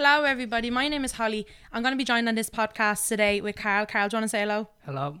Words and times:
Hello, 0.00 0.22
everybody. 0.22 0.70
My 0.70 0.86
name 0.86 1.04
is 1.04 1.10
Holly. 1.10 1.44
I'm 1.72 1.82
going 1.82 1.90
to 1.90 1.98
be 1.98 2.04
joined 2.04 2.28
on 2.28 2.36
this 2.36 2.48
podcast 2.48 3.08
today 3.08 3.40
with 3.40 3.56
Carl. 3.56 3.84
Carl, 3.84 4.08
do 4.08 4.14
you 4.14 4.20
want 4.20 4.26
to 4.26 4.28
say 4.28 4.42
hello? 4.42 4.68
Hello. 4.84 5.18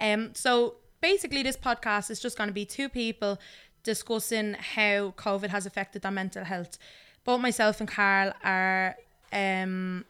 Um, 0.00 0.34
so 0.34 0.74
basically, 1.00 1.44
this 1.44 1.56
podcast 1.56 2.10
is 2.10 2.18
just 2.18 2.36
going 2.36 2.48
to 2.48 2.52
be 2.52 2.64
two 2.64 2.88
people 2.88 3.38
discussing 3.84 4.54
how 4.54 5.14
COVID 5.16 5.50
has 5.50 5.66
affected 5.66 6.02
their 6.02 6.10
mental 6.10 6.42
health. 6.42 6.78
Both 7.22 7.42
myself 7.42 7.78
and 7.78 7.88
Carl 7.88 8.32
are 8.42 8.96
um, 9.32 10.04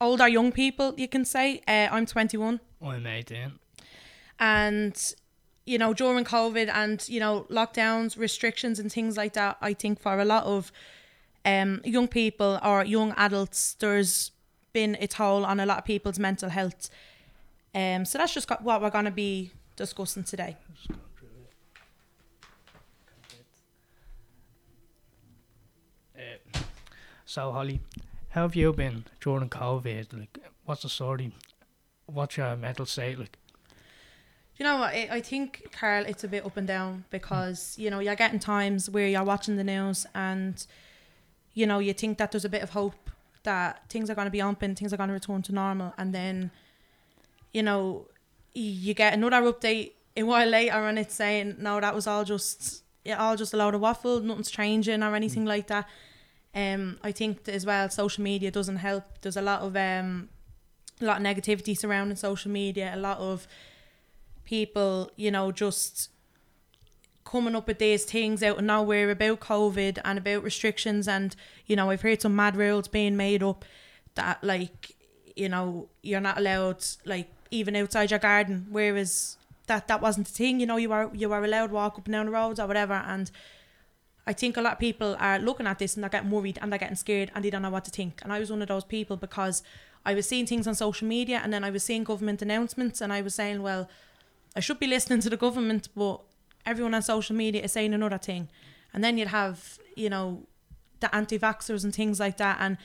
older 0.00 0.28
young 0.28 0.52
people, 0.52 0.94
you 0.96 1.08
can 1.08 1.24
say. 1.24 1.62
Uh, 1.66 1.88
I'm 1.90 2.06
21. 2.06 2.60
I'm 2.80 3.04
18. 3.04 3.50
And, 4.38 5.14
you 5.66 5.76
know, 5.76 5.92
during 5.92 6.24
COVID 6.24 6.68
and, 6.72 7.04
you 7.08 7.18
know, 7.18 7.48
lockdowns, 7.50 8.16
restrictions, 8.16 8.78
and 8.78 8.92
things 8.92 9.16
like 9.16 9.32
that, 9.32 9.56
I 9.60 9.74
think 9.74 9.98
for 9.98 10.20
a 10.20 10.24
lot 10.24 10.44
of 10.44 10.70
um, 11.44 11.80
young 11.84 12.08
people 12.08 12.58
or 12.62 12.84
young 12.84 13.12
adults, 13.16 13.74
there's 13.74 14.32
been 14.72 14.96
a 15.00 15.06
toll 15.06 15.44
on 15.44 15.60
a 15.60 15.66
lot 15.66 15.78
of 15.78 15.84
people's 15.84 16.18
mental 16.18 16.48
health. 16.48 16.90
Um, 17.74 18.04
so 18.04 18.18
that's 18.18 18.34
just 18.34 18.48
got 18.48 18.62
what 18.62 18.82
we're 18.82 18.90
going 18.90 19.04
to 19.04 19.10
be 19.10 19.52
discussing 19.76 20.24
today. 20.24 20.56
Uh, 26.16 26.58
so, 27.24 27.52
Holly, 27.52 27.80
how 28.30 28.42
have 28.42 28.54
you 28.54 28.72
been 28.72 29.04
during 29.20 29.48
COVID? 29.48 30.18
Like, 30.18 30.38
what's 30.64 30.82
the 30.82 30.88
story? 30.88 31.32
What's 32.06 32.36
your 32.36 32.56
mental 32.56 32.86
state 32.86 33.18
like? 33.18 33.38
You 34.56 34.64
know 34.64 34.78
what? 34.78 34.92
I 34.92 35.08
I 35.12 35.20
think, 35.20 35.68
Carl, 35.72 36.04
it's 36.06 36.22
a 36.24 36.28
bit 36.28 36.44
up 36.44 36.56
and 36.56 36.66
down 36.66 37.04
because, 37.10 37.78
you 37.78 37.88
know, 37.88 38.00
you're 38.00 38.16
getting 38.16 38.38
times 38.40 38.90
where 38.90 39.08
you're 39.08 39.24
watching 39.24 39.56
the 39.56 39.64
news 39.64 40.06
and, 40.14 40.66
you 41.54 41.66
know, 41.66 41.78
you 41.78 41.92
think 41.92 42.18
that 42.18 42.32
there's 42.32 42.44
a 42.44 42.48
bit 42.48 42.62
of 42.62 42.70
hope 42.70 43.10
that 43.42 43.88
things 43.88 44.10
are 44.10 44.14
going 44.14 44.26
to 44.26 44.30
be 44.30 44.42
open, 44.42 44.74
things 44.74 44.92
are 44.92 44.96
going 44.96 45.08
to 45.08 45.14
return 45.14 45.42
to 45.42 45.52
normal. 45.52 45.94
And 45.98 46.14
then, 46.14 46.50
you 47.52 47.62
know, 47.62 48.06
you 48.54 48.94
get 48.94 49.14
another 49.14 49.42
update 49.52 49.92
a 50.16 50.22
while 50.22 50.48
later 50.48 50.74
and 50.74 50.98
it's 50.98 51.14
saying, 51.14 51.56
no, 51.58 51.80
that 51.80 51.94
was 51.94 52.06
all 52.06 52.24
just, 52.24 52.82
yeah, 53.04 53.16
all 53.16 53.36
just 53.36 53.54
a 53.54 53.56
load 53.56 53.74
of 53.74 53.80
waffle, 53.80 54.20
nothing's 54.20 54.50
changing 54.50 55.02
or 55.02 55.14
anything 55.14 55.44
like 55.44 55.66
that. 55.68 55.88
Um, 56.54 56.98
I 57.02 57.12
think 57.12 57.44
that 57.44 57.54
as 57.54 57.64
well, 57.64 57.88
social 57.88 58.24
media 58.24 58.50
doesn't 58.50 58.76
help. 58.76 59.04
There's 59.22 59.36
a 59.36 59.42
lot 59.42 59.60
of 59.60 59.76
um, 59.76 60.28
a 61.00 61.04
lot 61.04 61.20
of 61.20 61.26
negativity 61.26 61.78
surrounding 61.78 62.16
social 62.16 62.50
media. 62.50 62.92
A 62.94 62.98
lot 62.98 63.18
of 63.18 63.46
people, 64.44 65.10
you 65.16 65.30
know, 65.30 65.52
just 65.52 66.10
coming 67.30 67.54
up 67.54 67.66
with 67.68 67.78
these 67.78 68.04
things 68.04 68.42
out 68.42 68.58
of 68.58 68.64
nowhere 68.64 69.10
about 69.10 69.40
COVID 69.40 69.98
and 70.04 70.18
about 70.18 70.42
restrictions. 70.42 71.06
And 71.06 71.36
you 71.66 71.76
know, 71.76 71.90
I've 71.90 72.02
heard 72.02 72.22
some 72.22 72.34
mad 72.34 72.56
rules 72.56 72.88
being 72.88 73.16
made 73.16 73.42
up 73.42 73.64
that 74.16 74.42
like, 74.42 74.96
you 75.36 75.48
know, 75.48 75.88
you're 76.02 76.20
not 76.20 76.38
allowed 76.38 76.84
like 77.04 77.28
even 77.50 77.76
outside 77.76 78.10
your 78.10 78.18
garden, 78.18 78.66
whereas 78.70 79.36
that 79.66 79.86
that 79.88 80.00
wasn't 80.00 80.26
the 80.26 80.32
thing. 80.32 80.60
You 80.60 80.66
know, 80.66 80.76
you 80.76 80.88
were 80.88 81.10
you 81.14 81.28
were 81.28 81.44
allowed 81.44 81.70
walk 81.70 81.98
up 81.98 82.06
and 82.06 82.12
down 82.12 82.26
the 82.26 82.32
roads 82.32 82.58
or 82.58 82.66
whatever, 82.66 82.94
and 82.94 83.30
I 84.26 84.32
think 84.32 84.56
a 84.56 84.62
lot 84.62 84.74
of 84.74 84.78
people 84.78 85.16
are 85.18 85.38
looking 85.38 85.66
at 85.66 85.78
this 85.78 85.94
and 85.94 86.02
they're 86.02 86.10
getting 86.10 86.30
worried 86.30 86.58
and 86.60 86.70
they're 86.70 86.78
getting 86.78 86.96
scared 86.96 87.30
and 87.34 87.44
they 87.44 87.50
don't 87.50 87.62
know 87.62 87.70
what 87.70 87.84
to 87.86 87.90
think. 87.90 88.20
And 88.22 88.32
I 88.32 88.40
was 88.40 88.50
one 88.50 88.62
of 88.62 88.68
those 88.68 88.84
people 88.84 89.16
because 89.16 89.62
I 90.04 90.14
was 90.14 90.28
seeing 90.28 90.46
things 90.46 90.66
on 90.66 90.74
social 90.74 91.06
media 91.06 91.40
and 91.42 91.52
then 91.52 91.64
I 91.64 91.70
was 91.70 91.84
seeing 91.84 92.04
government 92.04 92.42
announcements 92.42 93.00
and 93.00 93.12
I 93.12 93.22
was 93.22 93.34
saying, 93.34 93.62
well, 93.62 93.88
I 94.54 94.60
should 94.60 94.78
be 94.78 94.86
listening 94.86 95.20
to 95.20 95.30
the 95.30 95.36
government, 95.36 95.88
but 95.96 96.20
everyone 96.66 96.94
on 96.94 97.02
social 97.02 97.36
media 97.36 97.62
is 97.62 97.72
saying 97.72 97.94
another 97.94 98.18
thing. 98.18 98.48
And 98.92 99.04
then 99.04 99.18
you'd 99.18 99.28
have, 99.28 99.78
you 99.94 100.10
know, 100.10 100.46
the 101.00 101.14
anti 101.14 101.38
vaxxers 101.38 101.84
and 101.84 101.94
things 101.94 102.20
like 102.20 102.36
that 102.38 102.58
and 102.60 102.76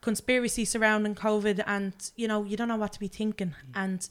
conspiracy 0.00 0.64
surrounding 0.64 1.14
COVID 1.14 1.62
and, 1.66 1.92
you 2.16 2.28
know, 2.28 2.44
you 2.44 2.56
don't 2.56 2.68
know 2.68 2.76
what 2.76 2.92
to 2.92 3.00
be 3.00 3.08
thinking. 3.08 3.54
And 3.74 4.08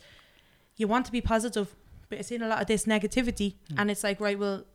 you 0.75 0.87
want 0.87 1.05
to 1.05 1.11
be 1.11 1.21
positive, 1.21 1.75
but 2.09 2.19
it's 2.19 2.31
in 2.31 2.41
a 2.41 2.47
lot 2.47 2.61
of 2.61 2.67
this 2.67 2.85
negativity 2.85 3.55
and 3.77 3.89
it's 3.89 4.03
like, 4.03 4.19
right, 4.19 4.37
well, 4.37 4.65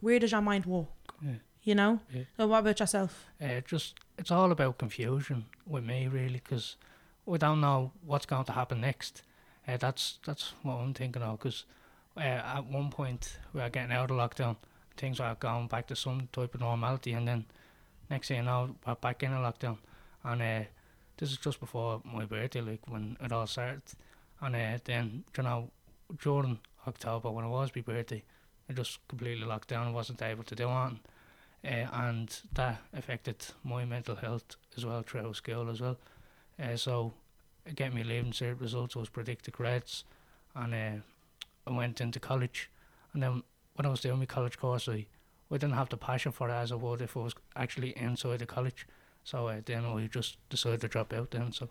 where 0.00 0.18
does 0.18 0.32
your 0.32 0.40
mind 0.40 0.66
walk? 0.66 1.14
Yeah. 1.22 1.34
You 1.62 1.74
know? 1.74 2.00
Yeah. 2.12 2.22
So 2.36 2.46
what 2.46 2.60
about 2.60 2.80
yourself? 2.80 3.26
Uh, 3.40 3.60
just 3.66 3.94
it's 4.16 4.30
all 4.30 4.52
about 4.52 4.78
confusion 4.78 5.46
with 5.66 5.84
me, 5.84 6.08
really, 6.08 6.40
because 6.44 6.76
we 7.26 7.38
don't 7.38 7.60
know 7.60 7.92
what's 8.04 8.26
going 8.26 8.44
to 8.44 8.52
happen 8.52 8.80
next. 8.80 9.22
Uh, 9.66 9.76
that's 9.76 10.18
that's 10.24 10.54
what 10.62 10.74
I'm 10.74 10.94
thinking 10.94 11.22
of. 11.22 11.38
Because 11.38 11.64
uh, 12.18 12.56
at 12.56 12.66
one 12.66 12.90
point 12.90 13.38
we 13.52 13.60
are 13.60 13.70
getting 13.70 13.92
out 13.92 14.10
of 14.10 14.16
lockdown, 14.16 14.56
things 14.96 15.20
are 15.20 15.34
going 15.34 15.68
back 15.68 15.86
to 15.86 15.96
some 15.96 16.28
type 16.32 16.54
of 16.54 16.60
normality, 16.60 17.12
and 17.12 17.26
then 17.26 17.44
next 18.10 18.28
thing 18.28 18.38
you 18.38 18.42
know, 18.42 18.74
we're 18.86 18.94
back 18.96 19.22
in 19.22 19.32
a 19.32 19.36
lockdown. 19.36 19.78
And 20.24 20.42
uh, 20.42 20.68
this 21.16 21.30
is 21.30 21.38
just 21.38 21.60
before 21.60 22.02
my 22.04 22.24
birthday, 22.24 22.60
like 22.60 22.80
when 22.88 23.16
it 23.20 23.32
all 23.32 23.46
started. 23.46 23.82
And 24.40 24.56
uh, 24.56 24.78
then 24.84 25.24
you 25.36 25.42
know, 25.42 25.70
during 26.22 26.58
October 26.86 27.30
when 27.30 27.44
it 27.44 27.48
was 27.48 27.70
my 27.74 27.82
birthday, 27.82 28.22
I 28.68 28.72
just 28.72 28.98
completely 29.08 29.46
locked 29.46 29.68
down. 29.68 29.92
Wasn't 29.92 30.22
able 30.22 30.44
to 30.44 30.54
do 30.54 30.68
anything 30.68 31.00
uh, 31.64 31.86
and 31.92 32.40
that 32.52 32.80
affected 32.92 33.36
my 33.64 33.84
mental 33.84 34.16
health 34.16 34.56
as 34.76 34.86
well 34.86 35.02
throughout 35.02 35.36
school 35.36 35.70
as 35.70 35.80
well. 35.80 35.96
Uh, 36.62 36.76
so, 36.76 37.12
getting 37.74 37.96
me 37.96 38.04
leaving 38.04 38.32
cert 38.32 38.60
results 38.60 38.96
was 38.96 39.08
predicted 39.08 39.54
grades, 39.54 40.04
and 40.54 40.74
uh, 40.74 41.02
I 41.68 41.72
went 41.76 42.00
into 42.00 42.18
college. 42.20 42.70
And 43.12 43.22
then 43.22 43.42
when 43.74 43.86
I 43.86 43.88
was 43.90 44.00
doing 44.00 44.18
my 44.18 44.26
college 44.26 44.58
course, 44.58 44.88
I, 44.88 45.06
I 45.50 45.56
didn't 45.58 45.74
have 45.74 45.88
the 45.88 45.96
passion 45.96 46.32
for 46.32 46.48
it 46.48 46.52
as 46.52 46.72
I 46.72 46.76
would 46.76 47.00
if 47.02 47.16
I 47.16 47.20
was 47.20 47.34
actually 47.56 47.90
inside 47.96 48.38
the 48.40 48.46
college. 48.46 48.86
So 49.24 49.48
uh, 49.48 49.60
then 49.64 49.84
I 49.84 50.06
just 50.06 50.36
decided 50.48 50.80
to 50.82 50.88
drop 50.88 51.12
out 51.12 51.30
then. 51.30 51.52
So 51.52 51.68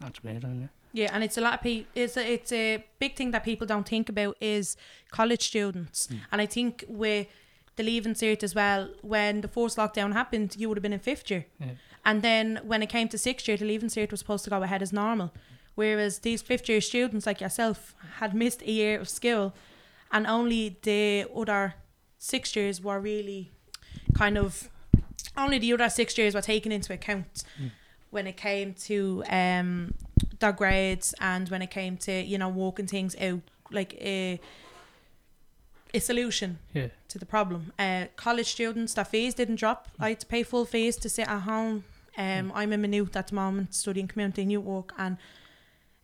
that's 0.00 0.22
me 0.24 0.38
then. 0.38 0.60
Yeah. 0.62 0.66
Yeah, 0.92 1.10
and 1.12 1.22
it's 1.22 1.38
a 1.38 1.40
lot 1.40 1.54
of 1.54 1.62
people. 1.62 1.88
It's 1.94 2.16
a, 2.16 2.32
it's 2.32 2.50
a 2.50 2.84
big 2.98 3.14
thing 3.14 3.30
that 3.30 3.44
people 3.44 3.64
don't 3.64 3.88
think 3.88 4.08
about 4.08 4.36
is 4.40 4.76
college 5.12 5.46
students, 5.46 6.08
and 6.32 6.40
I 6.42 6.46
think 6.46 6.84
with 6.88 7.28
the 7.76 7.84
leaving 7.84 8.14
cert 8.14 8.42
as 8.42 8.56
well. 8.56 8.88
When 9.02 9.40
the 9.40 9.46
first 9.46 9.78
lockdown 9.78 10.12
happened, 10.14 10.56
you 10.58 10.68
would 10.68 10.76
have 10.78 10.82
been 10.82 10.92
in 10.92 10.98
fifth 10.98 11.30
year, 11.30 11.46
Yeah. 11.60 11.74
and 12.04 12.22
then 12.22 12.58
when 12.64 12.82
it 12.82 12.88
came 12.88 13.06
to 13.10 13.18
sixth 13.18 13.46
year, 13.46 13.56
the 13.56 13.66
leaving 13.66 13.88
cert 13.88 14.10
was 14.10 14.18
supposed 14.18 14.42
to 14.46 14.50
go 14.50 14.64
ahead 14.64 14.82
as 14.82 14.92
normal, 14.92 15.32
whereas 15.74 16.18
these 16.20 16.42
fifth 16.42 16.68
year 16.68 16.80
students 16.80 17.26
like 17.26 17.40
yourself 17.40 17.94
had 18.18 18.34
missed 18.34 18.62
a 18.62 18.70
year 18.70 19.00
of 19.00 19.08
school, 19.08 19.54
and 20.12 20.26
only 20.26 20.78
the 20.82 21.26
other 21.34 21.74
six 22.18 22.54
years 22.56 22.82
were 22.82 23.00
really 23.00 23.50
kind 24.14 24.36
of 24.36 24.68
only 25.36 25.58
the 25.58 25.72
other 25.72 25.88
six 25.88 26.18
years 26.18 26.34
were 26.34 26.42
taken 26.42 26.72
into 26.72 26.92
account 26.92 27.44
when 28.10 28.26
it 28.26 28.36
came 28.36 28.74
to 28.74 29.22
um 29.30 29.94
their 30.40 30.52
grades 30.52 31.14
and 31.20 31.48
when 31.48 31.62
it 31.62 31.70
came 31.70 31.96
to 31.96 32.12
you 32.22 32.36
know 32.36 32.48
working 32.48 32.86
things 32.86 33.14
out 33.20 33.40
like 33.70 33.94
a 33.94 34.40
a 35.94 35.98
solution 36.00 36.58
Yeah. 36.72 36.88
to 37.08 37.18
the 37.18 37.26
problem. 37.26 37.72
Uh, 37.78 38.06
college 38.16 38.46
students, 38.46 38.94
their 38.94 39.04
fees 39.04 39.34
didn't 39.34 39.56
drop. 39.56 39.88
I 39.98 40.10
had 40.10 40.20
to 40.20 40.26
pay 40.26 40.44
full 40.44 40.64
fees 40.64 40.96
to 40.98 41.08
sit 41.08 41.26
at 41.28 41.40
home. 41.40 41.82
Um, 42.16 42.52
I'm 42.54 42.72
in 42.72 42.80
Maynooth 42.82 43.16
at 43.16 43.28
the 43.28 43.34
moment 43.34 43.74
studying 43.74 44.06
community 44.06 44.44
Newtwalk 44.46 44.90
and 44.98 45.16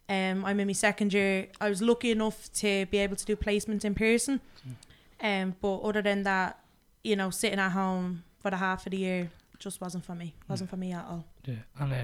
um, 0.09 0.45
I'm 0.45 0.61
in 0.61 0.67
my 0.67 0.73
second 0.73 1.13
year. 1.13 1.49
I 1.61 1.69
was 1.69 1.81
lucky 1.83 2.11
enough 2.13 2.53
to 2.55 2.87
be 2.87 2.99
able 2.99 3.17
to 3.17 3.25
do 3.25 3.37
placement 3.37 3.85
in 3.85 3.95
person. 3.95 4.41
Um, 5.21 5.57
but 5.61 5.79
other 5.79 6.03
than 6.03 6.23
that, 6.25 6.59
you 7.03 7.17
know, 7.17 7.31
sitting 7.31 7.59
at 7.59 7.71
home 7.73 8.23
for 8.39 8.51
the 8.51 8.57
half 8.59 8.87
of 8.87 8.91
the 8.93 8.99
year 8.99 9.31
just 9.59 9.81
wasn't 9.81 10.05
for 10.05 10.15
me. 10.15 10.35
Wasn't 10.49 10.69
for 10.69 10.77
me 10.77 10.93
at 10.93 11.05
all. 11.07 11.25
Yeah. 11.47 11.55
And 11.81 11.93
uh, 11.93 11.97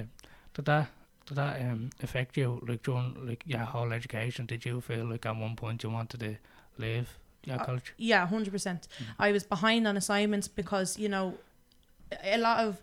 did 0.54 0.64
that 0.64 0.88
did 1.26 1.36
that 1.36 1.60
um 1.60 1.90
affect 2.02 2.36
you 2.36 2.60
like 2.66 2.82
during 2.82 3.14
like 3.26 3.44
your 3.46 3.60
whole 3.60 3.92
education? 3.92 4.46
Did 4.46 4.64
you 4.64 4.80
feel 4.80 5.04
like 5.04 5.26
at 5.26 5.36
one 5.36 5.54
point 5.56 5.82
you 5.82 5.90
wanted 5.90 6.20
to 6.20 6.36
leave 6.78 7.18
your 7.44 7.60
Uh, 7.60 7.64
college? 7.66 7.92
Yeah, 7.98 8.26
hundred 8.26 8.52
percent. 8.52 8.88
I 9.18 9.30
was 9.32 9.44
behind 9.44 9.86
on 9.86 9.96
assignments 9.96 10.48
because 10.48 10.98
you 10.98 11.08
know 11.10 11.34
a 12.24 12.38
lot 12.38 12.58
of 12.66 12.82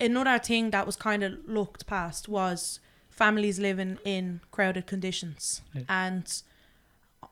another 0.00 0.38
thing 0.38 0.70
that 0.70 0.86
was 0.86 0.96
kind 0.96 1.22
of 1.22 1.32
looked 1.46 1.86
past 1.86 2.28
was 2.28 2.80
families 3.16 3.58
living 3.58 3.98
in 4.04 4.40
crowded 4.50 4.86
conditions, 4.86 5.62
Yeah. 5.74 5.82
and 5.88 6.42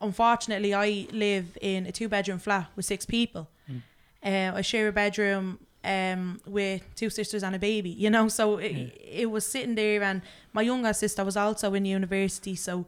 unfortunately, 0.00 0.74
I 0.74 1.06
live 1.12 1.56
in 1.60 1.86
a 1.86 1.92
two 1.92 2.08
bedroom 2.08 2.38
flat 2.38 2.66
with 2.76 2.84
six 2.84 3.04
people. 3.06 3.48
Mm. 3.70 3.82
Uh, 4.24 4.56
I 4.58 4.62
share 4.62 4.88
a 4.88 4.92
bedroom 4.92 5.58
um 5.84 6.40
with 6.46 6.82
two 6.94 7.10
sisters 7.10 7.42
and 7.42 7.54
a 7.56 7.58
baby. 7.58 7.90
You 7.90 8.08
know, 8.10 8.28
so 8.28 8.58
it, 8.58 8.72
Yeah. 8.72 8.86
it 9.22 9.30
was 9.30 9.44
sitting 9.46 9.74
there, 9.74 10.02
and 10.02 10.22
my 10.52 10.62
younger 10.62 10.92
sister 10.92 11.24
was 11.24 11.36
also 11.36 11.74
in 11.74 11.84
university, 11.84 12.54
so 12.54 12.86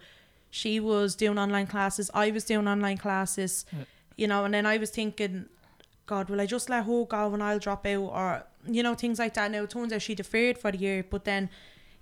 she 0.51 0.79
was 0.79 1.17
doing 1.17 1.39
online 1.39 1.67
classes. 1.67 2.11
I 2.15 2.31
was 2.31 2.45
doing 2.45 2.69
online 2.69 2.99
classes. 2.99 3.67
Yeah. 3.73 3.85
You 4.17 4.29
know, 4.29 4.45
and 4.45 4.55
then 4.55 4.65
I 4.65 4.77
was 4.79 4.91
thinking, 4.91 5.47
God, 6.07 6.31
will 6.31 6.41
I 6.41 6.47
just 6.47 6.69
let 6.71 6.85
her 6.85 7.05
go 7.05 7.35
and 7.35 7.43
I'll 7.43 7.59
drop 7.59 7.85
out, 7.87 8.11
or 8.21 8.45
you 8.67 8.83
know, 8.83 8.95
things 8.95 9.19
like 9.19 9.35
that. 9.35 9.51
Now 9.51 9.65
it 9.65 9.71
turns 9.71 9.93
out 9.93 10.01
she 10.03 10.15
deferred 10.15 10.57
for 10.57 10.71
the 10.71 10.79
year, 10.79 11.05
but 11.11 11.25
then 11.25 11.51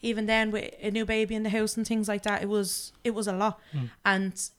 even 0.02 0.26
then 0.26 0.50
with 0.50 0.74
a 0.80 0.90
new 0.90 1.04
baby 1.04 1.34
in 1.34 1.42
the 1.44 1.50
house 1.50 1.76
and 1.76 1.86
things 1.86 2.08
like 2.08 2.22
that, 2.22 2.42
it 2.42 2.48
was 2.48 2.92
it 3.04 3.14
was 3.14 3.26
a 3.26 3.32
lot, 3.32 3.60
Mm. 3.74 3.90
and 4.04 4.50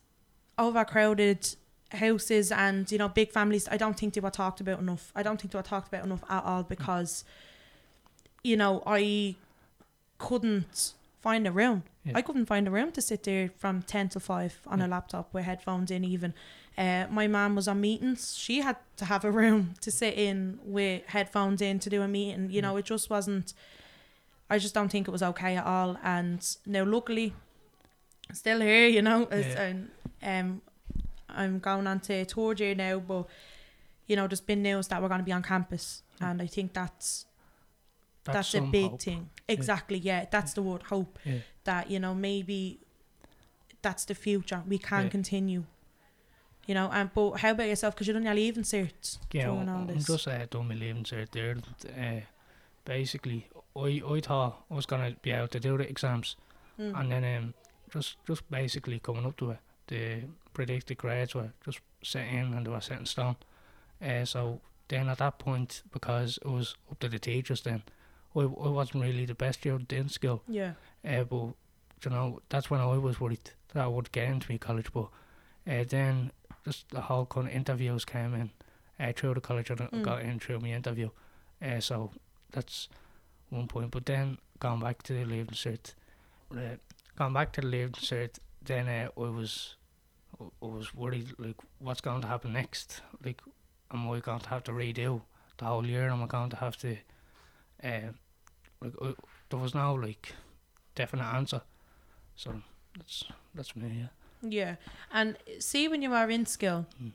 overcrowded 0.58 1.56
houses 1.92 2.50
and 2.50 2.90
you 2.90 2.98
know 2.98 3.08
big 3.08 3.30
families. 3.30 3.68
I 3.70 3.76
don't 3.76 3.96
think 3.98 4.14
they 4.14 4.20
were 4.20 4.30
talked 4.30 4.60
about 4.60 4.78
enough. 4.80 5.12
I 5.14 5.22
don't 5.22 5.40
think 5.40 5.52
they 5.52 5.58
were 5.58 5.62
talked 5.62 5.88
about 5.88 6.04
enough 6.04 6.24
at 6.28 6.44
all 6.44 6.62
because 6.62 7.24
you 8.42 8.56
know, 8.58 8.82
I 8.86 9.36
couldn't 10.18 10.92
find 11.22 11.46
a 11.46 11.50
room. 11.52 11.82
Yeah. 12.04 12.12
I 12.16 12.20
couldn't 12.20 12.44
find 12.44 12.68
a 12.68 12.70
room 12.70 12.92
to 12.92 13.00
sit 13.00 13.22
there 13.22 13.48
from 13.56 13.80
10 13.80 14.10
to 14.10 14.20
5 14.20 14.60
on 14.66 14.80
Yeah. 14.80 14.86
a 14.86 14.88
laptop 14.88 15.32
with 15.32 15.44
headphones 15.46 15.90
in, 15.90 16.04
even. 16.04 16.34
Uh, 16.76 17.06
my 17.10 17.26
mum 17.26 17.54
was 17.54 17.66
on 17.68 17.80
meetings. 17.80 18.36
She 18.36 18.60
had 18.60 18.76
to 18.98 19.06
have 19.06 19.24
a 19.24 19.30
room 19.40 19.74
to 19.80 19.90
sit 19.90 20.14
in 20.18 20.58
with 20.62 21.06
headphones 21.06 21.62
in 21.62 21.78
to 21.78 21.88
do 21.88 22.02
a 22.02 22.08
meeting. 22.08 22.50
You 22.50 22.60
know, 22.60 22.76
it 22.76 22.84
just 22.84 23.08
wasn't, 23.08 23.54
I 24.50 24.58
just 24.58 24.74
don't 24.74 24.88
think 24.90 25.08
it 25.08 25.10
was 25.10 25.22
okay 25.22 25.56
at 25.56 25.64
all. 25.64 25.96
And 26.02 26.46
now, 26.66 26.84
luckily, 26.84 27.34
still 28.32 28.60
here, 28.60 28.88
you 28.88 29.02
know, 29.02 29.24
as, 29.30 29.46
Yeah. 29.46 29.62
and, 29.62 29.90
um, 30.22 30.62
I'm 31.28 31.58
going 31.58 31.86
on 31.86 32.00
to 32.00 32.24
third 32.24 32.60
year 32.60 32.74
now, 32.74 32.98
but, 33.00 33.26
you 34.06 34.16
know, 34.16 34.26
there's 34.28 34.40
been 34.40 34.62
news 34.62 34.88
that 34.88 35.00
we're 35.02 35.08
going 35.08 35.20
to 35.20 35.24
be 35.24 35.32
on 35.32 35.42
campus. 35.42 36.02
And 36.20 36.40
I 36.40 36.46
think 36.46 36.72
that's 36.74 37.26
that's, 38.24 38.54
a 38.54 38.60
big 38.62 38.90
hope. 38.90 39.02
thing. 39.02 39.30
Exactly, 39.48 39.98
yeah. 39.98 40.24
That's 40.30 40.54
the 40.54 40.62
word 40.62 40.84
hope. 40.84 41.18
Yeah. 41.24 41.38
That, 41.64 41.90
you 41.90 41.98
know, 41.98 42.14
maybe 42.14 42.80
that's 43.82 44.04
the 44.06 44.14
future. 44.14 44.62
We 44.66 44.78
can 44.78 45.04
Yeah. 45.04 45.08
continue. 45.10 45.64
You 46.66 46.74
know, 46.74 46.88
and 46.90 47.12
but 47.12 47.32
how 47.40 47.50
about 47.50 47.68
yourself? 47.68 47.94
Because 47.94 48.06
you're 48.06 48.14
done 48.14 48.22
your 48.24 48.34
leaving 48.34 48.62
cert 48.62 49.18
Yeah, 49.32 49.48
all 49.50 49.58
I'm 49.58 49.98
just 49.98 50.26
uh, 50.26 50.46
done 50.46 50.68
my 50.68 50.74
leaving 50.74 51.04
cert 51.04 51.30
there. 51.32 51.56
Uh, 51.94 52.20
basically, 52.86 53.48
I 53.76 54.02
I 54.06 54.20
thought 54.20 54.64
I 54.70 54.74
was 54.74 54.86
gonna 54.86 55.16
be 55.22 55.30
able 55.32 55.48
to 55.48 55.60
do 55.60 55.76
the 55.78 55.88
exams, 55.88 56.36
Mm. 56.78 56.98
and 57.00 57.12
then 57.12 57.24
um, 57.38 57.54
just 57.92 58.16
just 58.28 58.48
basically 58.50 58.98
coming 59.00 59.26
up 59.26 59.36
to 59.36 59.50
it, 59.52 59.58
the 59.86 60.22
predicted 60.52 60.98
grades 60.98 61.34
were 61.34 61.52
just 61.64 61.80
set 62.02 62.26
in 62.28 62.54
and 62.54 62.66
they 62.66 62.70
were 62.70 62.80
set 62.80 62.98
in 62.98 63.06
stone. 63.06 63.36
Uh, 64.02 64.24
so 64.24 64.60
then 64.88 65.08
at 65.08 65.18
that 65.18 65.38
point, 65.38 65.82
because 65.92 66.38
it 66.44 66.48
was 66.48 66.74
up 66.90 66.98
to 67.00 67.08
the 67.08 67.18
teachers, 67.18 67.62
then 67.62 67.82
I, 68.36 68.40
I 68.40 68.68
wasn't 68.68 69.04
really 69.04 69.24
the 69.26 69.34
best 69.34 69.60
student 69.60 69.92
in 69.92 70.08
school. 70.08 70.42
yeah, 70.48 70.72
Uh, 71.04 71.24
but 71.24 71.54
you 72.04 72.10
know, 72.10 72.40
that's 72.48 72.70
when 72.70 72.80
I 72.80 72.86
was 72.98 73.20
worried 73.20 73.50
that 73.72 73.84
I 73.84 73.86
would 73.86 74.12
get 74.12 74.28
into 74.28 74.50
my 74.52 74.58
college. 74.58 74.92
But 74.92 75.08
uh, 75.66 75.84
then 75.88 76.32
just 76.64 76.88
the 76.90 77.00
whole 77.02 77.26
kind 77.26 77.46
of 77.48 77.54
interviews 77.54 78.04
came 78.04 78.34
in 78.34 78.50
uh, 79.00 79.12
through 79.16 79.34
the 79.34 79.40
college 79.40 79.70
and 79.70 79.80
I 79.80 79.86
Mm. 79.86 80.02
got 80.02 80.22
in 80.22 80.38
through 80.40 80.60
my 80.60 80.68
interview. 80.72 81.10
Uh, 81.62 81.80
so 81.80 82.10
that's 82.52 82.88
one 83.54 83.68
point. 83.68 83.90
But 83.90 84.06
then 84.06 84.38
going 84.58 84.80
back 84.80 85.02
to 85.04 85.12
the 85.14 85.24
leaving 85.24 85.54
cert, 85.54 85.94
uh, 86.52 86.76
going 87.16 87.32
back 87.32 87.52
to 87.54 87.60
the 87.60 87.66
leaving 87.66 87.92
cert, 87.92 88.38
then 88.62 88.88
uh, 88.88 89.08
I 89.16 89.28
was 89.30 89.76
I 90.40 90.66
was 90.66 90.94
worried 90.94 91.28
like 91.38 91.56
what's 91.78 92.00
going 92.00 92.20
to 92.22 92.28
happen 92.28 92.52
next. 92.52 93.00
Like, 93.24 93.40
am 93.92 94.08
I 94.10 94.20
going 94.20 94.40
to 94.40 94.48
have 94.48 94.64
to 94.64 94.72
redo 94.72 95.22
the 95.58 95.64
whole 95.64 95.86
year? 95.86 96.08
Am 96.08 96.22
I 96.22 96.26
going 96.26 96.50
to 96.50 96.56
have 96.56 96.76
to? 96.78 96.96
Uh, 97.82 98.12
like, 98.80 98.94
uh, 99.00 99.12
there 99.50 99.58
was 99.58 99.74
no 99.74 99.94
like 99.94 100.34
definite 100.94 101.24
answer. 101.34 101.62
So 102.36 102.62
that's 102.96 103.24
that's 103.54 103.76
me. 103.76 104.08
Yeah. 104.42 104.48
yeah. 104.50 104.76
And 105.12 105.36
see, 105.60 105.88
when 105.88 106.02
you 106.02 106.10
were 106.10 106.28
in 106.30 106.46
school, 106.46 106.86
Mm. 107.02 107.12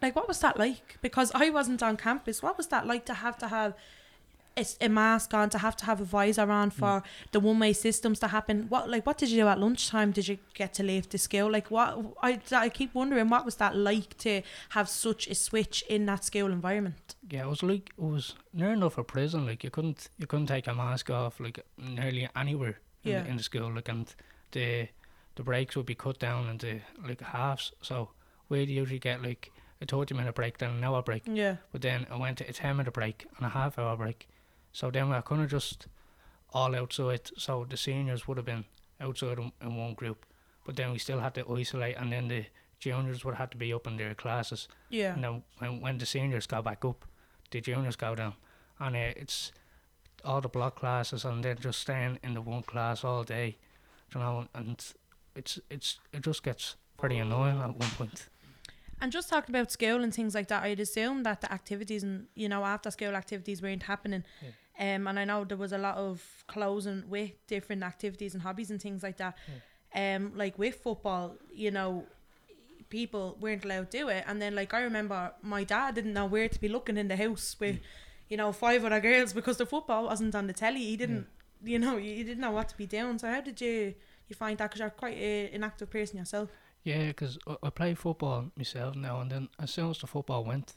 like, 0.00 0.16
what 0.16 0.28
was 0.28 0.40
that 0.40 0.58
like? 0.58 0.98
Because 1.02 1.30
I 1.34 1.50
wasn't 1.50 1.82
on 1.82 1.96
campus. 1.96 2.42
What 2.42 2.56
was 2.56 2.68
that 2.68 2.86
like 2.86 3.04
to 3.06 3.14
have 3.14 3.36
to 3.38 3.48
have 3.48 3.74
a, 4.56 4.64
a 4.82 4.88
mask 4.88 5.32
on, 5.34 5.48
to 5.50 5.58
have 5.58 5.76
to 5.76 5.84
have 5.86 6.00
a 6.00 6.04
visor 6.04 6.50
on 6.50 6.70
Mm. 6.70 6.74
for 6.74 7.02
the 7.32 7.40
one 7.40 7.58
way 7.58 7.72
systems 7.72 8.18
to 8.20 8.28
happen? 8.28 8.66
What 8.68 8.88
like 8.90 9.06
what 9.06 9.18
did 9.18 9.30
you 9.30 9.42
do 9.42 9.48
at 9.48 9.58
lunchtime? 9.58 10.10
Did 10.12 10.28
you 10.28 10.38
get 10.54 10.74
to 10.74 10.82
leave 10.82 11.08
the 11.08 11.18
school? 11.18 11.50
Like 11.50 11.70
what? 11.70 11.98
I 12.22 12.40
I 12.52 12.68
keep 12.68 12.94
wondering 12.94 13.28
what 13.30 13.44
was 13.44 13.56
that 13.56 13.74
like 13.76 14.16
to 14.18 14.42
have 14.70 14.88
such 14.88 15.26
a 15.28 15.34
switch 15.34 15.82
in 15.88 16.06
that 16.06 16.24
school 16.24 16.52
environment. 16.52 17.14
Yeah, 17.30 17.44
it 17.44 17.48
was 17.48 17.62
like 17.62 17.90
it 17.96 18.02
was 18.02 18.34
near 18.52 18.72
enough 18.72 18.98
a 18.98 19.04
prison. 19.04 19.46
Like 19.46 19.64
you 19.64 19.70
couldn't 19.70 20.08
you 20.18 20.26
couldn't 20.26 20.46
take 20.48 20.66
a 20.66 20.74
mask 20.74 21.10
off 21.10 21.40
like 21.40 21.64
nearly 21.78 22.28
anywhere 22.36 22.78
in, 23.04 23.10
Yeah. 23.12 23.22
the, 23.22 23.30
in 23.30 23.36
the 23.36 23.42
school. 23.42 23.72
Like 23.74 23.88
and 23.88 24.14
the 24.52 24.88
the 25.34 25.42
breaks 25.42 25.76
would 25.76 25.86
be 25.86 25.94
cut 25.94 26.18
down 26.18 26.48
into 26.48 26.80
like 27.08 27.20
halves. 27.22 27.72
So 27.80 28.10
we'd 28.50 28.68
usually 28.68 28.98
get 28.98 29.22
like 29.22 29.50
a 29.80 29.86
thirty 29.86 30.14
minute 30.14 30.34
break, 30.34 30.58
then 30.58 30.70
an 30.70 30.84
hour 30.84 31.02
break. 31.02 31.22
Yeah. 31.26 31.56
But 31.72 31.80
then 31.82 32.06
I 32.10 32.16
went 32.16 32.38
to 32.38 32.48
a 32.48 32.52
ten 32.52 32.76
minute 32.76 32.92
break 32.92 33.26
and 33.38 33.46
a 33.46 33.50
half 33.50 33.78
hour 33.78 33.96
break. 33.96 34.28
So 34.72 34.90
then 34.90 35.08
we 35.08 35.14
were 35.14 35.22
kind 35.22 35.42
of 35.42 35.50
just 35.50 35.86
all 36.52 36.74
outside. 36.74 37.30
So 37.36 37.66
the 37.68 37.76
seniors 37.76 38.26
would 38.26 38.36
have 38.36 38.46
been 38.46 38.64
outside 39.00 39.38
in, 39.38 39.52
in 39.60 39.76
one 39.76 39.94
group, 39.94 40.26
but 40.64 40.76
then 40.76 40.92
we 40.92 40.98
still 40.98 41.20
had 41.20 41.34
to 41.34 41.54
isolate, 41.54 41.96
and 41.96 42.12
then 42.12 42.28
the 42.28 42.46
juniors 42.78 43.24
would 43.24 43.36
have 43.36 43.50
to 43.50 43.56
be 43.56 43.72
up 43.72 43.86
in 43.86 43.96
their 43.96 44.14
classes. 44.14 44.68
Yeah. 44.90 45.14
And 45.14 45.24
then 45.24 45.42
when, 45.58 45.80
when 45.80 45.98
the 45.98 46.06
seniors 46.06 46.46
go 46.46 46.62
back 46.62 46.84
up, 46.84 47.04
the 47.50 47.60
juniors 47.60 47.96
go 47.96 48.14
down. 48.14 48.34
And 48.80 48.96
uh, 48.96 49.12
it's 49.16 49.52
all 50.24 50.40
the 50.40 50.48
block 50.48 50.76
classes 50.76 51.24
and 51.24 51.44
then 51.44 51.56
just 51.60 51.80
staying 51.80 52.18
in 52.22 52.34
the 52.34 52.40
one 52.40 52.62
class 52.62 53.04
all 53.04 53.22
day, 53.24 53.58
you 54.14 54.20
know, 54.20 54.46
and 54.54 54.84
it's 55.36 55.60
it's 55.70 56.00
it 56.12 56.22
just 56.22 56.42
gets 56.42 56.76
pretty 56.98 57.18
annoying 57.18 57.58
at 57.58 57.76
one 57.76 57.90
point. 57.96 58.28
And 59.00 59.10
just 59.10 59.28
talking 59.28 59.54
about 59.54 59.72
school 59.72 60.02
and 60.02 60.14
things 60.14 60.34
like 60.34 60.46
that, 60.48 60.62
I'd 60.62 60.78
assume 60.78 61.24
that 61.24 61.40
the 61.40 61.52
activities 61.52 62.02
and 62.02 62.26
you 62.34 62.48
know 62.48 62.64
after 62.64 62.90
school 62.90 63.14
activities 63.16 63.62
weren't 63.62 63.84
happening. 63.84 64.24
Um, 64.78 65.06
and 65.06 65.18
I 65.18 65.24
know 65.24 65.44
there 65.44 65.56
was 65.56 65.72
a 65.72 65.78
lot 65.78 65.96
of 65.96 66.22
closing 66.46 67.04
with 67.08 67.32
different 67.46 67.82
activities 67.82 68.34
and 68.34 68.42
hobbies 68.42 68.70
and 68.70 68.80
things 68.80 69.02
like 69.02 69.18
that. 69.18 69.36
Um, 69.94 70.32
like 70.34 70.58
with 70.58 70.76
football, 70.76 71.36
you 71.52 71.70
know, 71.70 72.06
people 72.88 73.36
weren't 73.40 73.64
allowed 73.64 73.90
to 73.90 73.98
do 73.98 74.08
it. 74.08 74.24
And 74.26 74.40
then 74.40 74.54
like 74.54 74.72
I 74.72 74.80
remember 74.82 75.32
my 75.42 75.64
dad 75.64 75.94
didn't 75.94 76.14
know 76.14 76.26
where 76.26 76.48
to 76.48 76.60
be 76.60 76.68
looking 76.68 76.96
in 76.96 77.08
the 77.08 77.16
house 77.16 77.56
with, 77.60 77.78
you 78.28 78.36
know, 78.36 78.52
five 78.52 78.84
other 78.84 79.00
girls 79.00 79.32
because 79.32 79.58
the 79.58 79.66
football 79.66 80.04
wasn't 80.04 80.34
on 80.34 80.46
the 80.46 80.52
telly. 80.52 80.80
He 80.80 80.96
didn't, 80.96 81.26
you 81.62 81.78
know, 81.78 81.96
you 81.98 82.24
didn't 82.24 82.40
know 82.40 82.50
what 82.50 82.68
to 82.70 82.76
be 82.76 82.86
doing. 82.86 83.18
So 83.18 83.28
how 83.28 83.40
did 83.42 83.60
you 83.60 83.94
you 84.28 84.36
find 84.36 84.56
that? 84.58 84.70
Because 84.70 84.80
you're 84.80 84.90
quite 84.90 85.16
a, 85.18 85.50
an 85.52 85.64
active 85.64 85.90
person 85.90 86.18
yourself. 86.18 86.48
Yeah, 86.84 87.08
because 87.08 87.38
I, 87.46 87.56
I 87.62 87.70
play 87.70 87.94
football 87.94 88.50
myself 88.56 88.96
now, 88.96 89.20
and 89.20 89.30
then 89.30 89.48
as 89.58 89.70
soon 89.70 89.90
as 89.90 89.98
the 89.98 90.06
football 90.06 90.44
went, 90.44 90.74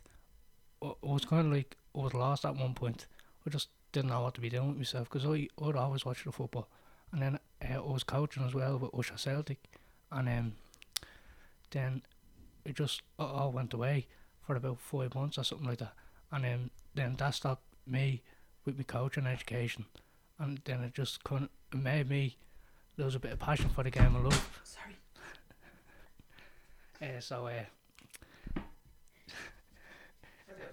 I, 0.82 0.88
I 0.88 0.94
was 1.02 1.26
kind 1.26 1.48
of 1.48 1.54
like 1.54 1.78
I 1.96 2.00
was 2.00 2.14
lost 2.14 2.46
at 2.46 2.56
one 2.56 2.74
point. 2.74 3.08
I 3.46 3.50
just 3.50 3.70
didn't 3.96 4.10
know 4.10 4.22
what 4.22 4.34
to 4.34 4.42
be 4.42 4.50
doing 4.50 4.68
with 4.68 4.78
myself 4.78 5.10
because 5.10 5.26
I 5.26 5.48
I'd 5.64 5.76
always 5.78 6.04
watch 6.06 6.26
the 6.26 6.32
football, 6.34 6.68
and 7.14 7.22
then 7.22 7.40
uh, 7.64 7.76
I 7.76 7.80
was 7.80 8.04
coaching 8.04 8.44
as 8.44 8.54
well 8.54 8.78
with 8.78 8.94
Usher 8.94 9.18
Celtic, 9.18 9.58
and 10.12 10.28
um, 10.28 10.54
then 11.72 12.02
it 12.66 12.76
just 12.76 13.04
all 13.18 13.54
went 13.54 13.74
away 13.74 14.08
for 14.46 14.58
about 14.58 14.82
five 14.82 15.16
months 15.16 15.38
or 15.38 15.46
something 15.46 15.68
like 15.68 15.78
that, 15.78 15.94
and 16.34 16.46
um, 16.46 16.70
then 16.94 17.16
that 17.16 17.36
stopped 17.36 17.64
me 17.88 18.22
with 18.66 18.78
my 18.78 18.84
coaching 18.84 19.26
education, 19.26 19.86
and 20.40 20.60
then 20.66 20.84
it 20.84 20.94
just 20.94 21.24
kind 21.24 21.48
of 21.72 21.80
made 21.80 22.10
me 22.10 22.36
lose 22.98 23.16
a 23.16 23.20
bit 23.20 23.32
of 23.32 23.40
passion 23.40 23.70
for 23.70 23.84
the 23.84 23.92
game 23.92 24.14
of 24.18 24.26
love. 24.26 24.62
Sorry. 24.64 24.98
Uh, 27.02 27.20
so 27.20 27.46
uh, 27.46 27.52
Take 30.48 30.58
your 30.58 30.58
time, 30.58 30.58
take 30.58 30.58
your 30.58 30.58
time. 30.58 30.58
You 30.58 30.62
just, 30.62 30.65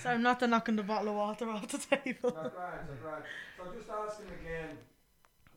So 0.00 0.10
I'm 0.10 0.22
not 0.22 0.40
the 0.40 0.46
knocking 0.46 0.76
the 0.76 0.82
bottle 0.82 1.08
of 1.08 1.14
water 1.14 1.48
off 1.50 1.68
the 1.68 1.78
table. 1.78 2.36
no, 2.42 2.50
grand, 2.50 2.86
so 2.86 2.94
grand. 3.00 3.24
So 3.56 3.62
just 3.76 3.88
ask 3.90 4.18
him 4.20 4.28
again. 4.40 4.76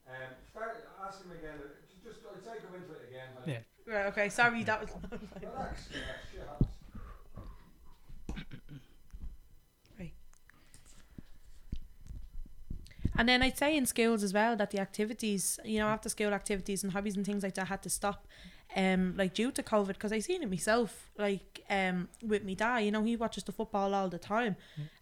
Um, 0.07 0.31
start, 0.51 0.87
ask 1.05 1.23
him 1.23 1.31
again. 1.31 1.57
Just, 2.03 2.19
I'd 2.23 2.43
say 2.43 2.61
go 2.63 2.75
into 2.75 2.93
it 2.93 3.09
again. 3.09 3.27
like, 3.35 3.65
Yeah. 3.87 3.93
Right, 3.93 4.05
okay, 4.07 4.29
sorry, 4.29 4.63
that 4.63 4.81
was. 4.81 4.89
Relax, 4.91 5.89
relax, 5.91 6.31
shit 6.31 6.41
happens. 6.47 6.69
And 13.17 13.27
then 13.27 13.41
I'd 13.41 13.57
say 13.57 13.75
in 13.75 13.85
schools 13.85 14.23
as 14.23 14.33
well 14.33 14.55
that 14.57 14.69
the 14.71 14.79
activities, 14.79 15.59
you 15.65 15.79
know, 15.79 15.87
after 15.87 16.07
school 16.09 16.33
activities 16.33 16.83
and 16.83 16.91
hobbies 16.93 17.15
and 17.17 17.25
things 17.25 17.43
like 17.43 17.55
that 17.55 17.67
had 17.67 17.81
to 17.83 17.89
stop, 17.89 18.27
um, 18.75 19.15
like 19.17 19.33
due 19.33 19.51
to 19.51 19.63
COVID, 19.63 19.87
because 19.89 20.11
I 20.11 20.19
seen 20.19 20.43
it 20.43 20.49
myself, 20.49 21.09
like 21.17 21.63
um, 21.69 22.09
with 22.21 22.43
me 22.43 22.53
dad, 22.55 22.79
you 22.79 22.91
know, 22.91 23.03
he 23.03 23.15
watches 23.15 23.43
the 23.43 23.51
football 23.51 23.93
all 23.95 24.09
the 24.09 24.19
time, 24.19 24.55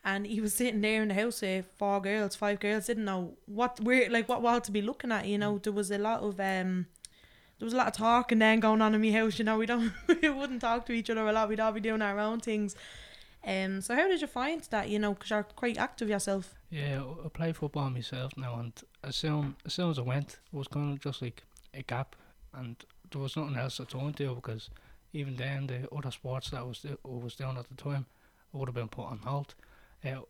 and 0.04 0.26
he 0.26 0.40
was 0.40 0.54
sitting 0.54 0.82
there 0.82 1.02
in 1.02 1.08
the 1.10 1.14
house 1.16 1.42
with 1.42 1.66
four 1.78 2.00
girls, 2.02 2.36
five 2.36 2.60
girls, 2.60 2.86
didn't 2.88 3.06
know 3.06 3.34
what 3.48 3.80
where 3.82 4.10
like 4.10 4.30
what 4.30 4.42
wall 4.42 4.62
to 4.62 4.72
be 4.72 4.82
looking 4.82 5.12
at, 5.12 5.28
you 5.28 5.38
know, 5.38 5.58
there 5.58 5.74
was 5.74 5.92
a 5.92 5.98
lot 5.98 6.22
of 6.22 6.40
um. 6.40 6.86
There 7.58 7.66
was 7.66 7.74
a 7.74 7.78
lot 7.78 7.88
of 7.88 7.94
talking 7.94 8.40
then 8.40 8.60
going 8.60 8.82
on 8.82 8.94
in 8.94 9.00
my 9.02 9.12
house, 9.12 9.40
you 9.40 9.46
know. 9.46 9.58
We 9.58 9.66
don't, 9.66 9.94
we 10.22 10.28
wouldn't 10.28 10.60
talk 10.60 10.86
to 10.88 10.92
each 10.92 11.10
other 11.10 11.26
a 11.26 11.32
lot. 11.32 11.48
We'd 11.48 11.62
all 11.62 11.72
be 11.72 11.80
doing 11.80 12.02
our 12.02 12.20
own 12.20 12.42
things. 12.42 12.76
Um. 13.48 13.80
So 13.82 13.96
how 13.96 14.08
did 14.10 14.20
you 14.20 14.28
find 14.28 14.62
that? 14.72 14.90
You 14.90 15.00
know, 15.00 15.14
because 15.14 15.30
you're 15.30 15.44
quite 15.44 15.78
active 15.78 16.10
yourself. 16.10 16.54
yeah, 16.70 17.02
I- 17.02 17.26
I 17.26 17.30
play 17.30 17.54
football 17.54 17.90
myself 17.90 18.34
now, 18.36 18.60
and 18.60 18.74
as 19.04 19.16
soon 19.16 19.56
as 19.66 19.74
soon 19.74 19.90
as 19.90 19.98
I 20.00 20.02
went, 20.02 20.40
it 20.52 20.58
was 20.58 20.68
kind 20.68 20.92
of 20.94 21.00
just 21.00 21.22
like 21.22 21.44
a 21.74 21.82
gap, 21.84 22.18
and 22.54 22.76
there 23.12 23.22
was 23.22 23.36
nothing 23.36 23.56
else 23.58 23.78
to 23.78 23.86
turn 23.86 24.14
to 24.14 24.36
because 24.36 24.70
even 25.14 25.36
then 25.36 25.68
the 25.68 25.88
other 25.96 26.12
sports 26.12 26.50
that 26.50 26.60
I 26.60 26.64
was 26.64 26.80
do- 26.80 26.98
was 27.04 27.36
doing 27.36 27.58
at 27.58 27.68
the 27.70 27.76
time 27.76 28.06
would 28.52 28.68
have 28.68 28.76
been 28.76 28.88
put 28.88 29.06
on 29.06 29.20
hold. 29.20 29.56
Uh, 30.04 30.22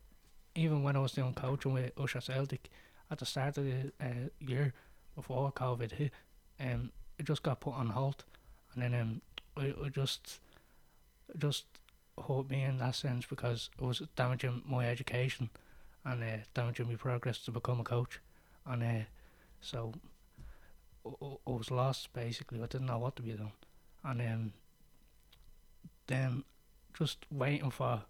even 0.54 0.82
when 0.82 0.96
I 0.96 1.00
was 1.00 1.12
doing 1.12 1.34
coaching 1.34 1.74
with 1.74 1.92
Usher 1.98 2.20
Celtic 2.20 2.70
at 3.10 3.18
the 3.18 3.26
start 3.26 3.58
of 3.58 3.64
the 3.64 3.92
uh, 4.00 4.28
year 4.40 4.72
before 5.14 5.52
COVID 5.52 5.92
hit, 5.92 6.12
um, 6.60 6.90
it 7.18 7.26
just 7.26 7.42
got 7.42 7.60
put 7.60 7.74
on 7.74 7.88
hold, 7.88 8.24
and 8.74 8.82
then 8.82 8.94
um, 8.94 9.20
I, 9.56 9.74
I 9.84 9.88
just 9.88 10.38
it 11.28 11.38
just 11.38 11.64
hurt 12.26 12.48
me 12.48 12.62
in 12.62 12.78
that 12.78 12.94
sense 12.94 13.26
because 13.26 13.70
it 13.78 13.84
was 13.84 14.02
damaging 14.16 14.62
my 14.66 14.88
education 14.88 15.50
and 16.04 16.22
uh, 16.22 16.36
damaging 16.54 16.88
my 16.88 16.94
progress 16.94 17.38
to 17.38 17.50
become 17.50 17.80
a 17.80 17.84
coach. 17.84 18.20
And 18.64 18.82
uh, 18.82 19.04
so 19.60 19.92
I, 21.06 21.50
was 21.50 21.70
lost 21.70 22.12
basically. 22.12 22.62
I 22.62 22.66
didn't 22.66 22.86
know 22.86 22.98
what 22.98 23.16
to 23.16 23.22
be 23.22 23.32
doing. 23.32 23.52
And 24.04 24.20
um, 24.20 24.52
then 26.06 26.44
just 26.96 27.26
waiting 27.30 27.70
for 27.70 28.02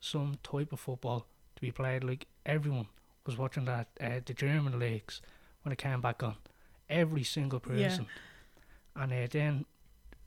some 0.00 0.38
type 0.42 0.72
of 0.72 0.80
football 0.80 1.26
to 1.56 1.60
be 1.60 1.70
played. 1.70 2.04
Like 2.04 2.26
everyone 2.46 2.86
was 3.26 3.36
watching 3.36 3.64
that 3.66 3.88
uh, 4.00 4.20
the 4.24 4.34
German 4.34 4.78
leagues 4.78 5.20
when 5.62 5.72
it 5.72 5.78
came 5.78 6.00
back 6.00 6.22
on. 6.22 6.36
Every 6.88 7.22
single 7.24 7.60
Yeah. 7.66 7.88
person. 7.88 8.06
And 8.96 9.12
uh, 9.12 9.26
then 9.30 9.64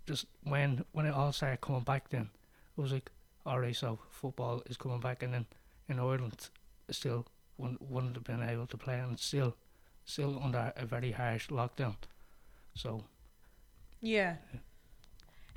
just 0.06 0.26
when 0.44 0.86
when 0.92 1.06
it 1.06 1.14
all 1.14 1.32
started 1.32 1.62
coming 1.62 1.82
back, 1.84 2.10
then 2.10 2.30
it 2.78 2.82
was 2.82 2.92
like, 2.92 3.12
all 3.46 3.60
right, 3.60 3.76
so 3.76 4.00
football 4.10 4.64
is 4.68 4.78
coming 4.78 5.00
back, 5.02 5.22
and 5.22 5.34
then 5.34 5.46
in 5.90 6.00
Ireland, 6.00 6.50
still 6.90 7.26
wouldn't, 7.58 7.82
wouldn't 7.82 8.16
have 8.16 8.24
been 8.24 8.42
able 8.42 8.68
to 8.68 8.78
play, 8.78 9.00
and 9.00 9.20
still 9.20 9.56
still 10.06 10.40
under 10.44 10.74
a 10.76 10.86
very 10.86 11.12
harsh 11.12 11.50
lockdown. 11.50 11.96
So 12.76 13.04
Yeah. 14.02 14.36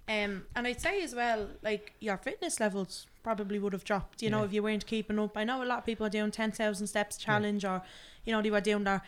Um, 0.08 0.44
and 0.54 0.66
I'd 0.68 0.80
say 0.80 1.02
as 1.02 1.14
well, 1.16 1.48
like 1.62 1.94
your 1.98 2.16
fitness 2.16 2.60
levels 2.60 3.06
probably 3.24 3.58
would 3.58 3.72
have 3.72 3.82
dropped. 3.82 4.22
You 4.22 4.30
know, 4.30 4.44
if 4.44 4.52
you 4.52 4.62
weren't 4.62 4.86
keeping 4.86 5.18
up. 5.18 5.36
I 5.36 5.42
know 5.42 5.64
a 5.64 5.66
lot 5.66 5.78
of 5.78 5.84
people 5.84 6.06
are 6.06 6.10
doing 6.10 6.30
ten 6.30 6.52
thousand 6.52 6.86
steps 6.86 7.16
challenge, 7.16 7.64
or 7.64 7.82
you 8.24 8.32
know, 8.32 8.40
they 8.40 8.50
were 8.52 8.60
doing 8.60 8.84
their 8.84 9.02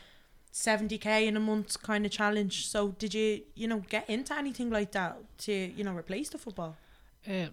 seventy 0.51 0.99
k 0.99 1.29
in 1.29 1.37
a 1.37 1.41
month 1.41 1.81
kind 1.83 2.05
of 2.05 2.11
challenge. 2.11 2.67
So 2.67 2.89
did 2.99 3.15
you, 3.15 3.43
you 3.55 3.69
know, 3.69 3.85
get 3.89 4.11
into 4.11 4.37
anything 4.37 4.71
like 4.71 4.91
that 4.93 5.19
to 5.39 5.53
you 5.53 5.85
know 5.85 5.95
replace 5.95 6.31
the 6.31 6.39
football? 6.39 6.77
Uh, 7.25 7.47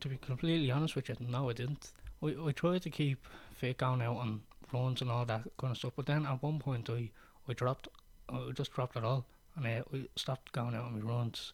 to 0.00 0.08
be 0.08 0.16
completely 0.16 0.70
honest 0.70 0.96
with 0.96 1.10
you, 1.10 1.16
no, 1.20 1.50
I 1.50 1.52
didn't. 1.52 1.90
I, 2.22 2.34
I 2.46 2.52
tried 2.52 2.80
to 2.82 2.90
keep 2.90 3.26
fit 3.54 3.76
going 3.76 4.00
out 4.00 4.16
on 4.16 4.40
runs 4.72 5.00
and 5.02 5.10
all 5.10 5.24
that 5.26 5.42
kind 5.58 5.70
of 5.72 5.76
stuff, 5.78 5.92
but 5.96 6.06
then 6.06 6.26
at 6.26 6.42
one 6.42 6.58
point 6.58 6.88
I, 6.90 7.10
I 7.48 7.52
dropped, 7.52 7.88
I 8.28 8.50
just 8.54 8.72
dropped 8.72 8.96
it 8.96 9.04
all, 9.04 9.24
and 9.56 9.66
uh, 9.66 9.82
I 9.92 10.06
stopped 10.16 10.52
going 10.52 10.74
out 10.74 10.84
on 10.86 10.94
my 10.94 11.00
runs, 11.06 11.52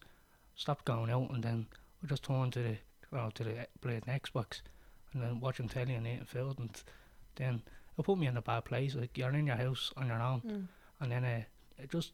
stopped 0.55 0.85
going 0.85 1.09
out, 1.09 1.29
and 1.31 1.43
then 1.43 1.67
I 2.03 2.07
just 2.07 2.23
turned 2.23 2.53
to 2.53 2.59
the, 2.63 2.75
well, 3.11 3.31
to 3.31 3.43
the 3.43 3.67
playing 3.81 4.01
Xbox, 4.01 4.61
and 5.13 5.21
then 5.23 5.39
watching 5.39 5.67
telly 5.69 5.93
and 5.95 6.05
eating 6.07 6.25
food, 6.25 6.59
and 6.59 6.69
then 7.35 7.61
it 7.97 8.03
put 8.03 8.17
me 8.17 8.27
in 8.27 8.37
a 8.37 8.41
bad 8.41 8.65
place. 8.65 8.95
Like 8.95 9.17
you're 9.17 9.31
in 9.31 9.47
your 9.47 9.55
house 9.55 9.91
on 9.97 10.07
your 10.07 10.21
own, 10.21 10.41
Mm. 10.41 10.67
and 11.01 11.11
then 11.11 11.23
uh, 11.25 11.41
it 11.81 11.89
just 11.91 12.11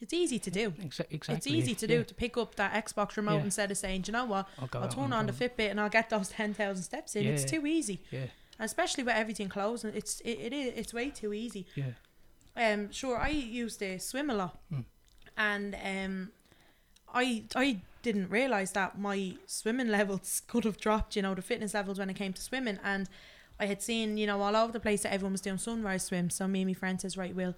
It's 0.00 0.12
easy 0.12 0.38
to 0.40 0.50
do. 0.50 0.70
exa- 0.72 1.06
exactly. 1.10 1.34
It's 1.36 1.46
easy 1.46 1.74
to 1.76 1.86
yeah, 1.88 1.98
do 1.98 2.04
to 2.04 2.14
pick 2.14 2.36
up 2.36 2.54
that 2.56 2.72
Xbox 2.86 3.16
remote 3.16 3.38
Yeah. 3.38 3.44
instead 3.44 3.70
of 3.70 3.76
saying, 3.78 4.02
"Do 4.02 4.10
you 4.10 4.18
know 4.18 4.24
what, 4.26 4.48
I'll, 4.58 4.82
I'll 4.82 4.88
turn 4.88 5.04
and 5.04 5.14
on 5.14 5.26
the 5.26 5.32
Fitbit 5.32 5.70
and 5.70 5.80
I'll 5.80 5.88
get 5.88 6.10
those 6.10 6.28
ten 6.40 6.54
thousand 6.54 6.82
steps 6.84 7.14
in." 7.16 7.26
It's 7.26 7.44
too 7.44 7.66
easy, 7.66 8.00
Yeah, 8.10 8.26
especially 8.58 9.04
with 9.04 9.14
everything 9.14 9.48
closing. 9.48 9.94
It's 9.94 10.20
it, 10.20 10.38
it 10.40 10.52
is 10.52 10.72
it's 10.76 10.94
way 10.94 11.10
too 11.10 11.32
easy. 11.32 11.66
yeah. 11.74 11.92
Um, 12.56 12.90
sure, 12.90 13.18
I 13.18 13.28
used 13.28 13.78
to 13.80 13.98
swim 14.00 14.30
a 14.30 14.34
lot, 14.34 14.58
Mm. 14.72 14.84
and 15.36 15.76
um, 15.84 16.30
I 17.14 17.44
I 17.54 17.80
didn't 18.02 18.30
realize 18.30 18.72
that 18.72 18.98
my 18.98 19.34
swimming 19.46 19.88
levels 19.98 20.42
could 20.46 20.64
have 20.64 20.78
dropped. 20.78 21.16
You 21.16 21.22
know, 21.22 21.34
the 21.34 21.42
fitness 21.42 21.74
levels 21.74 21.98
when 21.98 22.10
it 22.10 22.14
came 22.16 22.32
to 22.32 22.42
swimming, 22.42 22.78
and 22.82 23.08
I 23.60 23.66
had 23.66 23.80
seen 23.82 24.16
you 24.18 24.26
know 24.26 24.40
all 24.42 24.56
over 24.56 24.72
the 24.72 24.80
place 24.80 25.02
that 25.02 25.12
everyone 25.12 25.32
was 25.32 25.40
doing 25.40 25.58
sunrise 25.58 26.04
swims. 26.04 26.34
So 26.34 26.48
me 26.48 26.62
and 26.62 26.68
my 26.70 26.74
friend 26.74 27.00
says, 27.00 27.16
right, 27.16 27.34
we'll 27.34 27.54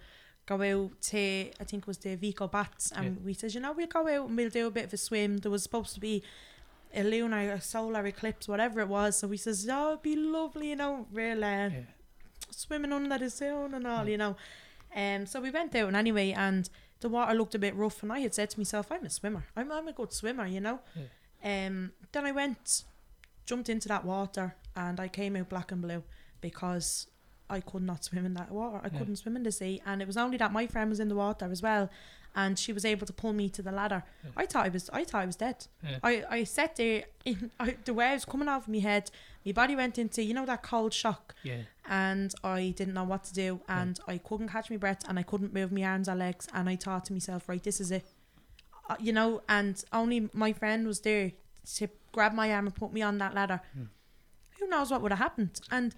go 0.46 0.56
out 0.62 1.00
to 1.02 1.50
I 1.60 1.64
think 1.64 1.84
it 1.84 1.86
was 1.86 1.98
the 1.98 2.16
Vico 2.16 2.46
Baths, 2.48 2.92
and 2.92 3.16
Yeah. 3.16 3.24
we 3.24 3.34
says, 3.34 3.54
you 3.54 3.60
know, 3.60 3.72
we'll 3.72 3.86
go 3.86 4.00
out 4.06 4.28
and 4.28 4.36
we'll 4.36 4.50
do 4.50 4.66
a 4.66 4.70
bit 4.70 4.84
of 4.84 4.92
a 4.92 4.96
swim. 4.98 5.38
There 5.38 5.50
was 5.50 5.62
supposed 5.62 5.94
to 5.94 6.00
be 6.00 6.22
a 6.94 7.02
lunar, 7.04 7.52
a 7.52 7.60
solar 7.60 8.04
eclipse, 8.06 8.48
whatever 8.48 8.80
it 8.80 8.88
was. 8.88 9.18
So 9.18 9.28
we 9.28 9.36
says, 9.36 9.68
oh, 9.70 9.90
it'd 9.92 10.02
be 10.02 10.16
lovely, 10.16 10.70
you 10.70 10.76
know, 10.76 11.06
real 11.12 11.44
uh, 11.44 11.68
yeah. 11.68 11.80
swimming 12.50 12.92
under 12.92 13.18
the 13.18 13.30
sun 13.30 13.74
and 13.74 13.86
all, 13.86 14.04
Mm. 14.04 14.10
you 14.10 14.16
know. 14.18 14.36
Um, 14.94 15.26
so 15.26 15.40
we 15.40 15.50
went 15.50 15.74
out 15.76 15.86
and 15.88 15.96
anyway, 15.96 16.32
and 16.32 16.68
the 17.00 17.08
water 17.08 17.34
looked 17.34 17.54
a 17.54 17.58
bit 17.58 17.74
rough, 17.76 18.02
and 18.02 18.12
I 18.12 18.18
had 18.20 18.34
said 18.34 18.50
to 18.50 18.58
myself, 18.60 18.90
I'm 18.90 19.04
a 19.04 19.10
swimmer. 19.10 19.46
I'm, 19.56 19.70
I'm 19.70 19.88
a 19.88 19.92
good 19.92 20.12
swimmer, 20.12 20.46
you 20.46 20.60
know. 20.60 20.80
Um, 21.42 21.92
then 22.12 22.26
I 22.26 22.32
went, 22.32 22.84
jumped 23.46 23.68
into 23.68 23.88
that 23.88 24.04
water, 24.04 24.56
and 24.76 24.98
I 25.00 25.08
came 25.08 25.36
out 25.36 25.48
black 25.48 25.72
and 25.72 25.80
blue 25.82 26.02
because 26.40 27.06
I 27.48 27.60
could 27.60 27.82
not 27.82 28.04
swim 28.04 28.26
in 28.26 28.34
that 28.34 28.50
water. 28.50 28.80
I 28.82 28.88
Yeah. 28.92 28.98
couldn't 28.98 29.16
swim 29.16 29.36
in 29.36 29.42
the 29.44 29.52
sea, 29.52 29.80
and 29.86 30.02
it 30.02 30.06
was 30.06 30.16
only 30.16 30.36
that 30.38 30.52
my 30.52 30.66
friend 30.66 30.90
was 30.90 31.00
in 31.00 31.08
the 31.08 31.14
water 31.14 31.48
as 31.50 31.62
well, 31.62 31.88
and 32.34 32.58
she 32.58 32.72
was 32.72 32.84
able 32.84 33.06
to 33.06 33.12
pull 33.12 33.32
me 33.32 33.48
to 33.50 33.62
the 33.62 33.72
ladder. 33.72 34.02
Yeah. 34.24 34.30
I 34.36 34.46
thought 34.46 34.66
I 34.66 34.68
was, 34.68 34.88
I 34.92 35.04
thought 35.04 35.22
I 35.22 35.26
was 35.26 35.36
dead. 35.36 35.66
Yeah. 35.82 35.98
I, 36.02 36.24
I 36.30 36.44
sat 36.44 36.76
there, 36.76 37.04
in, 37.24 37.50
I, 37.58 37.76
the 37.84 37.94
waves 37.94 38.24
coming 38.24 38.48
off 38.48 38.68
my 38.68 38.78
head. 38.78 39.10
My 39.44 39.52
body 39.52 39.74
went 39.74 39.98
into, 39.98 40.22
you 40.22 40.34
know, 40.34 40.46
that 40.46 40.62
cold 40.62 40.92
shock 40.92 41.34
Yeah, 41.42 41.62
and 41.88 42.32
I 42.44 42.72
didn't 42.76 42.94
know 42.94 43.04
what 43.04 43.24
to 43.24 43.32
do 43.34 43.60
and 43.68 43.98
I 44.06 44.18
couldn't 44.18 44.48
catch 44.50 44.70
my 44.70 44.76
breath 44.76 45.02
and 45.08 45.18
I 45.18 45.22
couldn't 45.22 45.52
move 45.54 45.72
my 45.72 45.82
arms 45.84 46.08
or 46.08 46.14
legs 46.14 46.46
and 46.54 46.68
I 46.68 46.76
thought 46.76 47.06
to 47.06 47.12
myself 47.14 47.48
right 47.48 47.62
this 47.62 47.80
is 47.80 47.90
it 47.90 48.04
uh, 48.90 48.96
you 49.00 49.12
know 49.12 49.42
and 49.48 49.82
only 49.92 50.28
my 50.34 50.52
friend 50.52 50.86
was 50.86 51.00
there 51.00 51.32
to 51.76 51.88
grab 52.12 52.34
my 52.34 52.52
arm 52.52 52.66
and 52.66 52.74
put 52.74 52.92
me 52.92 53.00
on 53.02 53.16
that 53.18 53.34
ladder 53.34 53.60
Hmm. 53.74 53.84
who 54.58 54.68
knows 54.68 54.90
what 54.90 55.00
would 55.02 55.10
have 55.12 55.18
happened 55.18 55.60
and 55.70 55.94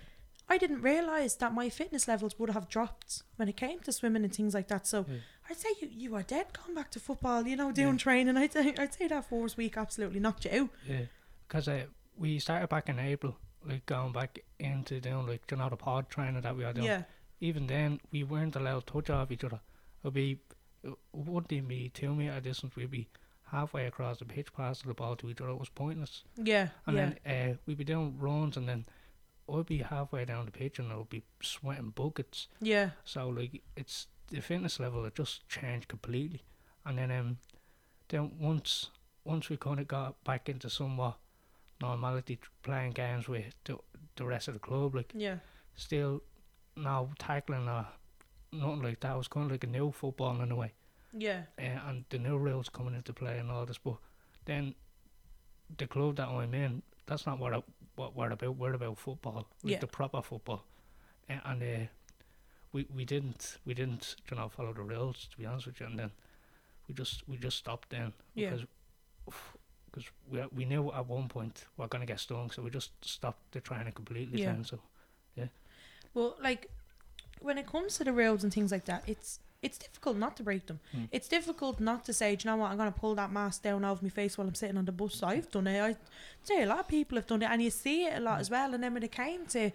I 0.49 0.57
didn't 0.59 0.83
realise 0.83 1.35
that 1.37 1.53
my 1.55 1.69
fitness 1.69 2.07
levels 2.07 2.39
would 2.39 2.51
have 2.51 2.69
dropped 2.69 3.23
when 3.37 3.49
it 3.49 3.57
came 3.57 3.81
to 3.81 3.93
swimming 3.93 4.23
and 4.25 4.33
things 4.35 4.55
like 4.55 4.69
that 4.69 4.87
so 4.87 5.05
Yeah. 5.09 5.17
I'd 5.53 5.59
say 5.59 5.69
you, 5.83 5.89
you 5.93 6.11
were 6.13 6.23
dead 6.23 6.47
going 6.55 6.75
back 6.75 6.91
to 6.93 7.01
football 7.01 7.47
you 7.47 7.57
know 7.57 7.71
doing 7.73 7.93
Yeah. 7.93 7.99
training 7.99 8.37
I'd 8.39 8.53
say, 8.53 8.75
I'd 8.79 8.95
say 8.95 9.07
that 9.09 9.29
first 9.29 9.57
week 9.59 9.77
absolutely 9.77 10.19
knocked 10.21 10.47
you 10.47 10.63
out 10.63 10.71
yeah. 10.89 11.03
Because 11.47 11.69
uh, 11.69 11.85
we 12.17 12.39
started 12.39 12.69
back 12.71 12.89
in 12.89 12.99
April, 12.99 13.37
like 13.69 13.85
going 13.85 14.13
back 14.13 14.39
into 14.59 15.01
doing 15.01 15.27
like 15.27 15.43
you 15.51 15.59
know 15.59 15.69
the 15.69 15.77
pod 15.77 16.09
training 16.09 16.41
that 16.41 16.57
we 16.57 16.65
were 16.65 16.73
doing. 16.73 16.87
yeah 16.87 17.03
Even 17.41 17.67
then, 17.67 18.01
we 18.11 18.25
weren't 18.25 18.57
allowed 18.57 18.87
to 18.87 18.93
touch 18.95 19.11
off 19.11 19.31
each 19.31 19.45
other. 19.45 19.61
It'd 20.03 20.15
be 20.15 20.39
it 20.83 20.95
wouldn't 21.13 21.53
even 21.53 21.69
be 21.69 21.91
two 21.91 22.15
meter 22.15 22.41
distance. 22.41 22.75
We'd 22.75 22.91
be 22.91 23.09
halfway 23.51 23.85
across 23.87 24.19
the 24.21 24.25
pitch, 24.25 24.53
passing 24.55 24.89
the 24.89 24.95
ball 24.95 25.15
to 25.17 25.29
each 25.29 25.41
other. 25.43 25.51
It 25.51 25.59
was 25.59 25.69
pointless. 25.69 26.25
yeah 26.37 26.69
And 26.87 26.97
yeah 26.97 27.11
then 27.25 27.51
uh, 27.53 27.57
we'd 27.67 27.77
be 27.77 27.85
doing 27.85 28.17
runs, 28.19 28.57
and 28.57 28.67
then 28.67 28.87
I'd 29.53 29.67
be 29.67 29.79
halfway 29.79 30.25
down 30.25 30.47
the 30.47 30.53
pitch, 30.53 30.79
and 30.79 30.91
I'd 30.91 31.11
be 31.11 31.23
sweating 31.43 31.91
buckets. 31.91 32.49
yeah 32.63 32.91
So 33.05 33.29
like 33.29 33.61
it's 33.77 34.07
the 34.29 34.41
fitness 34.41 34.81
level 34.81 35.05
it 35.05 35.15
just 35.15 35.49
changed 35.49 35.89
completely. 35.89 36.43
And 36.85 36.99
then 36.99 37.11
um 37.11 37.39
then 38.09 38.33
once 38.39 38.91
once 39.25 39.49
we 39.49 39.57
kind 39.57 39.81
of 39.81 39.87
got 39.89 40.23
back 40.25 40.49
into 40.49 40.69
somewhat 40.71 41.17
normality 41.81 42.39
playing 42.63 42.93
games 42.93 43.29
with 43.29 43.55
the, 43.65 43.77
the 44.17 44.25
rest 44.25 44.49
of 44.49 44.55
the 44.55 44.61
club 44.61 44.95
like 44.95 45.13
yeah 45.15 45.37
still 45.75 46.23
now 46.77 47.09
tackling 47.19 47.69
or 47.69 47.87
nothing 48.53 48.83
like 48.83 49.01
that 49.01 49.15
it 49.15 49.19
was 49.19 49.29
kind 49.29 49.47
of 49.47 49.53
like 49.53 49.65
a 49.65 49.67
new 49.67 49.91
football 49.91 50.41
in 50.41 50.51
a 50.53 50.57
way 50.57 50.73
yeah 51.17 51.43
uh, 51.59 51.63
and 51.89 52.05
the 52.11 52.19
new 52.19 52.37
rules 52.39 52.69
coming 52.69 52.95
into 52.95 53.13
play 53.13 53.39
and 53.39 53.51
all 53.51 53.67
this 53.67 53.79
but 53.79 53.97
then 54.45 54.75
the 55.79 55.87
club 55.87 56.17
that 56.17 56.29
I'm 56.29 56.55
in 56.55 56.83
that's 57.07 57.27
not 57.27 57.39
what 57.39 57.53
I, 57.55 57.63
what 57.97 58.15
we're 58.15 58.31
about 58.31 58.57
we're 58.57 58.75
about 58.75 58.99
football 58.99 59.49
like 59.63 59.73
Yeah. 59.73 59.79
the 59.81 59.87
proper 59.89 60.23
football 60.23 60.65
uh, 61.29 61.35
and 61.45 61.63
uh, 61.63 61.87
we 62.73 62.87
we 62.95 63.05
didn't 63.05 63.59
we 63.67 63.75
didn't 63.75 64.17
you 64.31 64.37
know 64.37 64.49
follow 64.49 64.73
the 64.73 64.83
rules 64.83 65.27
to 65.31 65.37
be 65.37 65.47
honest 65.47 65.67
with 65.67 65.81
you 65.81 65.87
and 65.87 65.99
then 65.99 66.11
we 66.89 66.95
just 66.95 67.29
we 67.29 67.37
just 67.37 67.57
stopped 67.59 67.91
then 67.91 68.13
Yeah. 68.35 68.51
because 68.51 68.67
because 69.87 70.11
we 70.31 70.43
we 70.57 70.65
knew 70.65 70.91
at 70.93 71.07
one 71.07 71.29
point 71.29 71.67
we 71.77 71.85
are 71.85 71.89
gonna 71.89 72.07
get 72.07 72.21
stung 72.21 72.51
so 72.51 72.63
we 72.63 72.71
just 72.71 72.91
stopped 73.05 73.53
the 73.53 73.61
training 73.61 73.93
completely 73.93 74.41
Yeah. 74.41 74.53
then 74.53 74.65
so 74.65 74.79
Well, 76.15 76.37
like 76.43 76.69
when 77.41 77.57
it 77.59 77.67
comes 77.67 77.97
to 77.99 78.05
the 78.05 78.13
rules 78.13 78.45
and 78.45 78.53
things 78.53 78.71
like 78.71 78.85
that, 78.85 79.03
it's 79.07 79.41
it's 79.63 79.79
difficult 79.79 80.17
not 80.17 80.37
to 80.37 80.43
break 80.43 80.67
them. 80.67 80.81
Mm. 80.95 81.09
It's 81.13 81.29
difficult 81.29 81.79
not 81.81 82.05
to 82.07 82.13
say, 82.13 82.35
Do 82.37 82.43
you 82.49 82.51
know 82.51 82.57
what, 82.61 82.71
I'm 82.71 82.77
gonna 82.77 82.91
pull 82.93 83.15
that 83.15 83.31
mask 83.33 83.63
down 83.63 83.85
over 83.85 84.03
my 84.03 84.11
face 84.11 84.37
while 84.37 84.47
I'm 84.49 84.55
sitting 84.55 84.77
on 84.77 84.85
the 84.85 84.93
bus. 84.93 85.23
I've 85.23 85.51
done 85.51 85.69
it. 85.69 85.81
I 85.81 85.97
say 86.43 86.63
a 86.63 86.67
lot 86.67 86.81
of 86.81 86.89
people 86.89 87.17
have 87.17 87.27
done 87.27 87.43
it, 87.43 87.51
and 87.51 87.63
you 87.63 87.71
see 87.71 88.05
it 88.07 88.19
a 88.19 88.21
lot 88.21 88.41
as 88.41 88.51
well. 88.51 88.75
And 88.75 88.83
then 88.83 88.93
when 88.93 89.03
it 89.05 89.13
came 89.13 89.47
to 89.47 89.71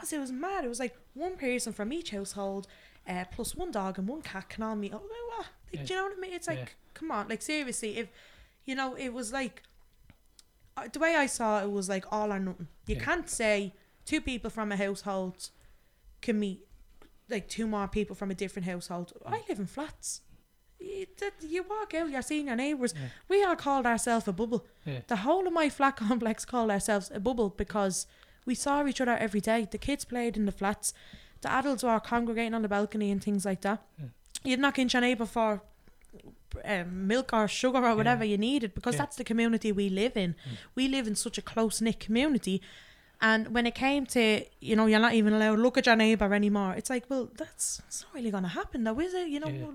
was 0.00 0.12
it? 0.12 0.18
was 0.18 0.32
mad. 0.32 0.64
It 0.64 0.68
was 0.68 0.80
like 0.80 0.96
one 1.14 1.36
person 1.36 1.72
from 1.72 1.92
each 1.92 2.10
household, 2.10 2.66
uh, 3.08 3.24
plus 3.32 3.54
one 3.56 3.70
dog 3.70 3.98
and 3.98 4.06
one 4.08 4.22
cat 4.22 4.48
can 4.48 4.62
all 4.62 4.76
meet. 4.76 4.92
up. 4.94 5.02
Like, 5.02 5.10
what? 5.38 5.46
Like, 5.46 5.48
Yeah. 5.72 5.82
Do 5.84 5.94
you 5.94 6.00
know 6.00 6.04
what 6.08 6.16
I 6.16 6.20
mean? 6.20 6.32
It's 6.34 6.48
like, 6.48 6.58
Yeah. 6.58 6.68
come 6.94 7.10
on, 7.10 7.28
like 7.28 7.42
seriously, 7.42 7.98
if 7.98 8.08
you 8.64 8.74
know, 8.74 8.94
it 8.94 9.10
was 9.12 9.32
like 9.32 9.62
uh, 10.76 10.88
the 10.92 10.98
way 10.98 11.16
I 11.16 11.26
saw 11.26 11.62
it 11.62 11.70
was 11.70 11.88
like 11.88 12.04
all 12.12 12.32
or 12.32 12.38
nothing. 12.38 12.68
You 12.86 12.96
Yeah. 12.96 13.04
can't 13.04 13.28
say 13.28 13.74
two 14.04 14.20
people 14.20 14.50
from 14.50 14.70
a 14.72 14.76
household 14.76 15.50
can 16.22 16.38
meet 16.38 16.66
like 17.28 17.48
two 17.48 17.66
more 17.66 17.86
people 17.88 18.14
from 18.16 18.30
a 18.30 18.34
different 18.34 18.66
household. 18.66 19.12
I 19.26 19.42
live 19.48 19.58
in 19.58 19.66
flats. 19.66 20.20
You, 20.78 21.06
that- 21.18 21.42
you 21.42 21.62
walk 21.62 21.92
out, 21.94 22.08
you're 22.10 22.22
seeing 22.22 22.46
your 22.46 22.56
neighbours. 22.56 22.94
Yeah. 22.96 23.08
We 23.28 23.44
all 23.44 23.54
called 23.56 23.86
ourselves 23.86 24.26
a 24.28 24.32
bubble. 24.32 24.66
yeah 24.84 25.00
The 25.06 25.16
whole 25.16 25.46
of 25.46 25.52
my 25.52 25.68
flat 25.68 25.96
complex 26.08 26.44
called 26.44 26.70
ourselves 26.70 27.10
a 27.12 27.20
bubble 27.20 27.50
because 27.50 28.06
we 28.46 28.54
saw 28.54 28.86
each 28.86 29.00
other 29.00 29.16
every 29.16 29.40
day. 29.40 29.66
The 29.70 29.78
kids 29.78 30.04
played 30.04 30.36
in 30.36 30.46
the 30.46 30.52
flats. 30.52 30.92
The 31.42 31.50
adults 31.52 31.82
were 31.82 31.98
congregating 32.00 32.54
on 32.54 32.62
the 32.62 32.68
balcony 32.68 33.10
and 33.10 33.22
things 33.22 33.44
like 33.44 33.60
that. 33.62 33.82
Yeah. 33.98 34.06
You'd 34.44 34.60
knock 34.60 34.78
into 34.78 34.94
your 34.96 35.02
neighbour 35.02 35.26
for 35.26 35.62
um, 36.64 37.06
milk 37.06 37.32
or 37.32 37.46
sugar 37.48 37.84
or 37.86 37.94
whatever 37.94 38.24
you 38.24 38.36
needed 38.36 38.74
because 38.74 38.94
Yeah. 38.94 39.00
that's 39.02 39.16
the 39.16 39.24
community 39.24 39.72
we 39.72 39.88
live 39.88 40.16
in. 40.16 40.34
Mm. 40.34 40.56
We 40.74 40.88
live 40.88 41.06
in 41.06 41.14
such 41.14 41.38
a 41.38 41.42
close 41.42 41.80
knit 41.80 42.00
community. 42.00 42.60
And 43.22 43.54
when 43.54 43.66
it 43.66 43.74
came 43.74 44.06
to, 44.06 44.44
you 44.60 44.74
know, 44.76 44.86
you're 44.86 44.98
not 44.98 45.12
even 45.14 45.34
allowed 45.34 45.56
to 45.56 45.62
look 45.62 45.76
at 45.78 45.86
your 45.86 45.96
neighbour 45.96 46.32
anymore, 46.34 46.74
it's 46.74 46.90
like, 46.90 47.04
well, 47.08 47.28
that's, 47.36 47.76
that's 47.78 48.02
not 48.04 48.14
really 48.14 48.30
going 48.30 48.42
to 48.44 48.48
happen 48.48 48.82
though, 48.84 48.98
is 48.98 49.14
it? 49.14 49.28
You 49.28 49.40
know, 49.40 49.48
Yeah. 49.48 49.62
well, 49.62 49.74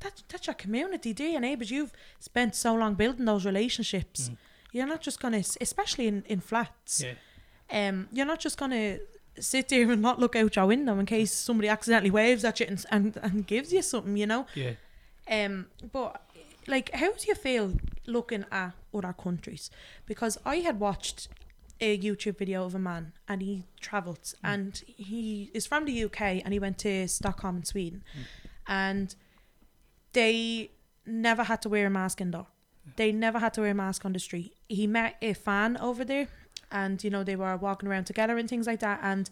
that, 0.00 0.22
that's 0.28 0.46
your 0.46 0.54
community, 0.54 1.12
do 1.12 1.24
you, 1.24 1.40
neighbours? 1.40 1.70
You've 1.70 1.92
spent 2.20 2.54
so 2.54 2.74
long 2.74 2.94
building 2.94 3.24
those 3.24 3.44
relationships. 3.46 4.28
Mm. 4.28 4.36
You're 4.72 4.86
not 4.86 5.00
just 5.00 5.18
going 5.20 5.42
to, 5.42 5.58
especially 5.60 6.06
in, 6.06 6.22
in 6.28 6.40
flats, 6.40 7.02
Yeah. 7.02 7.14
Um, 7.70 8.08
you're 8.12 8.26
not 8.26 8.40
just 8.40 8.58
going 8.58 8.70
to 8.70 9.00
sit 9.40 9.68
there 9.68 9.90
and 9.90 10.02
not 10.02 10.18
look 10.18 10.34
out 10.36 10.56
your 10.56 10.66
window 10.66 10.98
in 10.98 11.06
case 11.06 11.32
somebody 11.32 11.68
accidentally 11.68 12.10
waves 12.10 12.44
at 12.44 12.60
you 12.60 12.66
and, 12.66 12.84
and, 12.90 13.16
and 13.22 13.46
gives 13.46 13.72
you 13.72 13.82
something, 13.82 14.16
you 14.16 14.26
know? 14.26 14.46
Yeah. 14.54 14.72
Um, 15.30 15.66
but 15.92 16.22
like, 16.66 16.90
how 16.92 17.12
do 17.12 17.26
you 17.26 17.34
feel 17.34 17.74
looking 18.06 18.44
at 18.50 18.72
other 18.92 19.12
countries? 19.12 19.70
Because 20.06 20.38
I 20.44 20.56
had 20.56 20.80
watched 20.80 21.28
a 21.80 21.96
YouTube 21.98 22.38
video 22.38 22.64
of 22.64 22.74
a 22.74 22.78
man 22.78 23.12
and 23.28 23.40
he 23.40 23.64
travelled 23.80 24.34
and 24.42 24.82
he 24.86 25.50
is 25.54 25.66
from 25.66 25.84
the 25.84 26.04
UK 26.04 26.20
and 26.20 26.52
he 26.52 26.58
went 26.58 26.78
to 26.78 27.06
Stockholm 27.06 27.58
in 27.58 27.64
Sweden, 27.64 28.02
and 28.66 29.14
they 30.12 30.70
never 31.06 31.44
had 31.44 31.62
to 31.62 31.68
wear 31.68 31.86
a 31.86 31.90
mask 31.90 32.20
indoor. 32.20 32.46
They 32.96 33.12
never 33.12 33.38
had 33.38 33.54
to 33.54 33.60
wear 33.60 33.70
a 33.70 33.74
mask 33.74 34.04
on 34.04 34.12
the 34.12 34.18
street. 34.18 34.54
He 34.68 34.86
met 34.86 35.16
a 35.22 35.34
fan 35.34 35.76
over 35.76 36.04
there, 36.04 36.28
and 36.70 37.02
you 37.04 37.10
know 37.10 37.22
they 37.24 37.36
were 37.36 37.56
walking 37.56 37.88
around 37.88 38.04
together 38.04 38.36
and 38.38 38.48
things 38.48 38.66
like 38.66 38.80
that. 38.80 39.00
And 39.02 39.28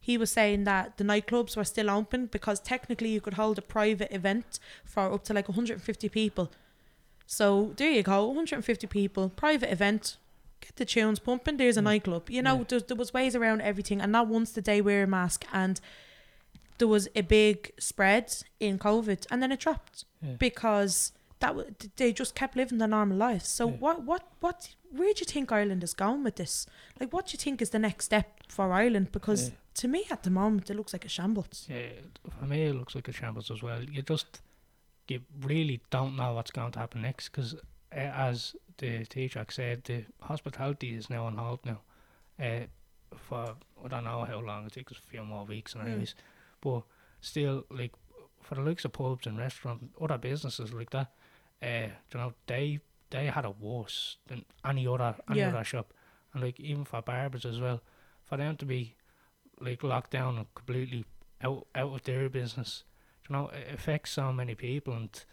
he 0.00 0.18
was 0.18 0.30
saying 0.30 0.64
that 0.64 0.96
the 0.98 1.04
nightclubs 1.04 1.56
were 1.56 1.64
still 1.64 1.88
open 1.90 2.26
because 2.26 2.60
technically 2.60 3.08
you 3.08 3.20
could 3.20 3.34
hold 3.34 3.58
a 3.58 3.62
private 3.62 4.12
event 4.14 4.58
for 4.84 5.12
up 5.12 5.24
to 5.24 5.32
like 5.34 5.48
150 5.48 6.08
people. 6.10 6.50
So 7.26 7.72
there 7.76 7.90
you 7.90 8.02
go, 8.02 8.26
150 8.26 8.86
people, 8.86 9.30
private 9.30 9.72
event. 9.72 10.18
Get 10.60 10.76
the 10.76 10.84
tunes 10.84 11.18
pumping. 11.18 11.56
There's 11.56 11.76
a 11.76 11.80
Mm. 11.80 11.84
nightclub. 11.84 12.28
You 12.30 12.42
know, 12.42 12.58
Yeah. 12.58 12.64
there, 12.68 12.80
there 12.80 12.96
was 12.96 13.14
ways 13.14 13.34
around 13.34 13.62
everything, 13.62 14.00
and 14.00 14.12
not 14.12 14.28
once 14.28 14.52
did 14.52 14.64
they 14.64 14.80
wear 14.82 15.04
a 15.04 15.06
mask. 15.06 15.46
And 15.52 15.80
there 16.78 16.88
was 16.88 17.08
a 17.14 17.22
big 17.22 17.72
spread 17.78 18.34
in 18.60 18.78
COVID, 18.78 19.26
and 19.30 19.42
then 19.42 19.52
it 19.52 19.60
dropped 19.60 20.04
Yeah. 20.22 20.32
because 20.38 21.12
that 21.40 21.48
w- 21.56 21.74
they 21.96 22.12
just 22.12 22.34
kept 22.34 22.56
living 22.56 22.78
their 22.78 22.88
normal 22.88 23.16
lives. 23.16 23.48
So 23.48 23.68
Yeah. 23.68 23.76
what 23.76 24.02
what 24.02 24.22
what 24.40 24.74
where 24.96 25.12
do 25.14 25.20
you 25.20 25.26
think 25.26 25.50
Ireland 25.52 25.82
is 25.84 25.94
going 25.94 26.24
with 26.24 26.36
this? 26.36 26.66
Like 27.00 27.12
what 27.12 27.26
do 27.26 27.32
you 27.32 27.38
think 27.38 27.60
is 27.62 27.70
the 27.70 27.78
next 27.78 28.04
step 28.06 28.28
for 28.48 28.72
Ireland? 28.72 29.12
Because 29.12 29.48
Yeah. 29.48 29.54
to 29.74 29.88
me 29.88 30.04
at 30.10 30.22
the 30.22 30.30
moment 30.30 30.70
it 30.70 30.74
looks 30.76 30.92
like 30.92 31.04
a 31.04 31.08
shambles. 31.08 31.66
Yeah, 31.68 31.88
for 32.38 32.46
me 32.46 32.62
it 32.66 32.74
looks 32.74 32.94
like 32.94 33.08
a 33.08 33.12
shambles 33.12 33.50
as 33.50 33.62
well. 33.62 33.82
You 33.82 34.02
just 34.02 34.40
you 35.08 35.20
really 35.42 35.80
don't 35.90 36.16
know 36.16 36.32
what's 36.34 36.50
going 36.50 36.72
to 36.72 36.78
happen 36.78 37.02
next 37.02 37.28
because, 37.28 37.54
uh, 37.92 38.10
as 38.28 38.56
the 38.78 39.04
teacher 39.04 39.44
said, 39.50 39.84
the 39.84 40.04
hospitality 40.22 40.94
is 40.94 41.10
now 41.10 41.26
on 41.26 41.36
hold 41.36 41.60
now. 41.66 41.80
Uh, 42.40 42.60
for 43.14 43.54
I 43.84 43.88
don't 43.88 44.04
know 44.04 44.24
how 44.24 44.40
long. 44.40 44.64
it 44.66 44.72
takes, 44.72 44.92
a 44.92 44.94
few 44.94 45.22
more 45.22 45.44
weeks, 45.44 45.74
Mm. 45.74 45.84
anyways. 45.86 46.14
But 46.62 46.84
still, 47.20 47.64
like 47.70 47.92
for 48.40 48.54
the 48.54 48.62
likes 48.62 48.84
of 48.86 48.92
pubs 48.94 49.26
and 49.26 49.36
restaurants, 49.38 49.84
other 50.00 50.16
businesses 50.18 50.72
like 50.72 50.90
that, 50.90 51.12
uh, 51.62 51.88
you 52.12 52.18
know, 52.20 52.32
they 52.46 52.80
they 53.14 53.26
had 53.26 53.44
it 53.44 53.58
worse 53.60 54.16
than 54.26 54.44
any 54.64 54.86
other 54.86 55.14
any 55.30 55.38
Yeah. 55.38 55.48
other 55.50 55.64
shop, 55.64 55.92
and 56.32 56.42
like 56.42 56.58
even 56.60 56.84
for 56.84 57.00
barbers 57.02 57.44
as 57.44 57.58
well, 57.60 57.80
for 58.24 58.36
them 58.36 58.56
to 58.56 58.66
be 58.66 58.96
like 59.60 59.82
locked 59.82 60.10
down 60.10 60.36
and 60.38 60.46
completely 60.54 61.04
out 61.42 61.66
out 61.74 61.92
of 61.94 62.02
their 62.02 62.28
business. 62.28 62.84
You 63.28 63.36
know, 63.36 63.48
it 63.48 63.74
affects 63.74 64.10
so 64.10 64.32
many 64.32 64.54
people, 64.54 64.92
and 64.94 65.24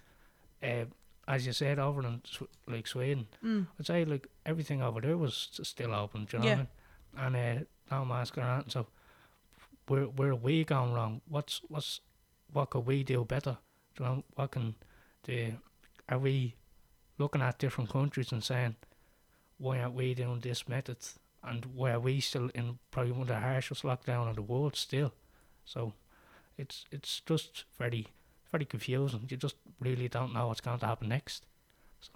uh, 0.63 0.85
as 1.27 1.45
you 1.45 1.53
said, 1.53 1.79
over 1.79 2.01
in 2.05 2.21
like 2.67 2.87
Sweden, 2.87 3.27
Mm. 3.43 3.67
I'd 3.79 3.85
say 3.85 4.05
like 4.05 4.27
everything 4.45 4.81
over 4.83 5.01
there 5.01 5.17
was 5.17 5.49
still 5.63 5.93
open. 5.93 6.27
You 6.31 6.39
know 6.39 6.45
Yeah. 6.45 6.53
I 6.53 6.57
mean? 6.57 6.67
And 7.17 7.35
uh, 7.35 7.63
no 7.95 8.05
mask 8.05 8.37
around. 8.37 8.69
So 8.71 8.87
where 9.87 10.05
where 10.05 10.29
are 10.31 10.35
we 10.35 10.63
going 10.63 10.93
wrong? 10.93 11.21
What's 11.27 11.61
what's 11.67 12.01
what 12.53 12.69
could 12.69 12.85
we 12.85 13.03
do 13.03 13.25
better? 13.25 13.57
You 13.99 14.05
know 14.05 14.23
what 14.35 14.51
can 14.51 14.75
the 15.23 15.53
are 16.09 16.19
we 16.19 16.55
looking 17.21 17.41
at 17.41 17.59
different 17.59 17.89
countries 17.89 18.31
and 18.31 18.43
saying 18.43 18.75
why 19.57 19.79
aren't 19.79 19.93
we 19.93 20.13
doing 20.15 20.39
this 20.39 20.67
method? 20.67 20.97
And 21.43 21.65
why 21.75 21.91
are 21.91 21.99
we 21.99 22.19
still 22.19 22.49
in 22.53 22.79
probably 22.89 23.11
one 23.11 23.21
of 23.21 23.27
the 23.27 23.39
harshest 23.39 23.83
lockdown 23.83 24.29
in 24.29 24.35
the 24.35 24.41
world 24.41 24.75
still? 24.75 25.13
So 25.65 25.93
it's 26.57 26.85
it's 26.91 27.21
just 27.21 27.65
very 27.77 28.07
very 28.51 28.65
confusing. 28.65 29.27
You 29.29 29.37
just 29.37 29.55
really 29.79 30.09
don't 30.09 30.33
know 30.33 30.47
what's 30.47 30.61
going 30.61 30.79
to 30.79 30.85
happen 30.85 31.09
next. 31.09 31.45
So. 32.01 32.11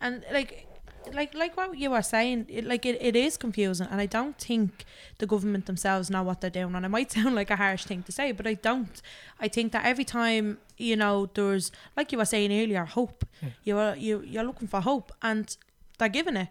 And 0.00 0.24
like 0.32 0.66
like 1.12 1.34
like 1.34 1.56
what 1.56 1.76
you 1.78 1.90
were 1.90 2.02
saying, 2.02 2.46
it, 2.48 2.64
like 2.64 2.84
it, 2.86 2.98
it 3.00 3.16
is 3.16 3.36
confusing 3.36 3.88
and 3.90 4.00
I 4.00 4.06
don't 4.06 4.38
think 4.38 4.84
the 5.18 5.26
government 5.26 5.66
themselves 5.66 6.10
know 6.10 6.22
what 6.22 6.40
they're 6.40 6.50
doing 6.50 6.74
and 6.74 6.84
it 6.84 6.88
might 6.88 7.12
sound 7.16 7.34
like 7.34 7.50
a 7.50 7.56
harsh 7.56 7.84
thing 7.84 8.02
to 8.04 8.12
say, 8.12 8.32
but 8.32 8.46
I 8.46 8.54
don't. 8.54 9.00
I 9.40 9.48
think 9.48 9.72
that 9.72 9.84
every 9.84 10.04
time, 10.04 10.58
you 10.76 10.96
know, 10.96 11.28
there's 11.34 11.72
like 11.96 12.12
you 12.12 12.18
were 12.18 12.24
saying 12.24 12.52
earlier, 12.52 12.84
hope. 12.84 13.24
Yeah. 13.42 13.48
You're 13.64 13.94
you 13.96 14.22
you're 14.26 14.44
looking 14.44 14.68
for 14.68 14.80
hope 14.80 15.12
and 15.22 15.56
they're 15.98 16.08
giving 16.08 16.36
it 16.36 16.48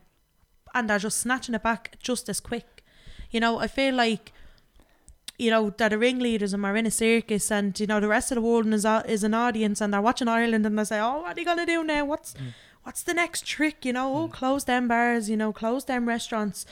and 0.73 0.89
they're 0.89 0.99
just 0.99 1.19
snatching 1.19 1.55
it 1.55 1.63
back 1.63 1.97
just 2.01 2.29
as 2.29 2.39
quick. 2.39 2.83
You 3.31 3.39
know, 3.39 3.59
I 3.59 3.67
feel 3.67 3.95
like 3.95 4.33
you 5.37 5.49
know, 5.49 5.69
they're 5.69 5.87
the 5.87 5.97
ringleaders 5.97 6.51
and 6.51 6.61
we're 6.61 6.75
in 6.75 6.85
a 6.85 6.91
circus 6.91 7.49
and, 7.49 7.79
you 7.79 7.87
know, 7.87 8.01
the 8.01 8.09
rest 8.09 8.29
of 8.29 8.35
the 8.35 8.41
world 8.41 8.67
is, 8.73 8.83
a, 8.83 9.05
is 9.07 9.23
an 9.23 9.33
audience 9.33 9.79
and 9.79 9.93
they're 9.93 10.01
watching 10.01 10.27
Ireland 10.27 10.65
and 10.65 10.77
they 10.77 10.83
say, 10.83 10.99
oh, 10.99 11.21
what 11.21 11.37
are 11.37 11.39
you 11.39 11.45
going 11.45 11.59
to 11.59 11.65
do 11.65 11.81
now? 11.81 12.03
What's 12.03 12.33
Mm. 12.33 12.53
What's 12.83 13.03
the 13.03 13.13
next 13.13 13.45
trick? 13.45 13.85
You 13.85 13.93
know, 13.93 14.15
oh, 14.17 14.27
close 14.27 14.65
them 14.65 14.87
bars, 14.87 15.29
you 15.29 15.37
know, 15.37 15.51
close 15.53 15.85
them 15.85 16.07
restaurants. 16.07 16.65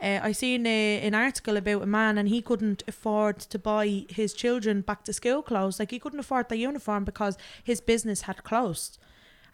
Uh, 0.00 0.20
I 0.22 0.30
seen 0.30 0.64
a, 0.66 1.00
an 1.00 1.14
article 1.14 1.56
about 1.56 1.82
a 1.82 1.86
man 1.86 2.18
and 2.18 2.28
he 2.28 2.40
couldn't 2.40 2.84
afford 2.86 3.40
to 3.40 3.58
buy 3.58 4.06
his 4.08 4.32
children 4.32 4.80
back 4.82 5.04
to 5.04 5.12
school 5.12 5.42
clothes. 5.42 5.80
Like 5.80 5.90
he 5.90 5.98
couldn't 5.98 6.20
afford 6.20 6.48
their 6.48 6.58
uniform 6.58 7.04
because 7.04 7.36
his 7.64 7.80
business 7.80 8.22
had 8.22 8.44
closed. 8.44 8.98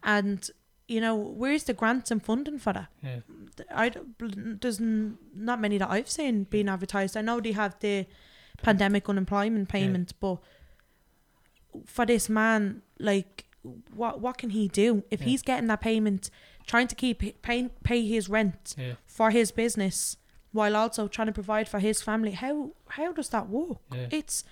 And, 0.03 0.51
you 0.87 1.01
know, 1.01 1.17
where's 1.17 1.64
the 1.64 1.73
grants 1.73 2.11
and 2.11 2.23
funding 2.23 2.59
for 2.59 2.75
that? 2.75 2.88
Yeah. 3.03 3.21
I 3.75 3.93
there's 4.19 4.81
n- 4.81 5.17
not 5.35 5.61
many 5.61 5.79
that 5.79 5.90
I've 5.90 6.11
seen 6.11 6.45
being 6.45 6.69
advertised. 6.69 7.17
I 7.17 7.23
know 7.23 7.40
they 7.40 7.53
have 7.53 7.79
the 7.81 8.07
pandemic 8.62 9.09
unemployment 9.09 9.71
payment, 9.71 10.12
but 10.21 10.38
for 11.87 12.05
this 12.05 12.29
man, 12.29 12.83
like, 12.99 13.47
what 13.94 14.20
what 14.20 14.38
can 14.38 14.50
he 14.50 14.68
do 14.68 15.03
if 15.11 15.20
Yeah. 15.20 15.27
he's 15.29 15.42
getting 15.42 15.66
that 15.68 15.81
payment, 15.81 16.31
trying 16.66 16.88
to 16.88 16.94
keep 16.94 17.40
pay 17.42 17.68
pay 17.83 18.07
his 18.07 18.29
rent 18.29 18.74
Yeah. 18.79 18.94
for 19.07 19.31
his 19.31 19.50
business 19.53 20.16
while 20.53 20.77
also 20.77 21.09
trying 21.09 21.27
to 21.29 21.33
provide 21.33 21.68
for 21.68 21.79
his 21.81 22.03
family? 22.03 22.33
How 22.33 22.72
how 22.88 23.12
does 23.12 23.29
that 23.31 23.48
work? 23.48 23.79
Yeah. 23.92 24.09
It's 24.11 24.44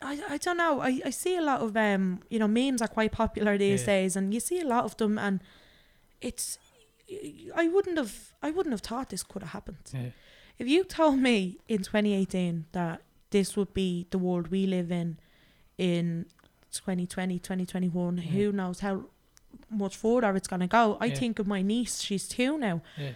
I, 0.00 0.20
I 0.28 0.36
don't 0.38 0.56
know. 0.56 0.80
I, 0.80 1.00
I 1.04 1.10
see 1.10 1.36
a 1.36 1.42
lot 1.42 1.60
of 1.60 1.76
um 1.76 2.20
you 2.30 2.38
know 2.38 2.48
memes 2.48 2.80
are 2.82 2.88
quite 2.88 3.12
popular 3.12 3.58
these 3.58 3.84
days, 3.84 4.16
and 4.16 4.32
you 4.32 4.40
see 4.40 4.60
a 4.60 4.66
lot 4.66 4.84
of 4.84 4.96
them, 4.96 5.18
and 5.18 5.40
it's 6.20 6.58
I 7.56 7.68
wouldn't 7.68 7.96
have 7.98 8.32
I 8.42 8.50
wouldn't 8.50 8.72
have 8.72 8.80
thought 8.82 9.08
this 9.08 9.22
could 9.22 9.42
have 9.42 9.52
happened. 9.52 10.12
If 10.58 10.66
you 10.68 10.82
told 10.84 11.18
me 11.20 11.58
in 11.68 11.78
2018 11.78 12.66
that 12.72 13.02
this 13.30 13.56
would 13.56 13.72
be 13.74 14.06
the 14.10 14.18
world 14.18 14.48
we 14.48 14.66
live 14.66 14.90
in 14.90 15.18
in 15.76 16.26
2020, 16.70 17.38
2021, 17.38 18.16
Yeah. 18.18 18.22
who 18.24 18.52
knows 18.52 18.80
how 18.80 19.04
much 19.70 19.96
further 19.96 20.34
it's 20.36 20.48
going 20.48 20.60
to 20.60 20.66
go. 20.66 20.96
I 21.00 21.06
Yeah. 21.06 21.14
think 21.14 21.38
of 21.38 21.46
my 21.46 21.62
niece, 21.62 22.00
she's 22.00 22.28
two 22.28 22.58
now. 22.58 22.82
Yeah. 22.96 23.12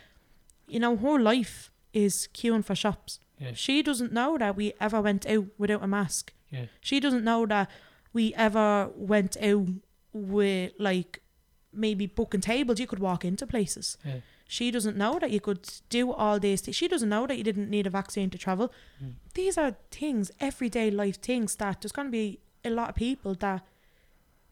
You 0.67 0.81
know, 0.81 0.97
her 0.97 1.19
life 1.19 1.71
is 1.93 2.29
queuing 2.33 2.65
for 2.65 2.75
shops. 2.75 3.21
Yeah. 3.39 3.53
She 3.55 3.83
doesn't 3.83 4.13
know 4.13 4.39
that 4.39 4.57
we 4.57 4.73
ever 4.81 5.01
went 5.01 5.27
out 5.27 5.47
without 5.59 5.83
a 5.83 5.87
mask. 5.87 6.33
Yeah. 6.51 6.67
She 6.81 7.01
doesn't 7.01 7.25
know 7.25 7.47
that 7.47 7.71
we 8.13 8.35
ever 8.35 8.91
went 8.95 9.37
out 9.43 9.69
with 10.13 10.73
like 10.79 11.21
maybe 11.73 12.07
booking 12.07 12.41
tables. 12.41 12.79
You 12.81 12.87
could 12.87 12.99
walk 12.99 13.25
into 13.25 13.47
places. 13.47 13.99
Yeah. 14.05 14.21
She 14.47 14.71
doesn't 14.71 14.97
know 14.99 15.19
that 15.19 15.31
you 15.31 15.41
could 15.41 15.67
do 15.89 16.13
all 16.13 16.39
these 16.39 16.61
things. 16.61 16.77
She 16.77 16.89
doesn't 16.89 17.09
know 17.09 17.27
that 17.27 17.39
you 17.39 17.45
didn't 17.45 17.71
need 17.71 17.87
a 17.87 17.91
vaccine 17.91 18.29
to 18.31 18.39
travel. 18.39 18.71
Mm. 19.03 19.15
These 19.35 19.57
are 19.57 19.77
things, 19.91 20.31
everyday 20.41 20.91
life 20.91 21.21
things 21.23 21.57
that 21.57 21.81
there's 21.81 21.93
going 21.93 22.09
to 22.09 22.13
be 22.13 22.39
a 22.65 22.71
lot 22.71 22.91
of 22.91 22.95
people 22.95 23.35
that, 23.35 23.63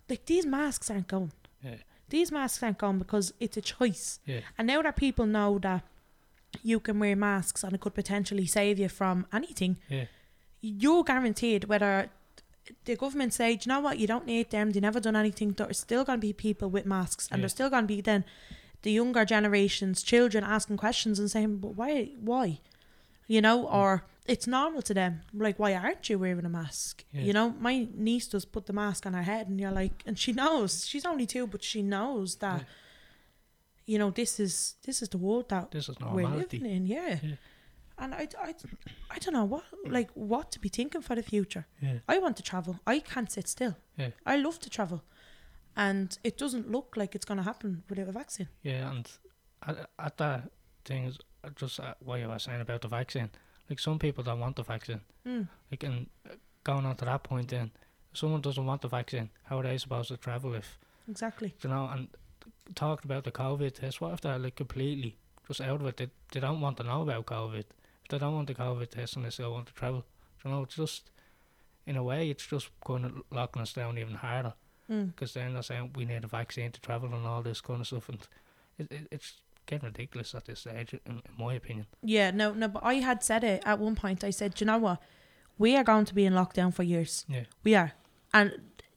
like, 0.09 0.27
these 0.27 0.46
masks 0.46 0.90
aren't 0.90 1.09
going. 1.09 1.33
Yeah. 1.62 1.77
These 2.09 2.33
masks 2.33 2.62
aren't 2.62 2.79
going 2.79 2.99
because 2.99 3.33
it's 3.40 3.57
a 3.57 3.61
choice. 3.61 4.18
Yeah. 4.27 4.40
And 4.59 4.66
now 4.66 4.83
that 4.83 4.96
people 4.96 5.27
know 5.27 5.59
that 5.61 5.83
you 6.62 6.81
can 6.81 6.99
wear 6.99 7.14
masks 7.14 7.62
and 7.62 7.73
it 7.75 7.81
could 7.81 7.94
potentially 7.94 8.46
save 8.46 8.79
you 8.79 8.88
from 8.88 9.27
anything, 9.33 9.77
Yeah. 9.88 10.07
you're 10.61 11.05
guaranteed 11.05 11.64
whether 11.64 12.11
the 12.85 12.96
government 12.96 13.33
say, 13.33 13.55
Do 13.57 13.68
you 13.68 13.75
know 13.75 13.81
what, 13.81 13.99
you 13.99 14.07
don't 14.07 14.27
need 14.27 14.51
them, 14.51 14.70
they 14.73 14.81
never 14.81 14.99
done 15.01 15.16
anything, 15.16 15.53
there's 15.53 15.79
still 15.79 16.05
going 16.05 16.18
to 16.18 16.27
be 16.27 16.33
people 16.33 16.68
with 16.68 16.87
masks 16.87 17.29
and 17.31 17.38
Yeah. 17.38 17.42
there's 17.42 17.53
still 17.53 17.70
going 17.70 17.85
to 17.85 17.88
be 17.94 18.01
then 18.01 18.25
the 18.83 18.90
younger 18.92 19.25
generations, 19.25 20.03
children 20.03 20.42
asking 20.42 20.77
questions 20.79 21.18
and 21.18 21.31
saying, 21.31 21.59
but 21.59 21.75
why, 21.77 22.07
why? 22.20 22.59
You 23.29 23.40
know, 23.40 23.64
Mm. 23.66 23.75
or 23.75 24.05
it's 24.33 24.47
normal 24.47 24.83
to 24.83 24.95
them. 24.95 25.12
Like, 25.47 25.59
why 25.62 25.75
aren't 25.75 26.09
you 26.09 26.16
wearing 26.19 26.45
a 26.47 26.49
mask? 26.62 27.05
Yeah. 27.12 27.23
You 27.27 27.33
know, 27.33 27.47
my 27.69 27.88
niece 28.09 28.29
does 28.33 28.45
put 28.45 28.64
the 28.66 28.73
mask 28.73 29.07
on 29.07 29.14
her 29.14 29.23
head 29.33 29.49
and 29.49 29.61
you're 29.61 29.77
like, 29.83 29.97
and 30.07 30.16
she 30.19 30.33
knows, 30.33 30.87
she's 30.90 31.05
only 31.12 31.27
two, 31.27 31.47
but 31.47 31.62
she 31.62 31.83
knows 31.83 32.37
that, 32.37 32.61
Yeah. 32.61 32.66
you 33.93 33.99
know, 33.99 34.11
this 34.11 34.38
is, 34.40 34.75
this 34.87 35.03
is 35.03 35.09
the 35.09 35.19
world 35.19 35.49
that 35.49 35.71
This 35.71 35.88
is 35.88 35.97
we're 36.16 36.29
living 36.29 36.64
in, 36.77 36.87
yeah. 36.87 37.19
Yeah. 37.23 37.37
and 37.99 38.14
I, 38.14 38.29
I, 38.49 38.55
I 39.14 39.19
don't 39.19 39.35
know 39.38 39.45
what 39.55 39.64
like 39.99 40.11
what 40.14 40.47
to 40.53 40.59
be 40.61 40.69
thinking 40.69 41.03
for 41.03 41.14
the 41.16 41.23
future. 41.23 41.64
Yeah. 41.83 41.99
I 42.09 42.19
want 42.19 42.37
to 42.37 42.43
travel. 42.43 42.75
I 42.87 43.01
can't 43.01 43.31
sit 43.33 43.49
still. 43.49 43.75
Yeah. 43.97 44.11
I 44.25 44.37
love 44.37 44.59
to 44.61 44.71
travel, 44.71 45.03
and 45.77 46.09
it 46.23 46.38
doesn't 46.38 46.71
look 46.71 46.97
like 46.97 47.14
it's 47.16 47.25
going 47.31 47.38
to 47.38 47.45
happen 47.53 47.83
without 47.88 48.09
a 48.09 48.12
vaccine. 48.12 48.49
Yeah, 48.62 48.90
and 48.93 49.07
at, 49.69 49.90
at 49.99 50.16
that 50.19 50.51
thing 50.85 51.05
is 51.11 51.19
just 51.57 51.81
uh, 51.81 51.95
what 52.01 52.21
you 52.21 52.29
were 52.29 52.38
saying 52.38 52.61
about 52.61 52.81
the 52.83 52.88
vaccine. 52.88 53.31
Like 53.70 53.78
some 53.78 53.98
people 53.98 54.22
don't 54.24 54.40
want 54.40 54.56
the 54.56 54.62
vaccine. 54.64 55.00
Mm. 55.26 55.48
Like 55.70 55.83
and 55.85 56.06
going 56.64 56.85
on 56.85 56.96
to 56.96 57.04
that 57.06 57.22
point, 57.22 57.48
then 57.48 57.70
if 58.12 58.18
someone 58.18 58.40
doesn't 58.42 58.66
want 58.66 58.83
the 58.83 58.88
vaccine, 58.88 59.30
how 59.44 59.61
are 59.61 59.62
they 59.62 59.78
supposed 59.78 60.09
to 60.09 60.16
travel 60.18 60.54
if 60.54 60.76
Exactly. 61.09 61.54
you 61.62 61.70
know? 61.70 61.88
And 61.92 62.09
talking 62.74 63.11
about 63.11 63.24
the 63.24 63.30
COVID 63.33 63.72
test, 63.74 64.00
what 64.00 64.12
if 64.12 64.20
they're 64.20 64.38
like 64.38 64.56
completely 64.56 65.16
just 65.46 65.61
out 65.61 65.80
of 65.80 65.87
it? 65.87 65.96
They, 65.96 66.09
they 66.33 66.40
don't 66.40 66.61
want 66.61 66.76
to 66.78 66.83
know 66.83 67.02
about 67.02 67.26
COVID. 67.26 67.61
If 68.04 68.09
they 68.11 68.18
don't 68.18 68.35
want 68.35 68.48
the 68.48 68.54
COVID 68.54 68.90
test 68.90 69.16
and 69.16 69.24
they 69.24 69.30
still 69.30 69.52
want 69.52 69.68
to 69.68 69.72
travel, 69.74 70.04
you 70.44 70.50
know, 70.50 70.62
it's 70.64 70.74
just 70.76 71.11
in 71.87 71.96
a 71.96 72.02
way, 72.02 72.28
it's 72.30 72.46
just 72.46 72.68
kind 72.87 73.04
of 73.06 73.22
locking 73.30 73.62
us 73.62 73.72
down 73.72 73.96
even 73.98 74.14
harder 74.14 74.54
Mm. 74.90 75.14
because 75.14 75.35
then 75.35 75.52
they're 75.52 75.62
saying 75.62 75.92
we 75.94 76.04
need 76.04 76.24
a 76.24 76.26
vaccine 76.26 76.72
to 76.72 76.80
travel 76.80 77.14
and 77.14 77.24
all 77.24 77.42
this 77.42 77.61
kind 77.61 77.80
of 77.80 77.87
stuff, 77.87 78.09
and 78.09 78.18
it, 78.76 78.90
it, 78.90 79.06
it's 79.12 79.35
getting 79.70 79.87
ridiculous 79.88 80.35
at 80.35 80.44
this 80.44 80.61
stage, 80.61 80.92
in, 80.94 81.00
in 81.06 81.22
my 81.38 81.54
opinion. 81.54 81.87
Yeah. 82.02 82.30
No. 82.30 82.52
No. 82.52 82.68
But 82.68 82.83
I 82.85 82.94
had 82.94 83.22
said 83.22 83.42
it 83.44 83.62
at 83.64 83.78
one 83.78 83.94
point. 83.96 84.24
I 84.24 84.30
said, 84.30 84.54
"Do 84.54 84.64
you 84.64 84.66
know 84.66 84.78
what? 84.78 85.00
We 85.59 85.76
are 85.76 85.85
going 85.85 86.04
to 86.06 86.14
be 86.14 86.24
in 86.26 86.33
lockdown 86.35 86.72
for 86.74 86.83
years. 86.83 87.24
Yeah. 87.28 87.44
We 87.64 87.74
are." 87.74 87.92
And 88.33 88.52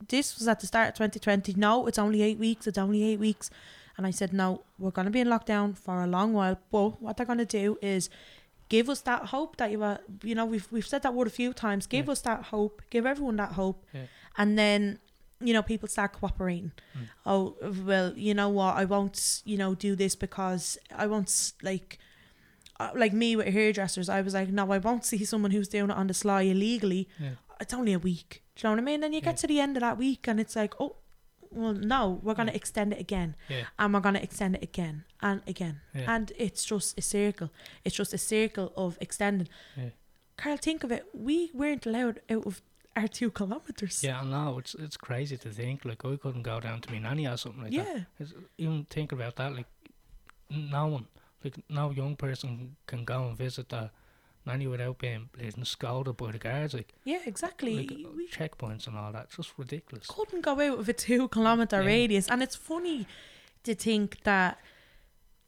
this 0.07 0.37
was 0.37 0.47
at 0.47 0.59
the 0.59 0.67
start 0.67 0.89
of 0.89 0.93
2020. 0.95 1.53
No, 1.55 1.87
it's 1.87 1.97
only 1.97 2.21
eight 2.21 2.37
weeks. 2.37 2.67
It's 2.67 2.77
only 2.77 3.03
eight 3.03 3.19
weeks. 3.19 3.49
And 3.97 4.05
I 4.07 4.11
said, 4.11 4.33
no, 4.33 4.63
we're 4.79 4.91
going 4.91 5.05
to 5.05 5.11
be 5.11 5.19
in 5.19 5.27
lockdown 5.27 5.77
for 5.77 6.03
a 6.03 6.07
long 6.07 6.33
while. 6.33 6.57
But 6.71 7.01
what 7.01 7.15
they're 7.15 7.25
going 7.27 7.37
to 7.37 7.45
do 7.45 7.77
is 7.81 8.09
give 8.69 8.89
us 8.89 9.01
that 9.01 9.27
hope 9.27 9.57
that 9.57 9.69
you 9.71 9.83
are, 9.83 9.99
you 10.23 10.33
know, 10.35 10.45
we've, 10.45 10.67
we've 10.71 10.85
said 10.87 11.03
that 11.03 11.13
word 11.13 11.27
a 11.27 11.29
few 11.31 11.53
times. 11.53 11.85
Give 11.87 12.07
Yeah. 12.07 12.11
us 12.13 12.21
that 12.21 12.45
hope. 12.45 12.81
Give 12.89 13.05
everyone 13.05 13.35
that 13.37 13.51
hope. 13.53 13.85
Yeah. 13.93 14.01
And 14.37 14.57
then, 14.57 14.99
you 15.47 15.53
know, 15.53 15.61
people 15.63 15.87
start 15.89 16.13
cooperating. 16.13 16.71
Mm. 16.97 17.01
Oh, 17.25 17.55
well, 17.85 18.13
you 18.15 18.33
know 18.33 18.49
what? 18.49 18.75
I 18.75 18.85
won't, 18.85 19.41
you 19.45 19.57
know, 19.57 19.75
do 19.75 19.95
this 19.95 20.15
because 20.15 20.77
I 20.95 21.07
won't, 21.07 21.53
like, 21.61 21.99
uh, 22.79 22.91
like 22.95 23.13
me 23.13 23.35
with 23.35 23.47
hairdressers. 23.47 24.09
I 24.09 24.21
was 24.21 24.33
like, 24.33 24.49
no, 24.49 24.71
I 24.71 24.77
won't 24.77 25.05
see 25.05 25.23
someone 25.25 25.51
who's 25.51 25.67
doing 25.67 25.89
it 25.91 25.95
on 25.95 26.07
the 26.07 26.13
sly 26.13 26.41
illegally 26.43 27.07
Yeah. 27.19 27.31
it's 27.61 27.73
only 27.73 27.93
a 27.93 27.99
week. 27.99 28.43
Do 28.55 28.67
you 28.67 28.69
know 28.69 28.75
what 28.75 28.81
I 28.81 28.85
mean? 28.85 28.99
Then 29.01 29.13
you 29.13 29.19
Yeah. 29.19 29.25
get 29.25 29.37
to 29.37 29.47
the 29.47 29.59
end 29.59 29.77
of 29.77 29.81
that 29.81 29.97
week 29.97 30.27
and 30.27 30.39
it's 30.39 30.55
like, 30.55 30.73
oh, 30.79 30.95
well, 31.51 31.73
no, 31.73 32.19
we're 32.23 32.33
going 32.33 32.47
to 32.47 32.53
Yeah. 32.53 32.57
extend 32.57 32.93
it 32.93 32.99
again. 32.99 33.35
Yeah. 33.47 33.65
And 33.77 33.93
we're 33.93 33.99
going 33.99 34.15
to 34.15 34.23
extend 34.23 34.55
it 34.55 34.63
again 34.63 35.03
and 35.21 35.41
again. 35.47 35.81
And 35.93 36.31
it's 36.37 36.65
just 36.65 36.97
a 36.97 37.01
circle. 37.01 37.51
It's 37.85 37.95
just 37.95 38.11
a 38.13 38.17
circle 38.17 38.73
of 38.75 38.97
extending. 38.99 39.47
Carl, 40.35 40.57
think 40.57 40.83
of 40.83 40.91
it. 40.91 41.05
We 41.13 41.51
weren't 41.53 41.85
allowed 41.85 42.21
out 42.29 42.47
of 42.47 42.61
our 42.95 43.07
two 43.07 43.31
kilometres. 43.31 44.03
Yeah, 44.03 44.21
I 44.21 44.25
know 44.25 44.59
it's 44.59 44.75
it's 44.75 44.97
crazy 44.97 45.37
to 45.37 45.49
think 45.49 45.85
like 45.85 46.05
I 46.05 46.15
couldn't 46.17 46.43
go 46.43 46.59
down 46.59 46.81
to 46.81 46.91
my 46.91 46.99
nanny 46.99 47.27
or 47.27 47.37
something 47.37 47.63
like 47.63 47.73
that. 47.73 48.05
yeah. 48.19 48.25
Even 48.57 48.85
think 48.89 49.11
about 49.11 49.35
that, 49.37 49.55
like 49.55 49.67
no 50.49 50.87
one, 50.87 51.07
like 51.43 51.57
no 51.69 51.91
young 51.91 52.15
person 52.15 52.75
can 52.87 53.03
go 53.05 53.27
and 53.27 53.37
visit 53.37 53.69
their 53.69 53.89
nanny 54.45 54.67
without 54.67 54.97
being 54.99 55.29
being 55.37 55.65
scolded 55.65 56.17
by 56.17 56.31
the 56.31 56.37
guards, 56.37 56.73
like, 56.73 56.93
Yeah, 57.05 57.21
exactly. 57.25 57.75
like 57.77 57.89
we 58.15 58.27
checkpoints 58.27 58.87
and 58.87 58.97
all 58.97 59.11
that. 59.13 59.23
It's 59.25 59.37
just 59.37 59.53
ridiculous. 59.57 60.07
couldn't 60.07 60.41
go 60.41 60.51
out 60.59 60.79
of 60.79 60.89
a 60.89 60.93
two 60.93 61.27
kilometre 61.29 61.81
Yeah. 61.81 61.87
radius. 61.87 62.27
And 62.29 62.43
it's 62.43 62.55
funny 62.55 63.07
to 63.63 63.73
think 63.73 64.21
that, 64.23 64.59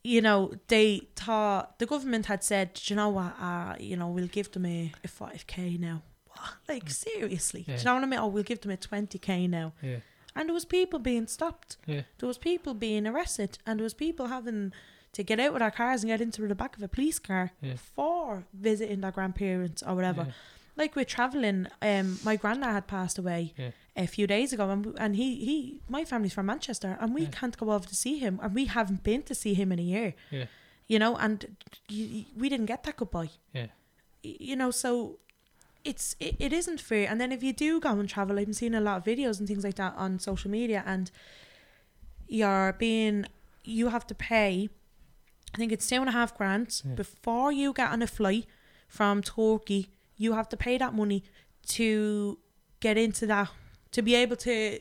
you 0.02 0.20
know, 0.22 0.52
they 0.68 1.08
thought 1.14 1.78
the 1.78 1.86
government 1.86 2.26
had 2.26 2.42
said, 2.42 2.72
"Do 2.74 2.80
you 2.94 2.96
know 2.96 3.10
what, 3.10 3.34
uh, 3.38 3.76
you 3.78 3.96
know, 3.96 4.08
we'll 4.08 4.28
give 4.28 4.50
them 4.52 4.64
a, 4.66 4.92
a 5.04 5.08
5k 5.08 5.78
now. 5.78 6.02
Like, 6.68 6.90
seriously? 6.90 7.62
Do 7.62 7.72
Mm. 7.72 7.78
You 7.78 7.84
know 7.84 7.94
what 7.94 8.02
I 8.02 8.06
mean? 8.06 8.20
Oh, 8.20 8.26
we'll 8.28 8.42
give 8.42 8.60
them 8.60 8.72
a 8.72 8.76
20k 8.76 9.48
now. 9.48 9.72
Yeah, 9.82 9.98
And 10.34 10.48
there 10.48 10.54
was 10.54 10.64
people 10.64 10.98
being 10.98 11.26
stopped. 11.26 11.76
yeah, 11.86 12.02
There 12.18 12.26
was 12.26 12.38
people 12.38 12.74
being 12.74 13.06
arrested. 13.06 13.58
And 13.66 13.78
there 13.78 13.84
was 13.84 13.94
people 13.94 14.26
having 14.28 14.72
to 15.12 15.22
get 15.22 15.40
out 15.40 15.52
of 15.54 15.58
their 15.60 15.70
cars 15.70 16.02
and 16.02 16.10
get 16.10 16.20
into 16.20 16.46
the 16.46 16.54
back 16.54 16.76
of 16.76 16.82
a 16.82 16.88
police 16.88 17.18
car 17.18 17.52
Yeah. 17.62 17.76
for 17.94 18.44
visiting 18.52 19.00
their 19.00 19.12
grandparents 19.12 19.82
or 19.82 19.94
whatever 19.94 20.24
yeah, 20.26 20.32
like 20.76 20.94
we're 20.94 21.06
traveling 21.06 21.68
um 21.80 22.18
my 22.22 22.36
granddad 22.36 22.72
had 22.74 22.86
passed 22.86 23.16
away 23.18 23.54
Yeah. 23.56 23.70
a 23.96 24.06
few 24.06 24.26
days 24.26 24.52
ago 24.52 24.68
and, 24.68 24.94
and 24.98 25.16
he 25.16 25.28
he 25.48 25.80
my 25.88 26.04
family's 26.04 26.34
from 26.34 26.44
manchester 26.46 26.98
and 27.00 27.14
we 27.14 27.22
Yeah. 27.22 27.30
can't 27.30 27.56
go 27.56 27.70
over 27.70 27.88
to 27.88 27.96
see 27.96 28.18
him 28.18 28.38
and 28.42 28.54
we 28.54 28.66
haven't 28.66 29.02
been 29.02 29.22
to 29.22 29.34
see 29.34 29.54
him 29.54 29.72
in 29.72 29.78
a 29.78 29.88
year 29.94 30.14
Yeah. 30.30 30.46
you 30.86 30.98
know 30.98 31.16
and 31.16 31.56
we 32.36 32.48
didn't 32.50 32.66
get 32.66 32.82
that 32.82 32.96
goodbye 32.96 33.30
yeah, 33.54 33.68
you 34.22 34.54
know 34.56 34.70
so 34.70 35.18
it's 35.90 36.16
it, 36.20 36.34
it 36.46 36.52
isn't 36.52 36.80
fair 36.80 37.04
and 37.10 37.20
then 37.20 37.30
if 37.32 37.42
you 37.42 37.52
do 37.52 37.78
go 37.80 37.90
and 38.00 38.08
travel 38.08 38.38
i'm 38.38 38.52
seeing 38.52 38.74
a 38.74 38.80
lot 38.80 38.96
of 38.98 39.04
videos 39.04 39.38
and 39.38 39.46
things 39.48 39.64
like 39.64 39.76
that 39.82 39.94
on 39.96 40.18
social 40.18 40.50
media 40.50 40.82
and 40.86 41.10
you're 42.28 42.72
being 42.78 43.26
you 43.64 43.88
have 43.88 44.06
to 44.06 44.14
pay 44.14 44.68
i 45.54 45.56
think 45.58 45.72
it's 45.72 45.86
two 45.88 45.96
and 45.96 46.08
a 46.08 46.12
half 46.12 46.36
grand 46.36 46.82
Yeah. 46.84 46.94
before 46.94 47.52
you 47.52 47.72
get 47.72 47.90
on 47.90 48.02
a 48.02 48.06
flight 48.06 48.46
from 48.88 49.22
turkey 49.22 49.88
you 50.16 50.32
have 50.34 50.48
to 50.50 50.56
pay 50.56 50.78
that 50.78 50.92
money 50.94 51.22
to 51.68 52.38
get 52.80 52.96
into 52.96 53.26
that 53.26 53.48
to 53.92 54.02
be 54.02 54.14
able 54.14 54.36
to 54.36 54.78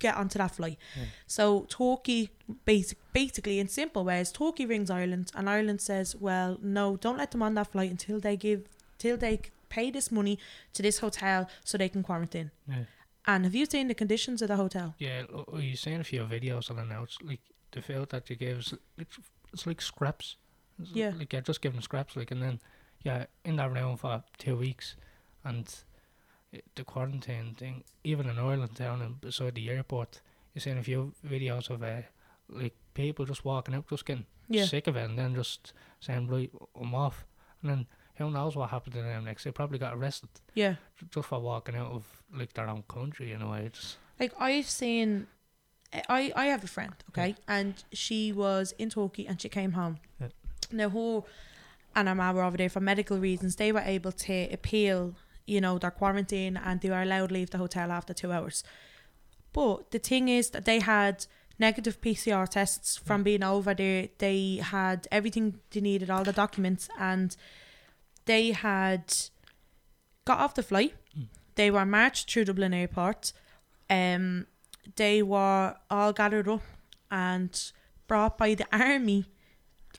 get 0.00 0.16
onto 0.16 0.38
that 0.38 0.50
flight 0.56 0.78
Yeah. 0.96 1.04
so 1.26 1.66
turkey 1.68 2.30
basic 2.64 2.98
basically 3.12 3.58
in 3.60 3.68
simple 3.68 4.04
ways 4.04 4.32
turkey 4.32 4.66
rings 4.66 4.90
ireland 4.90 5.30
and 5.36 5.48
ireland 5.48 5.80
says 5.80 6.16
well 6.16 6.58
no 6.60 6.96
don't 6.96 7.16
let 7.18 7.30
them 7.30 7.42
on 7.42 7.54
that 7.54 7.68
flight 7.72 7.90
until 7.90 8.18
they 8.20 8.36
give 8.36 8.60
till 8.98 9.16
they 9.16 9.40
pay 9.74 9.90
this 9.90 10.08
money 10.10 10.36
to 10.72 10.82
this 10.82 10.98
hotel 11.00 11.40
so 11.64 11.78
they 11.78 11.88
can 11.88 12.02
quarantine 12.02 12.50
yeah. 12.68 12.84
and 13.26 13.44
have 13.44 13.54
you 13.54 13.66
seen 13.66 13.88
the 13.88 13.94
conditions 14.02 14.42
of 14.42 14.48
the 14.48 14.56
hotel 14.56 14.94
Yeah, 14.98 15.22
l- 15.32 15.60
you 15.60 15.76
seen 15.76 16.00
a 16.00 16.04
few 16.04 16.22
videos 16.36 16.70
on 16.70 16.76
the 16.76 16.84
now. 16.84 17.02
It's 17.04 17.18
like 17.30 17.40
the 17.72 17.82
food 17.82 18.08
that 18.10 18.30
you 18.30 18.36
give 18.36 18.58
is 18.58 18.74
it's, 18.98 19.18
it's 19.52 19.66
like 19.66 19.82
scraps. 19.82 20.36
It's 20.80 20.90
Yeah. 21.00 21.12
like 21.18 21.32
you're 21.32 21.42
just 21.48 21.62
them 21.62 21.80
scraps, 21.82 22.16
like, 22.16 22.30
and 22.34 22.42
then 22.42 22.60
yeah, 23.08 23.26
in 23.44 23.56
that 23.56 23.72
room 23.72 23.96
for 23.96 24.22
two 24.38 24.56
weeks, 24.56 24.96
and 25.44 25.66
i- 26.52 26.62
the 26.74 26.84
quarantine 26.84 27.54
thing. 27.54 27.84
Even 28.02 28.28
in 28.30 28.38
Ireland, 28.38 28.74
down 28.74 29.02
in, 29.02 29.12
beside 29.20 29.54
the 29.54 29.68
airport, 29.70 30.20
you 30.54 30.60
seen 30.60 30.78
a 30.78 30.82
few 30.82 31.12
videos 31.26 31.70
of 31.70 31.82
uh, 31.82 32.02
like 32.48 32.74
people 32.94 33.24
just 33.26 33.44
walking 33.44 33.74
out, 33.74 33.88
just 33.90 34.04
getting 34.06 34.26
yeah 34.48 34.66
sick 34.66 34.86
of 34.86 34.96
it, 34.96 35.04
and 35.08 35.18
then 35.18 35.34
just 35.34 35.72
saying, 36.00 36.28
"Right, 36.28 36.50
I'm 36.80 36.94
off," 36.94 37.24
and 37.62 37.70
then. 37.70 37.86
Who 38.16 38.30
knows 38.30 38.54
what 38.54 38.70
happened 38.70 38.94
to 38.94 39.02
them 39.02 39.24
next? 39.24 39.44
They 39.44 39.50
probably 39.50 39.78
got 39.78 39.94
arrested. 39.94 40.28
Yeah. 40.54 40.76
Just 41.10 41.28
for 41.28 41.40
walking 41.40 41.74
out 41.74 41.90
of 41.90 42.04
like 42.32 42.52
their 42.52 42.68
own 42.68 42.84
country 42.88 43.32
in 43.32 43.42
a 43.42 43.50
way. 43.50 43.66
It's, 43.66 43.96
like 44.20 44.32
i've 44.38 44.68
seen 44.68 45.26
i 46.08 46.32
i 46.36 46.46
have 46.46 46.64
a 46.64 46.68
friend 46.68 46.94
okay? 47.10 47.34
And 47.48 47.82
she 47.92 48.32
was 48.32 48.72
in 48.78 48.90
turkey 48.90 49.26
and 49.26 49.40
she 49.40 49.48
came 49.48 49.72
home. 49.72 49.98
Yeah. 50.20 50.28
now 50.72 50.88
her 50.88 51.22
and 51.96 52.08
her 52.08 52.14
mum 52.14 52.36
were 52.36 52.42
over 52.42 52.56
there 52.56 52.68
for 52.68 52.80
medical 52.80 53.18
reasons 53.18 53.56
they 53.56 53.72
were 53.72 53.80
able 53.84 54.12
to 54.12 54.48
appeal 54.52 55.14
you 55.46 55.60
know 55.60 55.78
their 55.78 55.90
quarantine 55.90 56.56
and 56.56 56.80
they 56.80 56.90
were 56.90 57.02
allowed 57.02 57.28
to 57.28 57.34
leave 57.34 57.50
the 57.50 57.58
hotel 57.58 57.90
after 57.90 58.14
two 58.14 58.32
hours. 58.32 58.64
But 59.52 59.92
the 59.92 60.00
thing 60.00 60.28
is 60.28 60.50
that 60.50 60.64
they 60.64 60.80
had 60.80 61.26
negative 61.60 62.00
pcr 62.00 62.48
tests 62.48 62.96
from 62.96 63.22
being 63.22 63.44
over 63.44 63.74
there. 63.74 64.08
They 64.18 64.60
had 64.62 65.06
everything 65.12 65.60
they 65.70 65.80
needed 65.80 66.10
all 66.10 66.24
the 66.24 66.32
documents 66.32 66.88
and 66.98 67.36
they 68.26 68.52
had 68.52 69.04
got 70.24 70.38
off 70.38 70.54
the 70.54 70.62
flight 70.62 70.94
Mm. 71.16 71.28
they 71.54 71.70
were 71.70 71.86
marched 71.86 72.30
through 72.32 72.44
dublin 72.46 72.74
airport 72.74 73.32
um 73.90 74.46
they 74.96 75.22
were 75.22 75.76
all 75.90 76.12
gathered 76.12 76.48
up 76.48 76.62
and 77.10 77.72
brought 78.08 78.36
by 78.36 78.54
the 78.54 78.66
army 78.72 79.26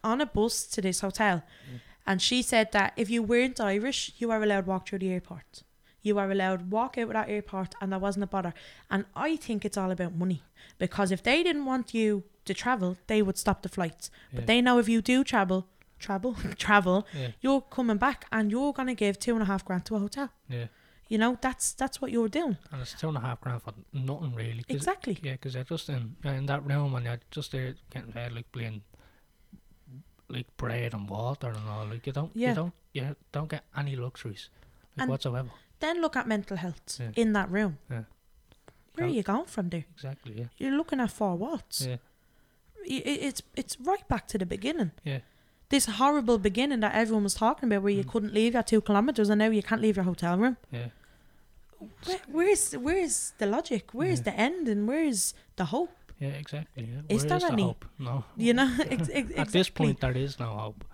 on 0.03 0.21
a 0.21 0.25
bus 0.27 0.65
to 0.67 0.81
this 0.81 0.99
hotel. 0.99 1.37
Mm. 1.37 1.79
And 2.05 2.21
she 2.21 2.43
said 2.43 2.71
that 2.73 2.93
if 2.95 3.09
you 3.09 3.23
weren't 3.23 3.59
Irish, 3.59 4.11
you 4.19 4.27
were 4.27 4.43
allowed 4.43 4.65
to 4.65 4.69
walk 4.69 4.87
through 4.87 4.99
the 4.99 5.09
airport. 5.09 5.63
You 6.03 6.13
were 6.15 6.29
allowed 6.29 6.59
to 6.59 6.65
walk 6.65 6.97
out 6.99 7.07
of 7.07 7.13
that 7.13 7.29
airport 7.29 7.73
and 7.81 7.91
there 7.91 7.97
wasn't 7.99 8.25
a 8.25 8.27
bother. 8.27 8.53
And 8.91 9.05
I 9.15 9.37
think 9.37 9.65
it's 9.65 9.77
all 9.77 9.89
about 9.89 10.13
money. 10.13 10.43
Because 10.77 11.11
if 11.11 11.23
they 11.23 11.41
didn't 11.41 11.65
want 11.65 11.95
you 11.95 12.23
to 12.45 12.53
travel, 12.53 12.97
they 13.07 13.23
would 13.23 13.39
stop 13.39 13.63
the 13.63 13.69
flights. 13.69 14.11
yeah, 14.31 14.35
But 14.41 14.45
they 14.47 14.61
know 14.61 14.77
if 14.77 14.87
you 14.87 15.01
do 15.01 15.23
travel, 15.23 15.65
travel, 16.05 16.33
travel, 16.67 16.97
yeah, 17.13 17.31
you're 17.43 17.61
coming 17.77 17.97
back 18.07 18.19
and 18.31 18.51
you're 18.51 18.73
gonna 18.73 18.95
give 18.95 19.13
two 19.25 19.33
and 19.33 19.41
a 19.41 19.45
half 19.45 19.63
grand 19.67 19.83
to 19.85 19.95
a 19.95 19.99
hotel. 19.99 20.29
yeah. 20.49 20.67
You 21.07 21.19
know, 21.19 21.37
that's 21.39 21.73
that's 21.81 21.97
what 22.01 22.09
you're 22.11 22.29
doing. 22.39 22.57
And 22.71 22.81
it's 22.81 22.93
two 23.01 23.07
and 23.09 23.17
a 23.17 23.21
half 23.27 23.39
grand 23.39 23.61
for 23.61 23.73
nothing 23.93 24.33
really. 24.35 24.63
Exactly. 24.67 25.15
Yeah, 25.21 25.33
because 25.33 25.53
they're 25.53 25.69
just 25.75 25.87
in 25.89 26.15
in 26.23 26.45
that 26.47 26.61
room 26.69 26.95
and 26.95 27.05
they're 27.05 27.19
just 27.37 27.51
there 27.51 27.75
getting 27.93 28.11
fed 28.11 28.31
like 28.33 28.51
plain 28.51 28.81
like 30.29 30.47
bread 30.57 30.93
and 30.93 31.07
water 31.09 31.49
and 31.49 31.69
all. 31.69 31.85
Like 31.85 32.07
you 32.07 32.13
don't, 32.13 32.31
Yeah. 32.33 32.49
you 32.49 32.55
don't, 32.55 32.73
you 32.93 33.15
don't 33.31 33.49
get 33.49 33.63
any 33.77 33.95
luxuries 33.95 34.49
like 34.97 35.03
And- 35.03 35.11
whatsoever. 35.11 35.49
Then 35.79 36.01
look 36.01 36.15
at 36.15 36.27
mental 36.27 36.57
health 36.57 36.99
Yeah. 36.99 37.11
in 37.15 37.33
that 37.33 37.51
room. 37.51 37.77
Yeah. 37.91 38.03
Where 38.95 39.05
are 39.07 39.09
you 39.09 39.23
going 39.23 39.45
from 39.45 39.69
there? 39.69 39.85
Exactly. 39.93 40.33
Yeah. 40.39 40.47
You're 40.57 40.77
looking 40.77 40.99
at 41.01 41.11
four 41.11 41.35
walls. 41.37 41.85
Yeah. 41.87 41.97
It's 42.87 43.41
it's 43.55 43.77
right 43.79 44.07
back 44.07 44.27
to 44.29 44.37
the 44.37 44.45
beginning. 44.45 44.91
Yeah. 45.03 45.19
This 45.75 45.85
horrible 46.01 46.37
beginning 46.49 46.79
that 46.85 46.93
everyone 46.95 47.23
was 47.29 47.35
talking 47.45 47.67
about, 47.69 47.81
where 47.83 47.91
you 47.99 48.03
Mm. 48.03 48.11
couldn't 48.11 48.33
leave 48.39 48.53
your 48.57 48.63
two 48.71 48.81
kilometers, 48.87 49.29
and 49.29 49.39
now 49.39 49.49
you 49.59 49.63
can't 49.69 49.81
leave 49.85 49.97
your 49.99 50.05
hotel 50.11 50.37
room. 50.43 50.55
Yeah. 50.71 50.89
Where, 52.05 52.21
where's 52.37 52.63
where's 52.87 53.15
the 53.39 53.45
logic? 53.45 53.83
Where's 53.99 54.19
Yeah. 54.19 54.29
the 54.29 54.35
end? 54.47 54.67
And 54.73 54.87
where's 54.89 55.33
the 55.59 55.65
hope? 55.65 55.91
Yeah, 56.19 56.29
exactly. 56.43 56.83
Yeah. 56.91 57.01
Is 57.15 57.23
Where 57.25 57.39
there 57.39 57.49
the 57.57 57.63
hope? 57.63 57.85
No. 57.99 58.23
You 58.47 58.53
know, 58.53 58.69
ex- 58.95 59.09
ex- 59.19 59.37
At 59.43 59.49
this 59.57 59.69
point, 59.69 59.99
there 59.99 60.17
is 60.25 60.39
no 60.39 60.49
hope. 60.63 60.85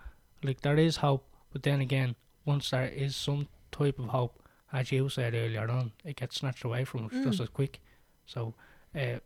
Like 0.44 0.62
there 0.62 0.78
is 0.88 0.98
hope, 0.98 1.24
but 1.54 1.62
then 1.64 1.80
again, 1.82 2.16
once 2.46 2.72
there 2.72 2.88
is 3.06 3.16
some 3.16 3.48
type 3.72 4.00
of 4.00 4.06
hope, 4.18 4.34
as 4.74 4.92
you 4.92 5.08
said 5.10 5.34
earlier 5.36 5.70
on, 5.70 5.92
it 6.04 6.16
gets 6.22 6.38
snatched 6.40 6.64
away 6.66 6.84
from 6.86 7.06
us 7.06 7.12
just 7.26 7.40
Mm. 7.40 7.44
as 7.44 7.50
quick. 7.50 7.80
So, 8.26 8.56
uh, 8.96 9.20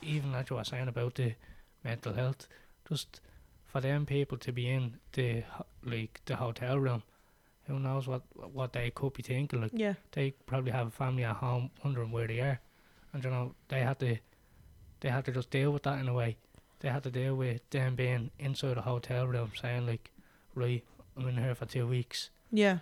even 0.00 0.34
as 0.34 0.48
you 0.50 0.56
were 0.56 0.64
saying 0.64 0.88
about 0.88 1.14
the 1.16 1.34
mental 1.82 2.14
health, 2.14 2.48
just 2.88 3.20
for 3.74 3.80
them 3.80 4.06
people 4.06 4.38
to 4.38 4.52
be 4.52 4.70
in 4.70 4.94
the 5.14 5.42
like 5.82 6.20
the 6.26 6.36
hotel 6.36 6.78
room, 6.78 7.02
who 7.66 7.80
knows 7.80 8.06
what 8.06 8.22
what 8.52 8.72
they 8.72 8.90
could 8.90 9.14
be 9.14 9.22
thinking? 9.24 9.62
Like 9.62 9.72
yeah, 9.74 9.94
they 10.12 10.30
probably 10.46 10.70
have 10.70 10.86
a 10.86 10.90
family 10.92 11.24
at 11.24 11.34
home 11.36 11.70
wondering 11.82 12.12
where 12.12 12.28
they 12.28 12.38
are, 12.38 12.60
and 13.12 13.24
you 13.24 13.30
know 13.30 13.54
they 13.66 13.80
had 13.80 13.98
to 13.98 14.16
they 15.00 15.08
had 15.08 15.24
to 15.24 15.32
just 15.32 15.50
deal 15.50 15.72
with 15.72 15.82
that 15.82 15.98
in 15.98 16.06
a 16.08 16.14
way. 16.14 16.36
They 16.78 16.88
had 16.88 17.02
to 17.02 17.10
deal 17.10 17.34
with 17.34 17.68
them 17.70 17.96
being 17.96 18.30
inside 18.38 18.78
a 18.78 18.82
hotel 18.82 19.26
room 19.26 19.50
saying 19.60 19.86
like, 19.88 20.12
right, 20.54 20.84
I'm 21.16 21.26
in 21.26 21.36
here 21.36 21.56
for 21.56 21.66
two 21.66 21.88
weeks. 21.88 22.30
yeah. 22.52 22.78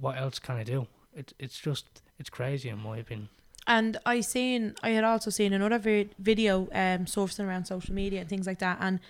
What 0.00 0.16
else 0.16 0.38
can 0.38 0.56
I 0.56 0.64
do? 0.64 0.86
It's 1.14 1.34
it's 1.38 1.58
just 1.58 1.84
it's 2.18 2.30
crazy 2.30 2.70
in 2.70 2.78
my 2.78 2.96
opinion. 2.96 3.28
And 3.66 3.98
I 4.06 4.22
seen, 4.22 4.74
I 4.82 4.90
had 4.90 5.04
also 5.04 5.30
seen 5.30 5.52
another 5.52 5.78
vi- 5.78 6.08
video 6.18 6.68
um 6.72 7.06
surfacing 7.06 7.44
around 7.46 7.66
social 7.66 7.94
media 7.94 8.20
and 8.20 8.28
things 8.28 8.46
like 8.46 8.60
that, 8.60 8.78
and 8.80 9.00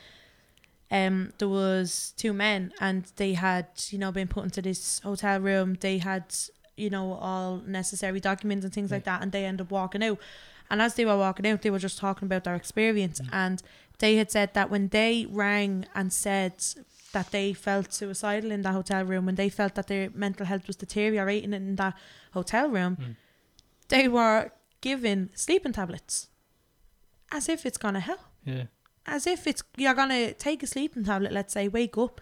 um 0.90 1.32
there 1.38 1.48
was 1.48 2.12
two 2.16 2.32
men, 2.32 2.72
and 2.80 3.04
they 3.16 3.34
had 3.34 3.66
you 3.90 3.98
know 3.98 4.12
been 4.12 4.28
put 4.28 4.44
into 4.44 4.62
this 4.62 5.00
hotel 5.00 5.40
room. 5.40 5.76
They 5.80 5.98
had 5.98 6.24
you 6.76 6.90
know 6.90 7.14
all 7.14 7.58
necessary 7.66 8.20
documents 8.20 8.64
and 8.64 8.72
things 8.74 8.90
like 8.90 9.04
that, 9.04 9.22
and 9.22 9.32
they 9.32 9.44
ended 9.44 9.66
up 9.66 9.70
walking 9.70 10.02
out. 10.02 10.18
And 10.70 10.80
as 10.80 10.94
they 10.94 11.04
were 11.04 11.16
walking 11.16 11.46
out, 11.48 11.62
they 11.62 11.70
were 11.70 11.80
just 11.80 11.98
talking 11.98 12.26
about 12.26 12.44
their 12.44 12.54
experience, 12.54 13.20
Mm. 13.20 13.28
and 13.32 13.62
they 13.98 14.16
had 14.16 14.30
said 14.30 14.54
that 14.54 14.70
when 14.70 14.88
they 14.88 15.26
rang 15.28 15.84
and 15.94 16.12
said 16.12 16.54
that 17.12 17.30
they 17.32 17.52
felt 17.52 17.92
suicidal 17.92 18.50
in 18.52 18.62
the 18.62 18.70
hotel 18.72 19.04
room, 19.04 19.26
when 19.26 19.34
they 19.34 19.48
felt 19.48 19.74
that 19.74 19.88
their 19.88 20.10
mental 20.14 20.46
health 20.46 20.66
was 20.68 20.76
deteriorating 20.76 21.52
in 21.52 21.76
that 21.76 21.94
hotel 22.32 22.68
room, 22.68 22.96
Mm. 22.96 23.16
they 23.88 24.06
were 24.08 24.52
given 24.80 25.30
sleeping 25.34 25.72
tablets 25.72 26.28
as 27.32 27.48
if 27.48 27.66
it's 27.66 27.76
gonna 27.78 28.00
help 28.00 28.20
Yeah, 28.44 28.64
as 29.06 29.26
if 29.26 29.46
it's 29.46 29.62
you're 29.76 29.94
gonna 29.94 30.32
take 30.34 30.62
a 30.62 30.66
sleeping 30.66 31.04
tablet 31.04 31.32
let's 31.32 31.52
say 31.52 31.68
wake 31.68 31.96
up 31.98 32.20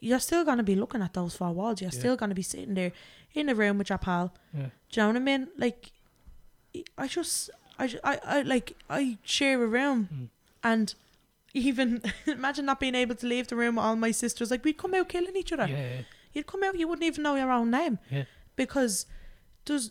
you're 0.00 0.20
still 0.20 0.44
gonna 0.44 0.62
be 0.62 0.76
looking 0.76 1.02
at 1.02 1.12
those 1.14 1.34
four 1.34 1.50
walls. 1.52 1.80
You're 1.80 1.90
Yeah. 1.92 1.98
still 1.98 2.16
gonna 2.16 2.34
be 2.34 2.42
sitting 2.42 2.74
there 2.74 2.92
in 3.34 3.46
the 3.46 3.54
room 3.54 3.78
with 3.78 3.88
your 3.88 3.98
pal. 3.98 4.32
Yeah, 4.54 4.66
do 4.92 5.00
you 5.00 5.02
know 5.02 5.06
what 5.08 5.16
I 5.16 5.18
mean? 5.20 5.48
Like 5.56 5.90
I 6.96 7.08
just 7.08 7.50
I, 7.78 7.92
I, 8.04 8.20
I 8.24 8.42
like 8.42 8.76
I 8.88 9.18
share 9.24 9.60
a 9.62 9.66
room 9.66 10.08
Mm. 10.12 10.28
and 10.62 10.94
even 11.54 12.02
imagine 12.26 12.66
not 12.66 12.78
being 12.78 12.94
able 12.94 13.16
to 13.16 13.26
leave 13.26 13.48
the 13.48 13.56
room 13.56 13.74
with 13.76 13.84
all 13.84 13.96
my 13.96 14.12
sisters. 14.12 14.50
Like 14.52 14.64
we'd 14.64 14.78
come 14.78 14.94
out 14.94 15.08
killing 15.08 15.34
each 15.36 15.52
other. 15.52 15.66
Yeah, 15.66 16.02
you'd 16.32 16.46
come 16.46 16.62
out 16.62 16.78
you 16.78 16.86
wouldn't 16.86 17.04
even 17.06 17.22
know 17.24 17.34
your 17.34 17.50
own 17.50 17.70
name 17.70 17.98
Yeah. 18.10 18.24
because 18.54 19.06
there's 19.64 19.90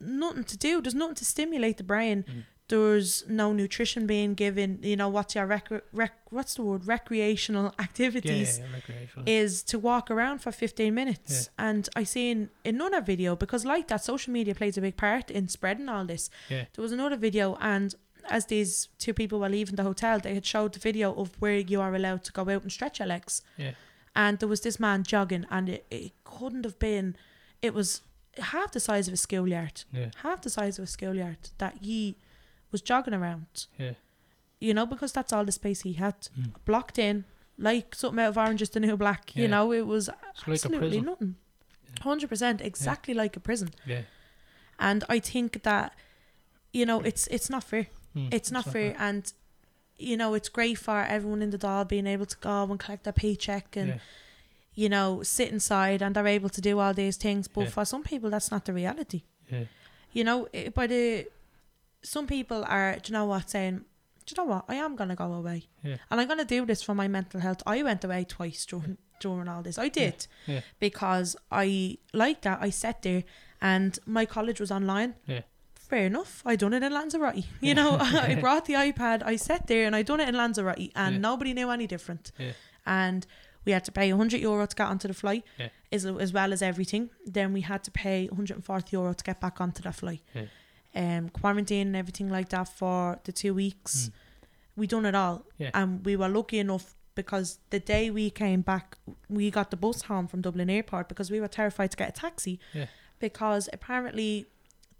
nothing 0.00 0.44
to 0.44 0.56
do. 0.58 0.82
There's 0.82 0.94
nothing 0.94 1.14
to 1.16 1.24
stimulate 1.24 1.78
the 1.78 1.84
brain. 1.84 2.24
Mm. 2.28 2.44
There's 2.68 3.24
no 3.28 3.52
nutrition 3.52 4.06
being 4.06 4.34
given 4.34 4.78
you 4.82 4.96
know 4.96 5.08
what's 5.08 5.34
your 5.34 5.46
rec, 5.46 5.68
rec 5.92 6.12
what's 6.30 6.54
the 6.54 6.62
word 6.62 6.86
recreational 6.86 7.64
yeah, 7.78 7.82
activities 7.84 8.58
yeah, 8.58 8.66
recreational. 8.74 9.24
is 9.26 9.62
to 9.62 9.78
walk 9.78 10.10
around 10.10 10.38
for 10.38 10.52
15 10.52 10.94
minutes 10.94 11.50
yeah. 11.58 11.68
and 11.68 11.88
i 11.96 12.04
seen 12.04 12.50
in 12.64 12.74
another 12.76 13.00
video 13.00 13.34
because 13.34 13.64
like 13.64 13.88
that 13.88 14.04
social 14.04 14.32
media 14.32 14.54
plays 14.54 14.76
a 14.76 14.80
big 14.80 14.96
part 14.96 15.30
in 15.30 15.48
spreading 15.48 15.88
all 15.88 16.04
this 16.04 16.30
Yeah. 16.48 16.64
there 16.74 16.82
was 16.82 16.92
another 16.92 17.16
video 17.16 17.56
and 17.60 17.94
as 18.30 18.46
these 18.46 18.88
two 18.98 19.14
people 19.14 19.40
were 19.40 19.48
leaving 19.48 19.76
the 19.76 19.82
hotel 19.84 20.18
they 20.20 20.34
had 20.34 20.44
showed 20.44 20.74
the 20.74 20.78
video 20.80 21.14
of 21.14 21.30
where 21.40 21.56
you 21.58 21.80
are 21.80 21.94
allowed 21.94 22.22
to 22.24 22.32
go 22.32 22.42
out 22.42 22.62
and 22.62 22.70
stretch 22.70 22.98
your 22.98 23.08
legs 23.08 23.40
Yeah. 23.56 23.72
and 24.14 24.38
there 24.40 24.48
was 24.48 24.60
this 24.60 24.78
man 24.78 25.02
jogging 25.04 25.46
and 25.50 25.68
it, 25.70 25.86
it 25.90 26.12
couldn't 26.24 26.64
have 26.64 26.78
been 26.78 27.16
it 27.62 27.72
was 27.72 28.02
half 28.38 28.72
the 28.72 28.80
size 28.80 29.08
of 29.08 29.14
a 29.14 29.16
schoolyard 29.16 29.84
Yeah, 29.92 30.10
half 30.22 30.42
the 30.42 30.50
size 30.50 30.78
of 30.78 30.84
a 30.84 30.86
schoolyard 30.86 31.38
that 31.58 31.78
he 31.80 32.16
was 32.72 32.80
jogging 32.82 33.14
around. 33.14 33.66
Yeah, 33.78 33.92
you 34.60 34.74
know 34.74 34.86
because 34.86 35.12
that's 35.12 35.32
all 35.32 35.44
the 35.44 35.52
space 35.52 35.82
he 35.82 35.94
had. 35.94 36.14
Mm. 36.38 36.52
blocked 36.64 36.98
in 36.98 37.24
like 37.60 37.94
something 37.94 38.22
out 38.24 38.28
of 38.28 38.38
orange 38.38 38.62
is 38.62 38.70
the 38.70 38.78
new 38.80 38.96
black 38.96 39.34
you 39.34 39.48
know 39.48 39.72
it 39.72 39.84
was 39.86 40.08
It's 40.08 40.46
like 40.46 40.46
a 40.46 40.50
absolutely 40.52 40.88
prison. 41.00 41.04
nothing 41.06 41.34
100% 42.00 42.60
exactly 42.60 43.14
like 43.14 43.36
a 43.36 43.40
prison. 43.40 43.70
Yeah, 43.86 44.02
and 44.78 45.02
i 45.08 45.18
think 45.18 45.62
that 45.64 45.92
you 46.72 46.86
know 46.86 47.00
it's 47.00 47.26
it's 47.28 47.50
not 47.50 47.64
fair. 47.64 47.86
Mm, 48.16 48.32
it's 48.32 48.50
not 48.52 48.64
fair. 48.64 48.94
and 48.98 49.32
you 49.96 50.16
know 50.16 50.34
it's 50.34 50.48
great 50.48 50.78
for 50.78 51.00
everyone 51.02 51.42
in 51.42 51.50
the 51.50 51.58
doll 51.58 51.84
being 51.84 52.06
able 52.06 52.26
to 52.26 52.36
go 52.38 52.62
and 52.70 52.78
collect 52.78 53.02
their 53.04 53.12
paycheck 53.12 53.76
and 53.76 53.88
Yeah, 53.88 53.98
you 54.74 54.88
know 54.88 55.22
sit 55.24 55.50
inside 55.50 56.00
and 56.02 56.14
they're 56.14 56.26
able 56.38 56.48
to 56.50 56.60
do 56.60 56.78
all 56.78 56.94
these 56.94 57.16
things. 57.16 57.48
But 57.48 57.62
Yeah. 57.64 57.70
for 57.70 57.84
some 57.84 58.02
people 58.04 58.30
that's 58.30 58.50
not 58.50 58.64
the 58.64 58.72
reality. 58.72 59.22
Yeah, 59.50 59.64
you 60.12 60.22
know 60.24 60.46
eh, 60.54 60.68
by 60.68 60.86
the 60.86 61.26
some 62.02 62.26
people 62.26 62.64
are 62.68 62.96
do 63.02 63.10
you 63.10 63.12
know 63.18 63.26
what 63.26 63.50
saying 63.50 63.84
do 64.26 64.34
you 64.36 64.44
know 64.44 64.50
what? 64.56 64.64
I 64.68 64.74
am 64.74 64.94
gonna 64.94 65.16
go 65.16 65.32
away. 65.32 65.62
Yeah. 65.82 65.96
and 66.10 66.20
i'm 66.20 66.28
gonna 66.28 66.44
do 66.44 66.66
this 66.66 66.82
for 66.82 66.94
my 66.94 67.08
mental 67.08 67.40
health. 67.40 67.62
I 67.66 67.82
went 67.82 68.04
away 68.04 68.24
twice 68.24 68.66
during 68.66 68.98
during 69.20 69.48
all 69.48 69.62
this. 69.62 69.78
I 69.78 69.88
did. 69.88 70.26
Yeah. 70.46 70.60
because 70.78 71.34
i 71.50 71.96
like 72.12 72.42
that. 72.42 72.58
I 72.60 72.70
sat 72.70 73.00
there 73.02 73.24
and 73.62 73.98
my 74.06 74.26
college 74.26 74.60
was 74.60 74.70
online. 74.70 75.14
Yeah. 75.26 75.42
fair 75.74 76.04
enough. 76.06 76.42
I 76.44 76.56
done 76.56 76.74
it 76.74 76.82
in 76.82 76.92
lanzarote. 76.92 77.44
You 77.62 77.74
know 77.74 77.96
i 78.00 78.34
brought 78.34 78.66
the 78.66 78.74
ipad. 78.74 79.22
I 79.24 79.36
sat 79.36 79.66
there 79.66 79.86
and 79.86 79.96
i 79.96 80.02
done 80.02 80.20
it 80.20 80.28
in 80.28 80.34
lanzarote 80.36 80.90
and 80.94 81.14
Yeah. 81.14 81.20
nobody 81.20 81.54
knew 81.54 81.70
any 81.70 81.86
different. 81.86 82.30
Yeah. 82.38 82.52
and 82.86 83.26
we 83.64 83.72
had 83.72 83.84
to 83.86 83.92
pay 83.92 84.12
100 84.12 84.40
euro 84.40 84.66
to 84.66 84.76
get 84.76 84.88
onto 84.88 85.08
the 85.08 85.14
flight 85.14 85.42
Yeah. 85.58 85.68
as, 85.90 86.04
as 86.04 86.32
well 86.34 86.52
as 86.52 86.60
everything. 86.62 87.08
Then 87.24 87.52
we 87.54 87.62
had 87.62 87.82
to 87.84 87.90
pay 87.90 88.26
140 88.28 88.96
euro 88.96 89.14
to 89.14 89.24
get 89.24 89.40
back 89.40 89.60
onto 89.60 89.82
the 89.82 89.92
flight. 89.92 90.22
Yeah. 90.34 90.46
Um 91.02 91.28
quarantine 91.40 91.86
and 91.90 91.96
everything 91.96 92.28
like 92.36 92.48
that 92.48 92.68
for 92.80 93.18
the 93.24 93.32
two 93.32 93.52
weeks 93.54 93.92
Mm. 94.08 94.12
we 94.80 94.86
done 94.86 95.06
it 95.10 95.14
all 95.14 95.38
Yeah. 95.58 95.70
and 95.74 96.04
we 96.08 96.14
were 96.16 96.28
lucky 96.38 96.58
enough 96.58 96.86
because 97.14 97.48
the 97.70 97.80
day 97.80 98.10
we 98.10 98.30
came 98.30 98.60
back 98.62 98.86
we 99.28 99.50
got 99.58 99.70
the 99.70 99.76
bus 99.76 100.02
home 100.10 100.26
from 100.28 100.40
dublin 100.40 100.70
airport 100.70 101.08
because 101.08 101.28
we 101.34 101.40
were 101.40 101.48
terrified 101.60 101.90
to 101.92 101.96
get 101.96 102.08
a 102.14 102.16
taxi 102.26 102.58
Yeah. 102.74 102.86
because 103.26 103.68
apparently 103.72 104.46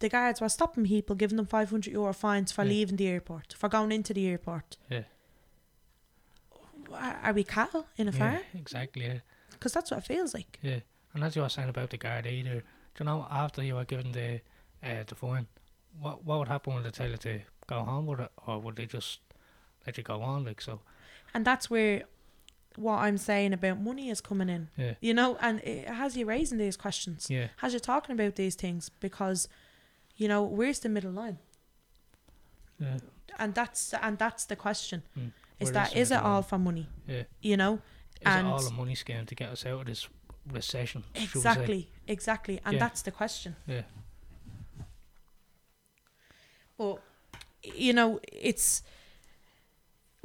the 0.01 0.09
guards 0.09 0.41
were 0.41 0.49
stopping 0.59 0.85
people 0.87 1.17
giving 1.17 1.37
them 1.37 1.47
500 1.47 1.93
euro 1.93 2.13
fines 2.15 2.51
for 2.53 2.63
Yeah. 2.65 2.71
leaving 2.75 2.97
the 2.97 3.09
airport 3.09 3.53
for 3.61 3.69
going 3.69 3.93
into 3.93 4.13
the 4.15 4.27
airport 4.29 4.77
Yeah. 4.91 5.05
are 6.93 7.33
we 7.33 7.45
cattle 7.45 7.87
in 7.97 8.09
a 8.09 8.13
yeah, 8.13 8.19
fire 8.19 8.43
exactly. 8.55 9.05
Yeah. 9.07 9.19
because 9.53 9.73
that's 9.73 9.91
what 9.91 9.99
it 9.99 10.07
feels 10.07 10.35
like 10.35 10.59
Yeah, 10.63 10.81
and 11.15 11.23
as 11.25 11.37
you 11.37 11.43
were 11.43 11.49
saying 11.49 11.69
about 11.69 11.91
the 11.91 11.99
guard 11.99 12.27
either, 12.27 12.61
do 12.95 12.99
you 13.01 13.05
know 13.05 13.27
after 13.31 13.63
you 13.63 13.75
were 13.75 13.85
given 13.85 14.13
the 14.13 14.41
uh, 14.83 15.03
the 15.07 15.15
fine, 15.17 15.47
what 16.01 16.25
what 16.25 16.39
would 16.39 16.49
happen? 16.49 16.75
Would 16.75 16.85
they 16.85 16.91
tell 16.91 17.09
you 17.11 17.17
to 17.17 17.41
go 17.67 17.81
home 17.85 18.07
with 18.07 18.21
it, 18.21 18.31
or 18.47 18.59
would 18.61 18.77
they 18.77 18.87
just 18.87 19.21
let 19.87 19.97
you 19.97 20.03
go 20.05 20.21
on 20.23 20.45
like 20.45 20.61
so? 20.61 20.81
and 21.35 21.45
that's 21.45 21.69
where 21.69 22.05
what 22.77 22.99
i'm 23.01 23.19
saying 23.19 23.53
about 23.53 23.79
money 23.81 24.09
is 24.09 24.21
coming 24.21 24.49
in 24.49 24.69
Yeah, 24.77 24.95
you 25.01 25.13
know 25.13 25.37
and 25.43 25.61
it 25.61 25.89
has 25.89 26.17
you 26.17 26.25
raising 26.27 26.57
these 26.59 26.77
questions 26.77 27.29
yeah, 27.29 27.49
has 27.59 27.75
you 27.75 27.81
talking 27.81 28.15
about 28.19 28.37
these 28.37 28.55
things 28.55 28.89
because 28.89 29.47
you 30.17 30.27
know 30.29 30.43
where's 30.43 30.79
the 30.79 30.89
middle 30.89 31.11
line 31.13 31.39
yeah, 32.81 32.99
and 33.39 33.55
that's 33.55 33.93
and 34.01 34.19
that's 34.19 34.45
the 34.47 34.57
question 34.57 35.03
Mm. 35.19 35.33
is 35.61 35.67
Where 35.67 35.73
that 35.75 35.97
is 35.97 36.11
it 36.11 36.19
all 36.23 36.35
line? 36.35 36.43
for 36.45 36.59
money 36.59 36.89
yeah. 37.07 37.25
you 37.43 37.57
know 37.57 37.75
Is 37.75 38.23
And- 38.25 38.47
it 38.47 38.51
all 38.51 38.67
a 38.67 38.71
money 38.71 38.95
scheme 38.95 39.27
to 39.27 39.35
get 39.35 39.51
us 39.51 39.67
out 39.67 39.81
of 39.81 39.87
this 39.87 40.09
recession? 40.51 41.05
should 41.15 41.21
we 41.21 41.27
say? 41.29 41.39
exactly 41.51 41.89
exactly 42.07 42.61
and 42.65 42.75
Yeah. 42.75 42.81
that's 42.81 43.03
the 43.03 43.11
question 43.11 43.57
Yeah, 43.67 43.83
but 46.79 46.99
you 47.63 47.93
know 47.93 48.21
it's 48.33 48.83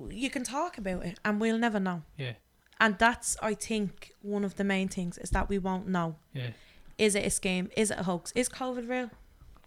you 0.09 0.29
can 0.29 0.43
talk 0.43 0.77
about 0.77 1.05
it 1.05 1.19
and 1.25 1.41
we'll 1.41 1.57
never 1.57 1.79
know. 1.79 2.03
Yeah, 2.17 2.33
and 2.79 2.97
that's 2.97 3.35
i 3.41 3.53
think 3.53 4.11
one 4.21 4.43
of 4.43 4.55
the 4.55 4.63
main 4.63 4.87
things 4.87 5.17
is 5.17 5.29
that 5.31 5.49
we 5.49 5.57
won't 5.57 5.87
know. 5.87 6.15
Yeah. 6.33 6.51
is 6.97 7.15
it 7.15 7.25
a 7.25 7.29
scam? 7.29 7.69
Is 7.75 7.91
it 7.91 7.99
a 7.99 8.03
hoax? 8.03 8.31
Is 8.35 8.49
covid 8.49 8.87
real? 8.89 9.09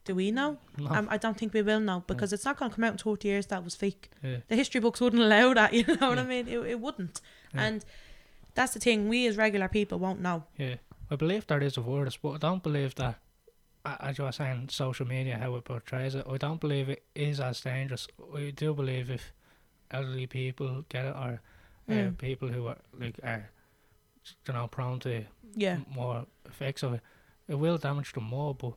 Do 0.04 0.14
we 0.14 0.30
know? 0.30 0.58
No, 0.78 0.86
um, 0.90 1.08
i 1.10 1.16
don't 1.16 1.36
think 1.36 1.52
we 1.52 1.62
will 1.62 1.80
know 1.80 2.04
because 2.06 2.32
it's 2.32 2.44
not 2.44 2.56
going 2.58 2.70
to 2.70 2.74
come 2.76 2.84
out 2.84 2.92
in 2.92 2.98
30 2.98 3.26
years 3.28 3.46
that 3.46 3.64
was 3.64 3.74
fake. 3.74 4.08
Yeah, 4.22 4.38
the 4.48 4.56
history 4.56 4.80
books 4.80 5.00
wouldn't 5.00 5.22
allow 5.22 5.52
that 5.54 5.72
you 5.78 5.84
know 5.86 6.08
what 6.10 6.18
i 6.18 6.24
mean? 6.24 6.46
It, 6.48 6.58
it 6.58 6.80
wouldn't. 6.80 7.20
Yeah. 7.54 7.64
and 7.64 7.84
that's 8.54 8.72
the 8.72 8.80
thing 8.80 9.08
we 9.08 9.26
as 9.26 9.36
regular 9.36 9.68
people 9.68 9.98
won't 9.98 10.20
know. 10.20 10.44
Yeah. 10.56 10.76
I 11.10 11.14
believe 11.16 11.46
there 11.46 11.62
is 11.62 11.76
a 11.76 11.80
virus, 11.80 12.16
but 12.16 12.30
I 12.30 12.38
don't 12.38 12.62
believe 12.62 12.94
that. 12.96 13.16
As 14.00 14.18
you 14.18 14.24
were 14.24 14.32
saying, 14.32 14.68
social 14.70 15.06
media 15.06 15.38
how 15.38 15.54
it 15.56 15.64
portrays 15.64 16.14
it, 16.14 16.26
I 16.28 16.36
don't 16.38 16.60
believe 16.60 16.88
it 16.88 17.02
is 17.14 17.40
as 17.40 17.60
dangerous. 17.60 18.08
I 18.34 18.50
do 18.50 18.74
believe 18.74 19.10
if 19.10 19.32
elderly 19.90 20.26
people 20.26 20.84
get 20.88 21.04
it, 21.04 21.14
or 21.14 21.40
uh, 21.88 21.92
Mm. 21.92 22.18
people 22.18 22.48
who 22.48 22.66
are 22.66 22.78
like 22.98 23.20
are 23.22 23.48
you 24.46 24.52
know 24.54 24.66
prone 24.66 24.98
to 25.00 25.24
Yeah. 25.54 25.78
more 25.88 26.26
effects 26.46 26.82
of 26.82 26.94
it. 26.94 27.00
It 27.48 27.54
will 27.54 27.78
damage 27.78 28.12
them 28.12 28.24
more, 28.24 28.54
but 28.54 28.72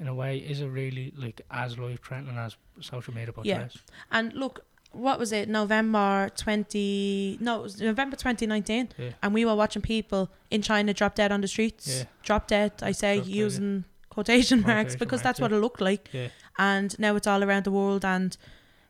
in 0.00 0.08
a 0.08 0.14
way, 0.14 0.38
is 0.38 0.60
it 0.60 0.66
really 0.66 1.12
like 1.16 1.40
as 1.50 1.78
life 1.78 2.00
threatening 2.04 2.36
as 2.36 2.56
social 2.80 3.14
media 3.14 3.32
portrays? 3.32 3.54
Yeah. 3.56 3.68
And 4.10 4.32
look, 4.32 4.64
what 4.90 5.18
was 5.20 5.30
it? 5.30 5.48
November 5.48 6.30
twenty? 6.36 7.38
No, 7.40 7.60
it 7.60 7.62
was 7.62 7.80
November 7.80 8.16
twenty 8.16 8.46
nineteen. 8.46 8.88
Yeah. 8.98 9.10
And 9.22 9.32
we 9.32 9.44
were 9.44 9.54
watching 9.54 9.82
people 9.82 10.30
in 10.50 10.62
China 10.62 10.92
drop 10.92 11.14
dead 11.14 11.30
on 11.30 11.40
the 11.40 11.48
streets. 11.48 11.86
Yeah. 11.98 12.04
Drop 12.22 12.48
dead. 12.48 12.72
I 12.82 12.90
say 12.92 13.16
Drop 13.16 13.26
dead, 13.26 13.34
yeah. 13.34 13.44
Quotation 14.14 14.60
marks 14.60 14.72
Quotation 14.94 14.98
because 14.98 15.18
marks, 15.18 15.22
that's 15.24 15.38
yeah. 15.38 15.44
what 15.44 15.52
it 15.52 15.60
looked 15.60 15.80
like. 15.80 16.08
Yeah. 16.12 16.28
And 16.58 16.98
now 16.98 17.16
it's 17.16 17.26
all 17.26 17.42
around 17.44 17.64
the 17.64 17.70
world. 17.72 18.04
And 18.04 18.36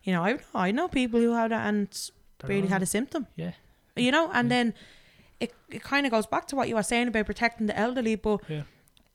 you 0.03 0.13
know, 0.13 0.23
I 0.25 0.39
I 0.55 0.71
know 0.73 0.89
people 0.89 1.21
who 1.21 1.33
had 1.35 1.51
it 1.53 1.63
and 1.69 1.89
They're 2.39 2.61
all- 2.63 2.69
had 2.69 2.83
a 2.83 2.87
symptom. 2.87 3.27
Yeah. 3.37 3.53
You 3.97 4.11
know, 4.13 4.31
and 4.33 4.47
Yeah. 4.51 4.57
then 4.57 4.75
it 5.41 5.53
it 5.71 5.83
kind 5.83 6.07
of 6.07 6.13
goes 6.13 6.27
back 6.27 6.47
to 6.49 6.57
what 6.57 6.69
you 6.69 6.75
were 6.77 6.83
saying 6.93 7.09
about 7.09 7.27
protecting 7.27 7.67
the 7.67 7.79
elderly, 7.79 8.17
but 8.17 8.41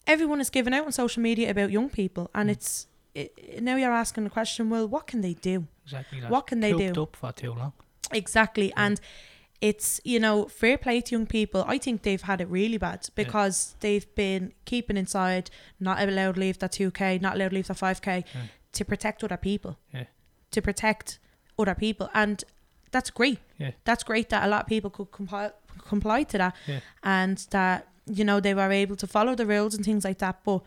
everyone 0.08 0.42
is 0.42 0.50
giving 0.50 0.74
out 0.74 0.86
on 0.86 0.92
social 0.92 1.22
media 1.24 1.50
about 1.52 1.72
young 1.72 1.90
people, 1.90 2.30
and 2.34 2.50
Mm. 2.50 2.54
it's 2.54 2.88
it, 3.16 3.62
now 3.64 3.76
you're 3.76 3.92
asking 3.92 4.24
the 4.24 4.30
question, 4.30 4.70
well, 4.70 4.88
what 4.88 5.08
can 5.08 5.22
they 5.22 5.34
do? 5.34 5.68
exactly 5.86 6.20
that. 6.22 6.30
What 6.30 6.46
can 6.48 6.60
they 6.60 6.74
do? 6.74 7.02
up 7.02 7.16
for 7.16 7.32
too 7.32 7.54
long. 7.54 7.74
Exactly. 8.12 8.72
And 8.76 9.00
it's, 9.62 10.00
you 10.04 10.20
know, 10.20 10.46
fair 10.48 10.78
play 10.78 11.02
to 11.02 11.16
young 11.16 11.26
people. 11.26 11.66
I 11.68 11.78
think 11.78 12.04
they've 12.04 12.22
had 12.22 12.40
it 12.42 12.48
really 12.48 12.78
bad 12.78 13.10
because 13.16 13.76
they've 13.82 14.08
been 14.16 14.54
keeping 14.66 14.96
inside, 14.98 15.50
not 15.80 16.02
allowed 16.02 16.36
to 16.36 16.40
leave 16.40 16.60
their 16.60 16.70
2K, 16.70 17.20
not 17.22 17.36
allowed 17.36 17.50
to 17.50 17.56
leave 17.56 17.68
their 17.68 17.76
5K 17.76 18.24
Yeah. 18.34 18.42
to 18.74 18.86
protect 18.86 19.24
other 19.24 19.38
people. 19.38 19.78
Yeah. 19.94 20.06
To 20.52 20.62
protect 20.62 21.20
other 21.58 21.76
people. 21.76 22.10
And 22.14 22.44
that's 22.92 23.10
great. 23.10 23.40
Yeah. 23.58 23.72
That's 23.84 24.04
great 24.04 24.30
that 24.30 24.44
a 24.46 24.48
lot 24.48 24.62
of 24.62 24.68
people 24.68 24.90
could 24.90 25.12
comply, 25.12 25.52
comply 25.88 26.24
to 26.24 26.38
that 26.38 26.56
Yeah. 26.66 26.80
and 27.04 27.38
that, 27.52 27.88
you 28.06 28.24
know, 28.24 28.40
they 28.40 28.54
were 28.54 28.72
able 28.72 28.96
to 28.96 29.08
follow 29.08 29.36
the 29.36 29.46
rules 29.46 29.76
and 29.76 29.84
things 29.84 30.06
like 30.06 30.20
that. 30.20 30.44
But, 30.46 30.62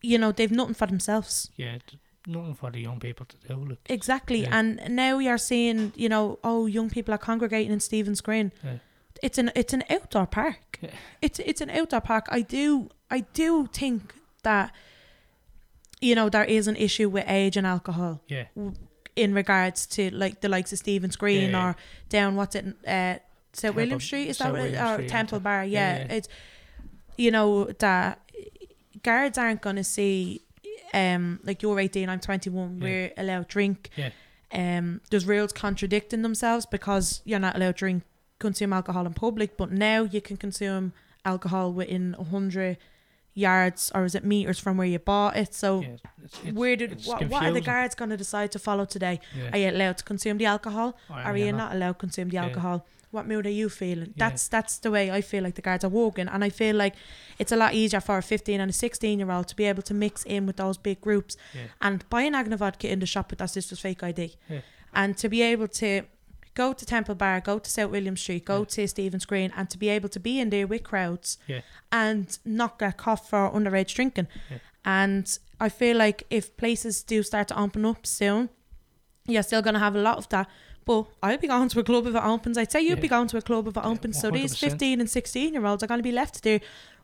you 0.00 0.18
know, 0.18 0.32
they've 0.32 0.50
nothing 0.50 0.74
for 0.74 0.86
themselves. 0.86 1.50
Yeah, 1.56 1.78
nothing 2.26 2.54
for 2.54 2.70
the 2.70 2.80
young 2.80 3.00
people 3.00 3.26
to 3.26 3.36
do. 3.48 3.64
Like, 3.64 3.78
Exactly. 3.86 4.42
Yeah. 4.42 4.58
And 4.58 4.80
now 4.90 5.18
you're 5.18 5.38
seeing, 5.38 5.92
you 5.96 6.08
know, 6.08 6.38
oh, 6.44 6.66
young 6.66 6.90
people 6.90 7.14
are 7.14 7.18
congregating 7.18 7.72
in 7.72 7.80
Stephen's 7.80 8.20
Green. 8.20 8.52
Yeah. 8.62 8.78
It's 9.22 9.38
an 9.38 9.52
it's 9.54 9.72
an 9.72 9.84
outdoor 9.88 10.26
park. 10.26 10.78
Yeah. 10.80 10.90
It's 11.22 11.38
it's 11.38 11.60
an 11.60 11.70
outdoor 11.70 12.00
park. 12.00 12.26
I 12.30 12.42
do 12.42 12.90
I 13.10 13.20
do 13.20 13.66
think 13.72 14.14
that 14.42 14.72
you 16.00 16.14
know 16.14 16.28
there 16.28 16.44
is 16.44 16.68
an 16.68 16.76
issue 16.76 17.08
with 17.08 17.24
age 17.26 17.56
and 17.56 17.66
alcohol 17.66 18.20
yeah, 18.28 18.44
in 19.16 19.32
regards 19.32 19.86
to 19.86 20.10
like 20.10 20.40
the 20.40 20.48
likes 20.48 20.72
of 20.72 20.78
Stephen's 20.78 21.16
Green 21.16 21.54
or 21.54 21.76
down 22.08 22.36
what's 22.36 22.54
it 22.54 22.66
uh 22.86 23.14
St 23.54 23.74
William 23.74 24.00
Street 24.00 24.28
is 24.28 24.38
St. 24.38 24.52
that 24.52 24.52
what 24.52 24.68
it, 24.68 24.72
William 24.72 24.86
or 24.86 24.94
Street, 24.94 25.08
Temple. 25.08 25.40
Bar 25.40 25.64
yeah. 25.64 26.06
it's 26.10 26.28
you 27.16 27.30
know 27.30 27.64
that 27.78 28.20
guards 29.02 29.38
aren't 29.38 29.62
going 29.62 29.76
to 29.76 29.84
see 29.84 30.43
um 30.94 31.40
like 31.44 31.62
you're 31.62 31.78
18 31.78 32.08
I'm 32.08 32.20
21 32.20 32.78
Yeah. 32.78 32.84
we're 32.84 33.12
allowed 33.18 33.48
drink 33.48 33.90
Yeah. 33.96 34.10
um 34.52 35.00
there's 35.10 35.26
rules 35.26 35.52
contradicting 35.52 36.22
themselves 36.22 36.64
because 36.66 37.20
you're 37.24 37.40
not 37.40 37.56
allowed 37.56 37.76
to 37.76 37.78
drink 37.84 38.02
consume 38.38 38.72
alcohol 38.72 39.04
in 39.06 39.14
public 39.14 39.56
but 39.56 39.70
now 39.70 40.04
you 40.04 40.20
can 40.20 40.36
consume 40.36 40.92
alcohol 41.24 41.72
within 41.72 42.14
100 42.18 42.76
yards 43.36 43.90
or 43.94 44.04
is 44.04 44.14
it 44.14 44.24
meters 44.24 44.60
from 44.60 44.76
where 44.76 44.86
you 44.86 44.98
bought 44.98 45.36
it 45.36 45.52
so 45.54 45.80
yeah. 45.80 45.88
It's, 46.24 46.38
it's, 46.44 46.52
where 46.56 46.76
did 46.76 47.02
what, 47.04 47.24
what 47.28 47.42
are 47.44 47.52
the 47.52 47.60
guards 47.60 47.94
going 47.96 48.10
to 48.10 48.16
decide 48.16 48.52
to 48.52 48.58
follow 48.58 48.84
today 48.84 49.20
yeah. 49.36 49.50
are 49.52 49.58
you 49.58 49.70
allowed 49.70 49.98
to 49.98 50.04
consume 50.04 50.38
the 50.38 50.46
alcohol 50.46 50.96
Or 51.10 51.16
are 51.18 51.36
you 51.36 51.50
not 51.52 51.72
allowed 51.74 51.92
to 51.92 51.98
consume 51.98 52.28
the 52.28 52.36
alcohol 52.38 52.86
what 53.14 53.26
mood 53.26 53.46
are 53.46 53.50
you 53.62 53.68
feeling? 53.68 54.08
Yeah. 54.16 54.28
that's 54.28 54.48
that's 54.48 54.78
the 54.78 54.90
way 54.90 55.10
i 55.10 55.20
feel 55.20 55.42
like 55.42 55.54
the 55.54 55.62
guards 55.62 55.84
are 55.84 55.88
walking 56.02 56.28
and 56.28 56.44
i 56.44 56.50
feel 56.50 56.76
like 56.76 56.94
it's 57.38 57.52
a 57.52 57.56
lot 57.56 57.72
easier 57.74 58.00
for 58.00 58.18
a 58.18 58.22
15 58.22 58.60
and 58.60 58.70
a 58.70 58.72
16 58.72 59.18
year 59.18 59.30
old 59.30 59.46
to 59.48 59.56
be 59.56 59.64
able 59.64 59.82
to 59.82 59.94
mix 59.94 60.24
in 60.24 60.46
with 60.46 60.56
those 60.56 60.76
big 60.76 61.00
groups 61.00 61.36
Yeah. 61.54 61.60
and 61.80 62.08
buy 62.10 62.22
an 62.22 62.34
agna 62.34 62.56
vodka 62.56 62.90
in 62.92 62.98
the 63.00 63.06
shop 63.06 63.30
with 63.30 63.38
their 63.38 63.48
sister's 63.48 63.80
fake 63.80 64.02
id 64.02 64.36
Yeah. 64.50 64.60
and 64.92 65.16
to 65.18 65.28
be 65.28 65.40
able 65.42 65.68
to 65.68 66.02
go 66.54 66.72
to 66.72 66.84
temple 66.86 67.14
bar 67.14 67.40
go 67.40 67.58
to 67.58 67.70
south 67.70 67.90
william 67.90 68.16
street 68.16 68.44
go 68.44 68.64
to 68.64 68.86
stephen's 68.86 69.26
green 69.26 69.50
and 69.56 69.70
to 69.70 69.78
be 69.78 69.88
able 69.96 70.08
to 70.08 70.20
be 70.20 70.38
in 70.40 70.50
there 70.50 70.66
with 70.66 70.82
crowds 70.84 71.38
and 71.90 72.38
not 72.44 72.78
get 72.78 72.96
caught 72.96 73.26
for 73.28 73.50
underage 73.50 73.94
drinking. 73.94 74.28
And 74.84 75.26
i 75.60 75.68
feel 75.68 75.96
like 75.96 76.24
if 76.30 76.56
places 76.56 77.02
do 77.02 77.22
start 77.22 77.48
to 77.48 77.58
open 77.60 77.84
up 77.84 78.06
soon 78.06 78.50
you're 79.26 79.42
still 79.42 79.62
going 79.62 79.74
to 79.74 79.80
have 79.80 79.96
a 79.96 80.02
lot 80.08 80.18
of 80.18 80.28
that 80.28 80.46
but 80.84 81.06
I'll 81.22 81.38
be 81.38 81.48
going 81.48 81.68
to 81.70 81.80
a 81.80 81.84
club 81.84 82.06
if 82.06 82.14
it 82.14 82.22
opens. 82.22 82.58
I'd 82.58 82.70
say 82.70 82.82
you'd 82.82 83.00
be 83.00 83.08
going 83.08 83.28
to 83.28 83.36
a 83.38 83.42
club 83.42 83.66
if 83.68 83.76
it 83.76 83.80
Yeah, 83.82 83.90
opens. 83.90 84.20
So 84.20 84.30
these 84.30 84.56
15 84.56 85.00
and 85.00 85.08
16 85.08 85.52
year 85.54 85.64
olds 85.66 85.82
are 85.82 85.86
going 85.86 85.98
to 86.00 86.02
be 86.04 86.12
left 86.12 86.42
there 86.42 86.60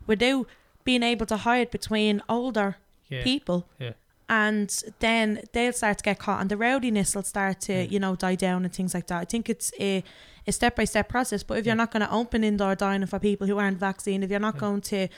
without 0.07 0.47
being 0.85 1.03
able 1.03 1.27
to 1.27 1.37
hide 1.39 1.71
between 1.71 2.23
older 2.29 2.77
yeah. 3.09 3.23
people. 3.23 3.67
Yeah. 3.79 3.93
And 4.29 4.71
then 5.01 5.43
they'll 5.53 5.73
start 5.73 5.99
to 5.99 6.05
get 6.05 6.19
caught 6.19 6.41
and 6.41 6.51
the 6.51 6.57
rowdiness 6.57 7.15
will 7.17 7.23
start 7.25 7.61
to, 7.63 7.73
Yeah. 7.73 7.83
you 7.83 7.99
know, 7.99 8.15
die 8.17 8.37
down 8.37 8.65
and 8.65 8.73
things 8.73 8.95
like 8.95 9.07
that. 9.09 9.21
I 9.21 9.25
think 9.25 9.49
it's 9.51 9.73
a, 9.81 10.05
a 10.47 10.53
step 10.53 10.77
by 10.77 10.85
step 10.85 11.09
process. 11.09 11.43
But 11.43 11.59
if 11.59 11.67
you're 11.67 11.75
not 11.75 11.91
going 11.91 12.07
to 12.07 12.13
open 12.13 12.45
indoor 12.45 12.75
dining 12.75 13.07
for 13.09 13.19
people 13.19 13.47
who 13.47 13.59
aren't 13.59 13.79
vaccinated, 13.79 14.25
if 14.25 14.31
you're 14.31 14.39
not 14.41 14.55
Yeah. 14.55 14.61
going 14.61 14.81
to 14.83 15.09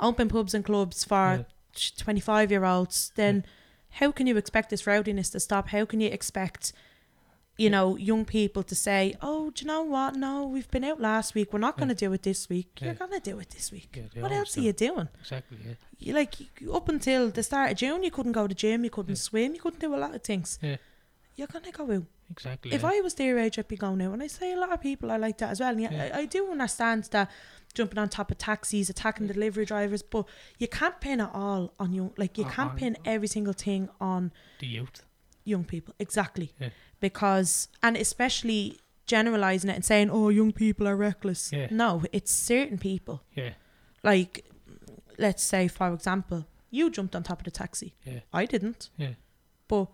open 0.00 0.28
pubs 0.28 0.52
and 0.54 0.64
clubs 0.64 1.04
for 1.04 1.46
Yeah. 1.74 1.90
25 1.96 2.50
year 2.50 2.64
olds, 2.64 3.12
then 3.14 3.44
how 3.94 4.10
can 4.12 4.26
you 4.26 4.36
expect 4.36 4.70
this 4.70 4.86
rowdiness 4.86 5.30
to 5.30 5.40
stop? 5.40 5.68
How 5.68 5.84
can 5.84 6.00
you 6.00 6.08
expect, 6.10 6.72
you 7.60 7.68
know, 7.68 7.86
young 7.96 8.24
people 8.24 8.62
to 8.62 8.74
say, 8.74 9.14
oh, 9.20 9.50
do 9.50 9.62
you 9.62 9.66
know 9.72 9.82
what? 9.82 10.16
No, 10.16 10.46
we've 10.46 10.70
been 10.70 10.84
out 10.90 11.00
last 11.00 11.34
week. 11.34 11.52
We're 11.52 11.58
not 11.68 11.76
going 11.76 11.90
to 11.90 11.94
do 11.94 12.10
it 12.16 12.22
this 12.22 12.48
week. 12.48 12.70
You're 12.80 12.94
going 12.94 13.10
to 13.12 13.20
do 13.20 13.38
it 13.38 13.50
this 13.50 13.70
week. 13.70 13.90
What 14.22 14.32
else 14.32 14.56
are 14.56 14.62
you 14.62 14.72
doing? 14.72 15.08
Exactly. 15.20 15.58
Yeah. 15.66 15.74
You 15.98 16.14
like 16.14 16.34
up 16.72 16.88
until 16.88 17.30
the 17.30 17.42
start 17.42 17.70
of 17.72 17.76
June, 17.76 18.02
you 18.02 18.10
couldn't 18.10 18.32
go 18.32 18.46
to 18.46 18.54
gym, 18.54 18.84
you 18.84 18.90
couldn't 18.90 19.16
swim, 19.16 19.54
you 19.54 19.60
couldn't 19.60 19.80
do 19.80 19.94
a 19.94 20.00
lot 20.04 20.14
of 20.14 20.22
things. 20.22 20.58
Yeah. 20.62 20.76
You're 21.36 21.48
gonna 21.48 21.70
go 21.70 21.84
out. 21.96 22.04
Exactly. 22.30 22.72
If. 22.72 22.84
I 22.84 23.00
was 23.00 23.14
their 23.14 23.38
age, 23.38 23.58
I'd 23.58 23.68
be 23.68 23.76
going 23.76 24.00
out, 24.02 24.12
and 24.14 24.22
I 24.22 24.26
say 24.28 24.52
a 24.52 24.58
lot 24.58 24.72
of 24.72 24.80
people 24.80 25.10
are 25.10 25.18
like 25.18 25.38
that 25.38 25.50
as 25.50 25.60
well. 25.60 25.70
And 25.70 25.80
yeah. 25.80 26.10
I, 26.14 26.20
I 26.20 26.24
do 26.26 26.50
understand 26.50 27.04
that 27.12 27.30
jumping 27.74 27.98
on 27.98 28.08
top 28.08 28.30
of 28.30 28.38
taxis, 28.38 28.88
attacking 28.90 29.26
the 29.26 29.34
delivery 29.34 29.64
drivers, 29.64 30.02
but 30.02 30.26
you 30.58 30.68
can't 30.68 31.00
pin 31.00 31.20
it 31.20 31.28
all 31.34 31.72
on 31.78 31.92
you. 31.92 32.12
Like 32.16 32.38
you 32.38 32.44
On- 32.44 32.50
can't 32.50 32.70
on- 32.72 32.76
pin 32.76 32.96
every 33.04 33.28
single 33.28 33.52
thing 33.52 33.88
on 34.00 34.32
the 34.60 34.66
youth. 34.66 35.04
young 35.44 35.64
people. 35.64 35.94
Exactly. 35.98 36.52
Yeah. 36.58 36.70
Because 37.00 37.68
and 37.82 37.96
especially 37.96 38.78
generalizing 39.06 39.70
it 39.70 39.74
and 39.74 39.84
saying, 39.84 40.10
"Oh, 40.10 40.28
young 40.28 40.52
people 40.52 40.86
are 40.86 40.96
reckless." 40.96 41.52
Yeah. 41.52 41.68
No, 41.70 42.02
it's 42.12 42.32
certain 42.32 42.78
people. 42.78 43.22
Yeah. 43.34 43.54
Like, 44.02 44.44
let's 45.18 45.42
say, 45.42 45.68
for 45.68 45.92
example, 45.94 46.46
you 46.70 46.90
jumped 46.90 47.14
on 47.16 47.22
top 47.22 47.38
of 47.40 47.44
the 47.44 47.50
taxi. 47.50 47.94
Yeah. 48.04 48.20
I 48.32 48.46
didn't. 48.46 48.90
Yeah. 48.96 49.14
But 49.68 49.86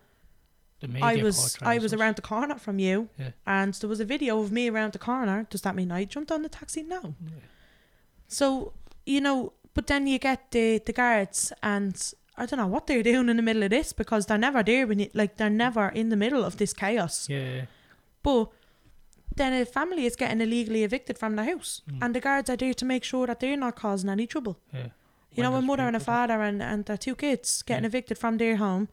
The 0.80 0.88
media 0.88 1.04
I 1.20 1.22
was 1.22 1.56
I 1.62 1.78
was 1.78 1.92
around 1.94 2.16
the 2.16 2.22
corner 2.22 2.58
from 2.58 2.78
you, 2.78 3.08
Yeah. 3.18 3.30
and 3.46 3.72
there 3.74 3.88
was 3.88 4.00
a 4.00 4.04
video 4.04 4.40
of 4.42 4.50
me 4.52 4.68
around 4.68 4.92
the 4.92 4.98
corner. 4.98 5.46
Does 5.50 5.62
that 5.62 5.74
mean 5.74 5.90
I 5.90 6.04
jumped 6.04 6.30
on 6.32 6.42
the 6.42 6.48
taxi? 6.50 6.82
No. 6.82 7.14
Yeah. 7.24 7.40
So 8.28 8.72
you 9.06 9.20
know, 9.20 9.52
but 9.74 9.86
then 9.86 10.06
you 10.06 10.18
get 10.18 10.50
the 10.50 10.78
the 10.84 10.92
guards, 10.92 11.52
and 11.62 11.94
I 12.38 12.46
don't 12.46 12.58
know 12.58 12.66
what 12.66 12.86
they're 12.86 13.02
doing 13.02 13.28
in 13.28 13.36
the 13.36 13.42
middle 13.42 13.62
of 13.62 13.70
this 13.70 13.92
because 13.92 14.26
they're 14.26 14.38
never 14.38 14.62
there 14.62 14.86
when 14.86 14.98
you 14.98 15.10
like 15.14 15.36
they're 15.36 15.50
never 15.50 15.88
in 15.88 16.08
the 16.10 16.16
middle 16.16 16.44
of 16.44 16.56
this 16.56 16.72
chaos. 16.74 17.28
Yeah. 17.28 17.38
yeah. 17.54 17.64
But 18.22 18.48
then 19.34 19.52
a 19.52 19.64
family 19.64 20.04
is 20.06 20.16
getting 20.16 20.40
illegally 20.40 20.82
evicted 20.84 21.18
from 21.18 21.36
the 21.36 21.44
house, 21.44 21.82
Mm. 21.90 21.98
and 22.02 22.14
the 22.14 22.20
guards 22.20 22.50
are 22.50 22.56
there 22.56 22.74
to 22.74 22.84
make 22.84 23.04
sure 23.04 23.26
that 23.26 23.40
they're 23.40 23.56
not 23.56 23.76
causing 23.76 24.10
any 24.10 24.26
trouble. 24.26 24.58
Yeah. 24.72 24.88
You 25.32 25.42
know, 25.42 25.54
a 25.54 25.60
mother 25.62 25.82
and 25.86 25.96
a 25.96 26.00
father 26.00 26.40
and, 26.42 26.62
and 26.62 26.84
their 26.86 26.96
two 26.96 27.14
kids 27.14 27.62
getting 27.62 27.84
Yeah. 27.84 27.88
evicted 27.88 28.16
from 28.18 28.38
their 28.38 28.56
home, 28.56 28.88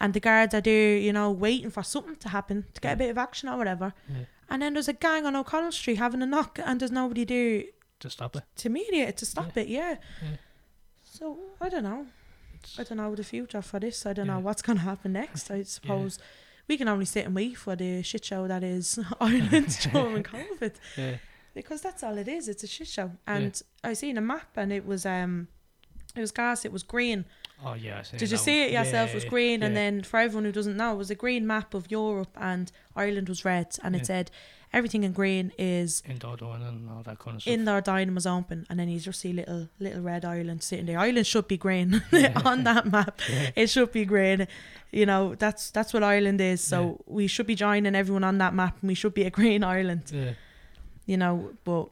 and 0.00 0.12
the 0.14 0.20
guards 0.20 0.54
are 0.54 0.62
there, 0.62 0.96
you 0.96 1.12
know, 1.12 1.30
waiting 1.30 1.70
for 1.70 1.82
something 1.82 2.16
to 2.16 2.28
happen 2.30 2.64
to 2.74 2.80
get 2.80 2.94
a 2.94 2.96
bit 2.96 3.10
of 3.10 3.18
action 3.18 3.48
or 3.50 3.56
whatever. 3.58 3.92
Yeah. 4.08 4.24
And 4.48 4.62
then 4.62 4.72
there's 4.74 4.88
a 4.88 4.92
gang 4.94 5.26
on 5.26 5.36
O'Connell 5.36 5.72
Street 5.72 5.98
having 5.98 6.22
a 6.22 6.26
knock, 6.26 6.58
and 6.64 6.80
there's 6.80 6.90
nobody 6.92 7.24
there 7.24 7.64
to 8.00 8.10
stop 8.10 8.36
it. 8.36 8.42
to 8.56 8.68
mediate 8.68 9.08
it, 9.10 9.16
to 9.18 9.26
stop 9.26 9.56
it. 9.56 9.68
Yeah. 9.68 9.96
Yeah. 10.22 10.36
So 11.02 11.38
I 11.60 11.68
don't 11.68 11.84
know. 11.84 12.06
I 12.78 12.82
don't 12.84 12.98
know 12.98 13.14
the 13.14 13.24
future 13.24 13.62
for 13.62 13.80
this. 13.80 14.06
I 14.06 14.12
don't 14.12 14.26
know 14.26 14.38
what's 14.38 14.62
going 14.62 14.78
to 14.78 14.84
happen 14.84 15.12
next. 15.12 15.50
I 15.50 15.62
suppose 15.62 16.18
we 16.68 16.76
can 16.76 16.88
only 16.88 17.04
sit 17.04 17.26
and 17.26 17.34
wait 17.34 17.56
for 17.56 17.76
the 17.76 18.02
shit 18.02 18.24
show 18.24 18.46
that 18.48 18.62
is 18.62 18.98
Ireland 19.20 19.76
during 19.92 20.22
COVID 20.22 20.72
yeah. 20.96 21.16
because 21.54 21.80
that's 21.82 22.02
all 22.02 22.16
it 22.18 22.28
is. 22.28 22.48
It's 22.48 22.62
a 22.62 22.66
shit 22.66 22.88
show. 22.88 23.10
And 23.26 23.60
I 23.82 23.92
seen 23.92 24.16
a 24.18 24.20
map 24.22 24.48
and 24.56 24.72
it 24.72 24.86
was 24.86 25.04
um, 25.06 25.48
it 26.16 26.20
was 26.20 26.32
gas. 26.32 26.64
It 26.64 26.72
was 26.72 26.82
green. 26.82 27.24
Oh 27.64 27.74
yeah. 27.74 28.02
I 28.12 28.16
Did 28.16 28.30
you 28.30 28.36
see 28.36 28.62
it 28.64 28.72
yourself? 28.72 29.10
it 29.10 29.14
was 29.14 29.24
Yeah, 29.24 29.30
green, 29.30 29.62
and 29.62 29.76
then 29.76 30.02
for 30.02 30.18
everyone 30.20 30.44
who 30.44 30.52
doesn't 30.52 30.76
know, 30.76 30.92
it 30.94 30.98
was 30.98 31.10
a 31.10 31.14
green 31.14 31.46
map 31.46 31.72
of 31.74 31.90
Europe, 31.90 32.36
and 32.36 32.70
Ireland 32.96 33.28
was 33.28 33.44
red, 33.44 33.76
and 33.82 33.94
Yeah. 33.94 34.00
it 34.00 34.06
said 34.06 34.30
everything 34.74 35.04
in 35.04 35.12
green 35.12 35.52
is 35.58 36.02
indoor 36.08 36.36
dining 36.36 36.66
and 36.68 36.90
all 36.90 37.02
that 37.02 37.18
kind 37.18 37.36
of 37.36 37.42
stuff. 37.42 37.52
indoor 37.54 37.80
dining 37.80 38.14
was 38.14 38.26
open, 38.26 38.66
and 38.68 38.78
then 38.78 38.88
you 38.88 38.98
just 39.00 39.20
see 39.20 39.32
little 39.32 39.68
little 39.78 40.02
red 40.02 40.24
Ireland 40.24 40.62
sitting 40.62 40.86
there. 40.86 40.98
Ireland 40.98 41.26
should 41.26 41.48
be 41.48 41.56
green 41.56 42.02
on 42.44 42.64
that 42.64 42.86
map. 42.90 43.20
yeah. 43.30 43.50
It 43.56 43.70
should 43.70 43.92
be 43.92 44.04
green. 44.04 44.46
You 44.92 45.06
know, 45.06 45.34
that's 45.34 45.70
that's 45.70 45.92
what 45.94 46.02
Ireland 46.02 46.40
is. 46.40 46.60
So 46.60 46.78
Yeah. 46.82 47.14
we 47.18 47.26
should 47.26 47.46
be 47.46 47.54
joining 47.54 47.94
everyone 47.94 48.24
on 48.24 48.38
that 48.38 48.52
map, 48.54 48.76
and 48.82 48.88
we 48.88 48.94
should 48.94 49.14
be 49.14 49.24
a 49.24 49.30
green 49.30 49.62
Ireland. 49.64 50.04
Yeah. 50.12 50.32
You 51.06 51.16
know, 51.16 51.50
but 51.64 51.88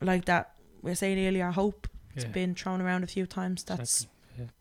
like 0.00 0.24
that 0.26 0.52
we 0.82 0.90
are 0.90 0.96
saying 0.96 1.18
earlier, 1.26 1.50
hope 1.50 1.88
it's 2.16 2.24
been 2.26 2.54
thrown 2.54 2.80
around 2.80 3.02
a 3.04 3.06
few 3.08 3.26
times. 3.26 3.64
That's 3.64 4.06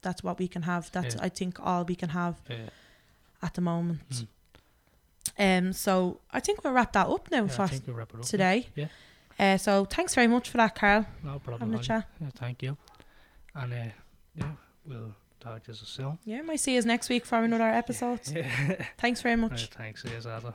that's 0.01 0.23
what 0.23 0.39
we 0.39 0.47
can 0.47 0.61
have. 0.63 0.91
That's. 0.91 1.15
I 1.17 1.29
think 1.29 1.59
all 1.59 1.83
we 1.83 1.95
can 1.95 2.09
have 2.09 2.35
at 3.41 3.53
the 3.55 3.61
moment. 3.61 4.09
Mm. 4.09 4.27
Um, 5.37 5.73
so 5.73 6.19
I 6.31 6.39
think 6.39 6.63
we'll 6.63 6.73
wrap 6.73 6.93
that 6.93 7.07
up 7.07 7.29
now 7.31 7.43
Yeah, 7.43 7.47
for 7.47 7.61
I 7.63 7.67
think 7.67 7.87
we'll 7.87 7.95
wrap 7.95 8.13
it 8.13 8.19
up. 8.19 8.25
today. 8.25 8.67
Yeah. 8.75 8.87
Uh, 9.39 9.57
so 9.57 9.85
thanks 9.85 10.13
very 10.13 10.27
much 10.27 10.49
for 10.49 10.57
that, 10.57 10.75
Carl. 10.75 11.05
No 11.23 11.39
problem. 11.39 11.79
Chat. 11.79 12.07
Yeah, 12.21 12.27
thank 12.35 12.61
you. 12.61 12.77
And 13.55 13.73
uh, 13.73 13.77
yeah, 14.35 14.51
we'll 14.85 15.13
talk 15.39 15.63
to 15.63 15.71
you 15.71 15.77
soon. 15.77 16.17
Yeah, 16.23 16.41
might 16.43 16.59
see 16.59 16.75
you 16.75 16.81
next 16.83 17.09
week 17.09 17.25
for 17.25 17.43
another 17.43 17.63
episode. 17.83 18.19
Yeah. 18.31 18.85
Thanks 18.97 19.21
very 19.21 19.35
much. 19.35 19.51
Right, 19.51 19.69
thanks. 19.75 20.05
Ada. 20.05 20.53